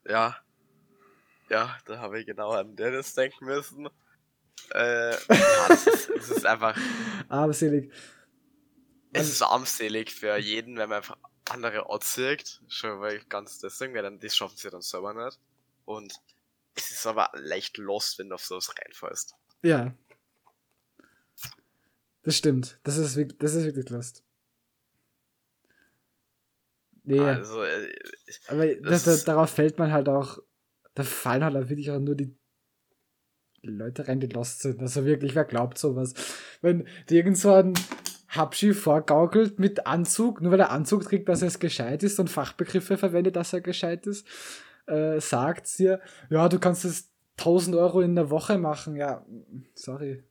Ja. 0.06 0.36
Ja, 1.48 1.78
da 1.86 1.98
habe 1.98 2.20
ich 2.20 2.26
genau 2.26 2.50
an 2.50 2.76
Dennis 2.76 3.14
denken 3.14 3.46
müssen. 3.46 3.88
Äh, 4.74 5.12
ja, 5.28 5.68
das 5.68 5.86
ist, 5.86 6.10
es 6.10 6.30
ist 6.30 6.46
einfach, 6.46 6.78
Armselig. 7.28 7.92
es 9.12 9.28
ist 9.28 9.42
armselig 9.42 10.12
für 10.12 10.36
jeden, 10.36 10.76
wenn 10.76 10.88
man 10.88 10.98
einfach 10.98 11.16
andere 11.48 11.88
anzieht. 11.88 12.60
Schon 12.68 13.00
weil 13.00 13.20
ganz 13.28 13.58
deswegen, 13.58 13.94
weil 13.94 14.02
dann, 14.02 14.18
das 14.18 14.36
schaffen 14.36 14.56
sie 14.56 14.70
dann 14.70 14.82
selber 14.82 15.14
nicht. 15.14 15.38
Und 15.84 16.12
es 16.74 16.90
ist 16.90 17.06
aber 17.06 17.30
leicht 17.34 17.78
lost, 17.78 18.18
wenn 18.18 18.28
du 18.28 18.34
auf 18.34 18.44
sowas 18.44 18.74
reinfällst. 18.78 19.34
Ja. 19.62 19.94
Das 22.22 22.36
stimmt. 22.36 22.78
Das 22.82 22.98
ist 22.98 23.16
wirklich, 23.16 23.38
das 23.38 23.54
ist 23.54 23.64
wirklich 23.64 23.88
Lust. 23.88 24.22
Nee, 27.08 27.20
Also, 27.20 27.62
äh, 27.62 27.88
aber 28.48 28.66
das, 28.76 29.04
das 29.04 29.24
darauf 29.24 29.48
fällt 29.50 29.78
man 29.78 29.92
halt 29.92 30.08
auch, 30.10 30.38
da 30.94 31.02
fallen 31.02 31.42
halt 31.42 31.56
auch 31.56 31.68
wirklich 31.70 31.90
auch 31.90 31.98
nur 31.98 32.14
die 32.14 32.36
Leute 33.62 34.06
rein, 34.06 34.20
die 34.20 34.26
lost 34.26 34.60
sind. 34.60 34.80
Also 34.82 35.06
wirklich, 35.06 35.34
wer 35.34 35.46
glaubt 35.46 35.78
sowas? 35.78 36.12
Wenn 36.60 36.86
dir 37.08 37.16
irgend 37.16 37.38
so 37.38 37.52
ein 37.54 37.72
Habschi 38.28 38.74
vorgaukelt 38.74 39.58
mit 39.58 39.86
Anzug, 39.86 40.42
nur 40.42 40.52
weil 40.52 40.60
er 40.60 40.70
Anzug 40.70 41.04
trägt, 41.04 41.30
dass 41.30 41.40
er 41.40 41.48
es 41.48 41.58
gescheit 41.58 42.02
ist 42.02 42.20
und 42.20 42.28
Fachbegriffe 42.28 42.98
verwendet, 42.98 43.36
dass 43.36 43.54
er 43.54 43.62
gescheit 43.62 44.06
ist, 44.06 44.26
äh, 44.86 45.18
sagt 45.18 45.78
dir, 45.78 46.02
ja, 46.28 46.46
du 46.50 46.58
kannst 46.58 46.84
es 46.84 47.10
1000 47.38 47.74
Euro 47.76 48.02
in 48.02 48.16
der 48.16 48.28
Woche 48.28 48.58
machen. 48.58 48.96
Ja, 48.96 49.24
sorry. 49.74 50.24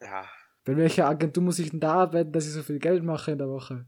ja, 0.00 0.28
Bei 0.64 0.76
welcher 0.76 1.06
Agentur 1.06 1.44
muss 1.44 1.60
ich 1.60 1.70
denn 1.70 1.78
da 1.80 1.94
arbeiten, 1.94 2.32
dass 2.32 2.46
ich 2.46 2.52
so 2.52 2.64
viel 2.64 2.80
Geld 2.80 3.04
mache 3.04 3.30
in 3.30 3.38
der 3.38 3.48
Woche? 3.48 3.86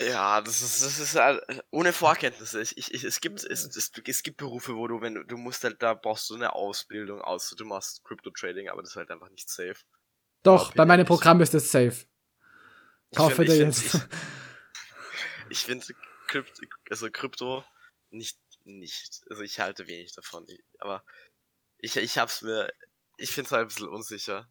Ja, 0.00 0.40
das 0.40 0.62
ist, 0.62 0.82
das 0.82 0.98
ist 1.00 1.16
halt, 1.16 1.42
ohne 1.70 1.92
Vorkenntnisse. 1.92 2.60
Ich, 2.62 2.76
ich, 2.76 2.94
ich, 2.94 3.02
es, 3.04 3.20
gibt, 3.20 3.42
es, 3.42 3.64
es, 3.76 3.90
es 4.06 4.22
gibt 4.22 4.36
Berufe, 4.36 4.76
wo 4.76 4.86
du, 4.86 5.00
wenn 5.00 5.14
du, 5.16 5.24
du 5.24 5.36
musst 5.36 5.64
halt, 5.64 5.82
da 5.82 5.94
brauchst 5.94 6.30
du 6.30 6.36
eine 6.36 6.52
Ausbildung, 6.52 7.20
außer 7.20 7.56
du 7.56 7.64
machst 7.64 8.04
Crypto-Trading, 8.04 8.68
aber 8.68 8.82
das 8.82 8.90
ist 8.92 8.96
halt 8.96 9.10
einfach 9.10 9.28
nicht 9.30 9.50
safe. 9.50 9.74
Doch, 10.44 10.72
bei 10.72 10.84
meinem 10.84 11.02
ich- 11.02 11.08
Programm 11.08 11.40
ist 11.40 11.52
es 11.54 11.72
safe. 11.72 12.06
Ich 13.10 13.16
Kaufe 13.16 13.44
dir 13.44 13.54
ich 13.54 13.58
jetzt. 13.58 13.82
find- 13.90 14.08
Ich 15.50 15.60
finde 15.64 15.86
Krypt, 16.28 16.60
also 16.90 17.10
Krypto 17.10 17.64
nicht, 18.10 18.38
nicht, 18.64 19.22
also 19.30 19.42
ich 19.42 19.58
halte 19.60 19.86
wenig 19.88 20.12
davon, 20.14 20.44
Ich- 20.46 20.62
aber 20.78 21.02
ich, 21.78 21.96
ich 21.96 22.18
hab's 22.18 22.42
mir, 22.42 22.70
ich 23.16 23.30
find's 23.32 23.50
halt 23.50 23.62
ein 23.62 23.68
bisschen 23.68 23.88
unsicher. 23.88 24.48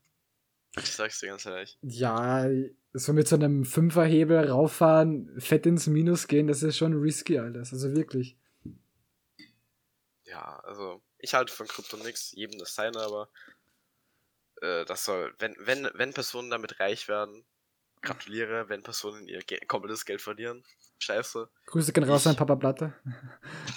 Ich 0.77 0.95
sag's 0.95 1.19
dir 1.19 1.27
ganz 1.27 1.45
ehrlich. 1.45 1.77
Ja, 1.81 2.47
so 2.93 3.13
mit 3.13 3.27
so 3.27 3.35
einem 3.35 3.65
Fünferhebel 3.65 4.49
rauffahren, 4.49 5.39
fett 5.39 5.65
ins 5.65 5.87
Minus 5.87 6.27
gehen, 6.27 6.47
das 6.47 6.63
ist 6.63 6.77
schon 6.77 6.93
risky 6.93 7.39
alles. 7.39 7.73
Also 7.73 7.95
wirklich. 7.95 8.37
Ja, 10.23 10.59
also 10.59 11.01
ich 11.19 11.33
halte 11.33 11.53
von 11.53 11.67
Krypto 11.67 11.97
nix, 11.97 12.31
jedem 12.31 12.59
das 12.59 12.75
seine, 12.75 12.99
aber 12.99 13.29
äh, 14.61 14.85
das 14.85 15.05
soll, 15.05 15.33
wenn, 15.39 15.55
wenn, 15.59 15.89
wenn 15.93 16.13
Personen 16.13 16.49
damit 16.49 16.79
reich 16.79 17.07
werden, 17.07 17.45
gratuliere, 18.01 18.69
wenn 18.69 18.83
Personen 18.83 19.27
ihr 19.27 19.39
Ge 19.39 19.59
komplettes 19.65 20.05
Geld 20.05 20.21
verlieren, 20.21 20.63
scheiße. 20.99 21.49
Grüße 21.67 21.93
gehen 21.93 22.03
raus 22.03 22.21
Ich- 22.21 22.27
an 22.27 22.35
Papa 22.35 22.55
Platte. 22.55 22.93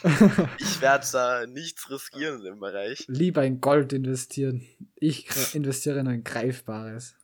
Ich 0.58 0.80
werde 0.80 1.06
da 1.12 1.46
nichts 1.46 1.90
riskieren 1.90 2.44
im 2.46 2.60
Bereich. 2.60 3.04
Lieber 3.08 3.44
in 3.44 3.60
Gold 3.60 3.92
investieren. 3.92 4.66
Ich 4.96 5.54
investiere 5.54 5.98
in 6.00 6.08
ein 6.08 6.24
Greifbares. 6.24 7.16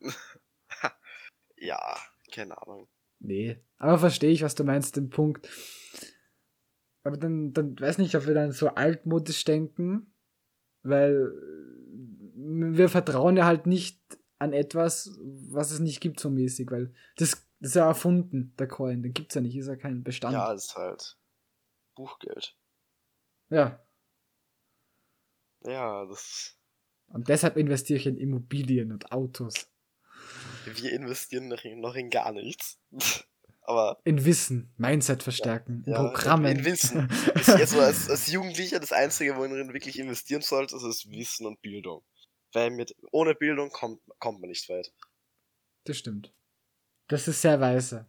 Ja, 1.56 1.96
keine 2.32 2.60
Ahnung. 2.60 2.88
Nee. 3.20 3.60
Aber 3.78 3.98
verstehe 3.98 4.32
ich, 4.32 4.42
was 4.42 4.56
du 4.56 4.64
meinst, 4.64 4.96
den 4.96 5.10
Punkt. 5.10 5.48
Aber 7.04 7.16
dann, 7.16 7.52
dann 7.52 7.78
weiß 7.78 7.98
nicht, 7.98 8.16
ob 8.16 8.26
wir 8.26 8.34
dann 8.34 8.50
so 8.50 8.68
altmodisch 8.68 9.44
denken, 9.44 10.12
weil 10.82 11.30
wir 12.34 12.88
vertrauen 12.88 13.36
ja 13.36 13.44
halt 13.46 13.66
nicht 13.66 14.00
an 14.42 14.52
etwas, 14.52 15.16
was 15.20 15.70
es 15.70 15.78
nicht 15.78 16.00
gibt, 16.00 16.18
so 16.18 16.28
mäßig, 16.28 16.68
weil 16.70 16.92
das, 17.16 17.46
das 17.60 17.70
ist 17.70 17.76
ja 17.76 17.86
erfunden, 17.86 18.54
der 18.58 18.66
Coin, 18.66 19.02
den 19.02 19.12
gibt's 19.12 19.36
ja 19.36 19.40
nicht, 19.40 19.56
ist 19.56 19.68
ja 19.68 19.76
kein 19.76 20.02
Bestand. 20.02 20.34
Ja, 20.34 20.52
ist 20.52 20.74
halt 20.76 21.16
Buchgeld. 21.94 22.56
ja. 23.50 23.80
Ja, 25.64 26.04
das. 26.06 26.58
Und 27.06 27.28
deshalb 27.28 27.56
investiere 27.56 28.00
ich 28.00 28.06
in 28.08 28.16
Immobilien 28.16 28.90
und 28.90 29.12
Autos. 29.12 29.54
Wir 30.64 30.92
investieren 30.92 31.46
noch 31.46 31.62
in, 31.62 31.80
noch 31.80 31.94
in 31.94 32.10
gar 32.10 32.32
nichts. 32.32 32.80
Aber 33.64 34.00
In 34.02 34.24
Wissen, 34.24 34.74
Mindset 34.76 35.22
verstärken, 35.22 35.84
ja, 35.86 36.02
Programmen. 36.02 36.56
in 36.56 36.64
Wissen. 36.64 37.08
ist 37.36 37.46
jetzt 37.46 37.70
so 37.70 37.80
als, 37.80 38.10
als 38.10 38.26
Jugendlicher 38.26 38.80
das 38.80 38.90
Einzige, 38.90 39.36
worin 39.36 39.72
wirklich 39.72 40.00
investieren 40.00 40.42
sollte, 40.42 40.74
ist 40.74 41.08
Wissen 41.12 41.46
und 41.46 41.62
Bildung. 41.62 42.02
Weil 42.52 42.70
mit 42.70 42.94
ohne 43.10 43.34
Bildung 43.34 43.70
kommt, 43.70 44.00
kommt 44.18 44.40
man 44.40 44.48
nicht 44.48 44.68
weit. 44.68 44.92
Das 45.84 45.96
stimmt. 45.96 46.32
Das 47.08 47.26
ist 47.28 47.42
sehr 47.42 47.60
weise. 47.60 48.06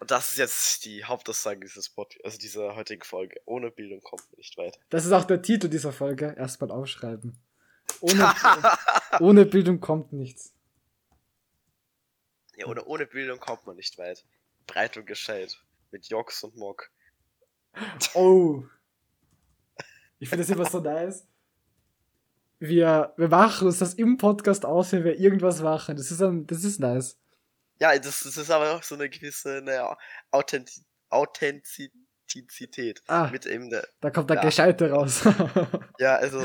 Und 0.00 0.10
das 0.10 0.30
ist 0.30 0.38
jetzt 0.38 0.84
die 0.84 1.04
Hauptaussage 1.04 1.60
dieses 1.60 1.88
Pod, 1.88 2.14
also 2.24 2.36
dieser 2.36 2.74
heutigen 2.76 3.02
Folge. 3.02 3.40
Ohne 3.46 3.70
Bildung 3.70 4.00
kommt 4.02 4.22
man 4.30 4.36
nicht 4.36 4.56
weit. 4.58 4.78
Das 4.90 5.06
ist 5.06 5.12
auch 5.12 5.24
der 5.24 5.40
Titel 5.40 5.68
dieser 5.68 5.92
Folge. 5.92 6.34
Erstmal 6.36 6.70
aufschreiben. 6.70 7.38
Ohne, 8.00 8.34
ohne 9.20 9.46
Bildung 9.46 9.80
kommt 9.80 10.12
nichts. 10.12 10.52
ja, 12.56 12.66
ohne, 12.66 12.84
ohne 12.84 13.06
Bildung 13.06 13.38
kommt 13.38 13.66
man 13.66 13.76
nicht 13.76 13.96
weit. 13.98 14.24
Breit 14.66 14.96
und 14.96 15.06
gescheit. 15.06 15.58
Mit 15.90 16.06
Joks 16.08 16.42
und 16.42 16.56
Mock. 16.56 16.90
Oh. 18.14 18.64
Ich 20.18 20.28
finde 20.28 20.44
das 20.44 20.54
immer 20.54 20.68
so 20.68 20.80
nice. 20.80 21.26
Wir, 22.58 23.12
wir 23.16 23.28
machen 23.28 23.66
uns 23.66 23.78
das 23.78 23.94
im 23.94 24.16
Podcast 24.16 24.64
aus, 24.64 24.92
wenn 24.92 25.04
wir 25.04 25.18
irgendwas 25.18 25.60
machen. 25.60 25.96
Das 25.96 26.10
ist, 26.10 26.22
ein, 26.22 26.46
das 26.46 26.64
ist 26.64 26.80
nice. 26.80 27.18
Ja, 27.80 27.98
das, 27.98 28.22
das 28.22 28.36
ist 28.36 28.50
aber 28.50 28.72
auch 28.76 28.82
so 28.82 28.94
eine 28.94 29.08
gewisse 29.08 29.60
naja, 29.62 29.96
Authentiz 30.30 30.84
Authentizität. 31.14 33.02
Ah, 33.06 33.28
Mit 33.30 33.46
eben 33.46 33.70
der, 33.70 33.86
da 34.00 34.10
kommt 34.10 34.30
der 34.30 34.36
ja. 34.38 34.42
Gescheite 34.42 34.90
raus. 34.90 35.22
ja, 35.98 36.16
also, 36.16 36.42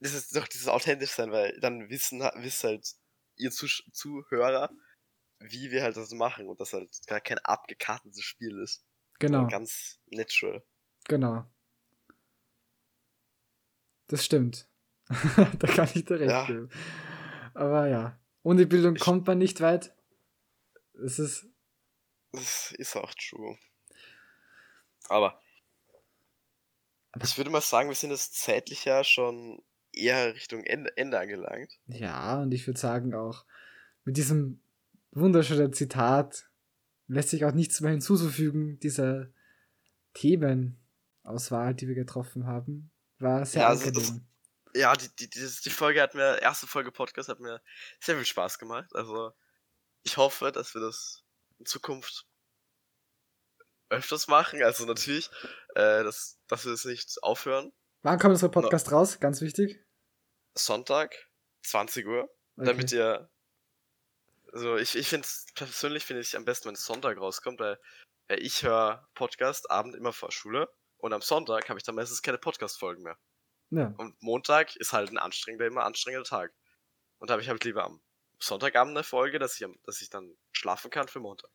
das 0.00 0.14
ist 0.14 0.34
doch 0.34 0.48
dieses 0.48 0.68
authentisch 0.68 1.10
sein, 1.10 1.30
weil 1.30 1.58
dann 1.60 1.88
wissen, 1.90 2.20
wisst 2.36 2.64
halt 2.64 2.94
ihr 3.36 3.50
Zusch 3.50 3.84
Zuhörer, 3.92 4.70
wie 5.40 5.70
wir 5.70 5.82
halt 5.82 5.96
das 5.96 6.10
machen 6.12 6.48
und 6.48 6.60
das 6.60 6.72
halt 6.72 6.90
gar 7.06 7.20
kein 7.20 7.38
abgekartetes 7.38 8.22
Spiel 8.22 8.58
ist. 8.62 8.82
genau, 9.18 9.46
Ganz 9.46 9.98
natural. 10.06 10.62
genau. 11.04 11.44
Das 14.08 14.24
stimmt. 14.24 14.68
da 15.58 15.66
kann 15.68 15.88
ich 15.94 16.04
dir 16.04 16.18
recht 16.20 16.30
Ja. 16.30 16.46
geben. 16.46 16.68
Aber 17.54 17.86
ja, 17.88 18.18
ohne 18.42 18.66
Bildung 18.66 18.96
Ich- 18.96 19.02
kommt 19.02 19.26
man 19.26 19.38
nicht 19.38 19.60
weit. 19.60 19.94
Es 21.04 21.18
ist, 21.18 21.46
Das 22.32 22.72
ist 22.72 22.96
auch 22.96 23.12
true. 23.14 23.56
Aber 25.08 25.40
ich 27.22 27.38
würde 27.38 27.50
mal 27.50 27.60
sagen, 27.60 27.88
wir 27.88 27.94
sind 27.96 28.10
jetzt 28.10 28.34
zeitlich 28.34 28.84
ja 28.84 29.04
schon 29.04 29.62
eher 29.92 30.34
Richtung 30.34 30.64
Ende, 30.64 30.94
Ende 30.96 31.18
angelangt. 31.18 31.78
ja, 31.86 32.42
und 32.42 32.52
ich 32.52 32.66
würde 32.66 32.78
sagen 32.78 33.14
auch, 33.14 33.46
mit 34.04 34.16
diesem 34.18 34.60
wunderschönen 35.12 35.72
Zitat 35.72 36.48
lässt 37.08 37.30
sich 37.30 37.44
auch 37.46 37.52
nichts 37.52 37.80
mehr 37.80 37.92
hinzuzufügen, 37.92 38.78
dieser 38.80 39.28
Themenauswahl, 40.12 41.74
die 41.74 41.88
wir 41.88 41.94
getroffen 41.94 42.46
haben, 42.46 42.90
war 43.18 43.46
sehr 43.46 43.62
Ja, 43.62 43.68
also 43.68 43.90
das- 43.90 44.08
angenehm. 44.10 44.26
Ja, 44.76 44.94
die, 44.94 45.08
die, 45.16 45.28
die, 45.28 45.48
die 45.64 45.70
Folge 45.70 46.02
hat 46.02 46.14
mir, 46.14 46.40
erste 46.42 46.66
Folge 46.66 46.92
Podcast 46.92 47.28
hat 47.28 47.40
mir 47.40 47.60
sehr 48.00 48.16
viel 48.16 48.24
Spaß 48.24 48.58
gemacht. 48.58 48.94
Also 48.94 49.32
ich 50.02 50.16
hoffe, 50.16 50.52
dass 50.52 50.74
wir 50.74 50.80
das 50.80 51.24
in 51.58 51.66
Zukunft 51.66 52.26
öfters 53.88 54.28
machen. 54.28 54.62
Also 54.62 54.84
natürlich, 54.84 55.30
äh, 55.74 56.04
dass, 56.04 56.38
dass 56.48 56.64
wir 56.64 56.72
es 56.72 56.84
nicht 56.84 57.22
aufhören. 57.22 57.72
Wann 58.02 58.18
kommt 58.18 58.32
unser 58.32 58.48
Podcast 58.48 58.92
raus? 58.92 59.18
Ganz 59.20 59.40
wichtig. 59.40 59.82
Sonntag, 60.54 61.14
20 61.64 62.06
Uhr. 62.06 62.30
Okay. 62.56 62.66
damit 62.66 62.92
ihr. 62.92 63.30
Also 64.52 64.76
ich, 64.76 64.96
ich 64.96 65.08
finde 65.08 65.28
persönlich 65.54 66.04
finde 66.04 66.22
ich 66.22 66.36
am 66.36 66.44
besten, 66.44 66.68
wenn 66.68 66.74
es 66.74 66.84
Sonntag 66.84 67.18
rauskommt, 67.18 67.60
weil 67.60 67.78
ich 68.28 68.62
höre 68.62 69.06
Podcast 69.14 69.70
Abend 69.70 69.94
immer 69.94 70.12
vor 70.12 70.32
Schule 70.32 70.72
und 70.96 71.12
am 71.12 71.20
Sonntag 71.20 71.68
habe 71.68 71.78
ich 71.78 71.84
dann 71.84 71.94
meistens 71.94 72.22
keine 72.22 72.38
Podcast-Folgen 72.38 73.02
mehr. 73.02 73.18
Ja, 73.70 73.94
Und 73.98 74.20
Montag 74.22 74.76
ist 74.76 74.92
halt 74.92 75.10
ein 75.10 75.18
anstrengender, 75.18 75.66
immer 75.66 75.84
anstrengender 75.84 76.28
Tag. 76.28 76.52
Und 77.18 77.30
da 77.30 77.32
habe 77.32 77.42
ich 77.42 77.48
halt 77.48 77.64
lieber 77.64 77.84
am 77.84 78.00
Sonntagabend 78.38 78.96
eine 78.96 79.04
Folge, 79.04 79.38
dass 79.38 79.60
ich, 79.60 79.66
dass 79.84 80.00
ich 80.02 80.10
dann 80.10 80.36
schlafen 80.52 80.90
kann 80.90 81.08
für 81.08 81.20
Montag. 81.20 81.50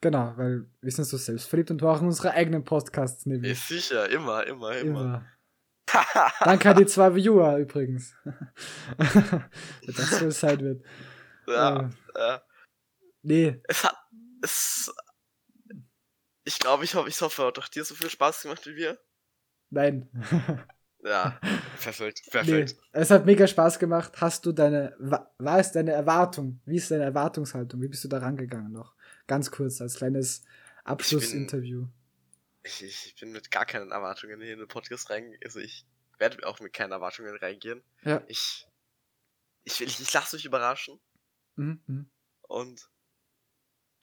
genau, 0.00 0.32
weil 0.36 0.68
wir 0.80 0.90
sind 0.90 1.04
so 1.04 1.16
selbstverliebt 1.16 1.70
und 1.70 1.76
brauchen 1.78 2.06
unsere 2.06 2.32
eigenen 2.32 2.64
Podcasts 2.64 3.20
Ist 3.20 3.26
nämlich. 3.26 3.60
sicher, 3.60 4.08
immer, 4.08 4.46
immer, 4.46 4.76
immer. 4.76 5.00
Immer. 5.00 5.26
Danke 6.44 6.70
an 6.70 6.76
die 6.76 6.86
zwei 6.86 7.14
Viewer 7.14 7.56
übrigens. 7.56 8.14
das 8.98 10.18
so 10.18 10.30
sein 10.30 10.60
wird. 10.60 10.84
ja, 11.46 11.90
Äh, 12.14 12.34
äh, 12.34 12.38
nee, 13.22 13.60
es 13.68 13.84
hat. 13.84 13.96
Es, 14.42 14.92
ich 16.44 16.58
glaube, 16.58 16.84
ich 16.84 16.94
hoffe, 16.94 17.08
ich 17.08 17.20
hoffe, 17.20 17.44
hat 17.44 17.58
auch 17.58 17.68
dir 17.68 17.84
so 17.84 17.94
viel 17.94 18.08
Spaß 18.10 18.42
gemacht 18.42 18.66
wie 18.66 18.76
wir. 18.76 18.98
nein. 19.70 20.08
Ja, 21.02 21.40
perfekt, 21.80 22.20
nee, 22.26 22.30
perfekt. 22.30 22.76
es 22.92 23.10
hat 23.10 23.24
mega 23.26 23.46
Spaß 23.46 23.78
gemacht. 23.78 24.12
Hast 24.20 24.44
du 24.44 24.52
deine, 24.52 24.94
wa- 24.98 25.30
war 25.38 25.58
es 25.58 25.72
deine 25.72 25.92
Erwartung? 25.92 26.60
Wie 26.66 26.76
ist 26.76 26.90
deine 26.90 27.04
Erwartungshaltung? 27.04 27.80
Wie 27.80 27.88
bist 27.88 28.04
du 28.04 28.08
da 28.08 28.18
rangegangen 28.18 28.72
noch? 28.72 28.94
Ganz 29.26 29.50
kurz, 29.50 29.80
als 29.80 29.94
kleines 29.96 30.42
Abschlussinterview. 30.84 31.86
Ich, 32.62 32.82
ich 32.82 33.14
bin 33.18 33.32
mit 33.32 33.50
gar 33.50 33.64
keinen 33.64 33.90
Erwartungen 33.90 34.40
hier 34.42 34.52
in 34.52 34.58
den 34.58 34.68
Podcast 34.68 35.08
reingegangen. 35.08 35.40
Also 35.44 35.60
ich 35.60 35.86
werde 36.18 36.46
auch 36.46 36.60
mit 36.60 36.72
keinen 36.74 36.92
Erwartungen 36.92 37.34
reingehen. 37.36 37.82
Ja. 38.02 38.22
Ich, 38.28 38.66
ich 39.64 39.80
will, 39.80 39.86
ich, 39.88 39.98
ich 40.00 40.12
lasse 40.12 40.36
mich 40.36 40.44
überraschen 40.44 41.00
Mhm, 41.56 41.82
mhm. 41.86 42.10
und 42.42 42.90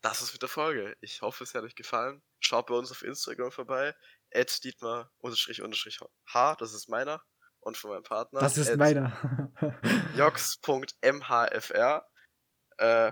das 0.02 0.22
ist 0.22 0.34
mit 0.34 0.42
der 0.42 0.50
Folge. 0.50 0.96
Ich 1.02 1.22
hoffe, 1.22 1.44
es 1.44 1.54
hat 1.54 1.64
euch 1.64 1.76
gefallen. 1.76 2.22
Schaut 2.40 2.68
bei 2.68 2.76
uns 2.76 2.92
auf 2.92 3.02
Instagram 3.04 3.52
vorbei. 3.52 3.96
At 4.38 4.64
Dietmar 4.64 5.12
unterstrich 5.18 5.62
unterstrich 5.62 6.00
H, 6.34 6.56
das 6.56 6.74
ist 6.74 6.90
meiner. 6.90 7.22
Und 7.60 7.76
von 7.76 7.90
meinem 7.90 8.04
Partner. 8.04 8.40
Das 8.40 8.58
ist 8.58 8.78
meiner. 8.78 9.52
jox.mhfr. 10.16 12.08
Äh, 12.78 13.12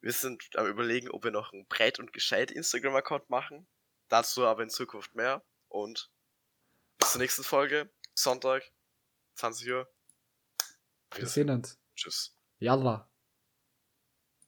wir 0.00 0.12
sind 0.12 0.42
am 0.56 0.66
überlegen, 0.66 1.10
ob 1.10 1.24
wir 1.24 1.30
noch 1.30 1.52
einen 1.52 1.66
breit 1.68 1.98
und 1.98 2.12
gescheit 2.12 2.50
Instagram-Account 2.50 3.30
machen. 3.30 3.68
Dazu 4.08 4.44
aber 4.44 4.64
in 4.64 4.68
Zukunft 4.68 5.14
mehr. 5.14 5.44
Und 5.68 6.10
bis 6.98 7.12
zur 7.12 7.20
nächsten 7.20 7.44
Folge. 7.44 7.90
Sonntag, 8.14 8.62
20 9.36 9.70
Uhr. 9.70 9.88
Wir 11.14 11.26
sehen 11.26 11.48
uns. 11.48 11.78
Tschüss. 11.94 12.36
Yalla. 12.58 13.11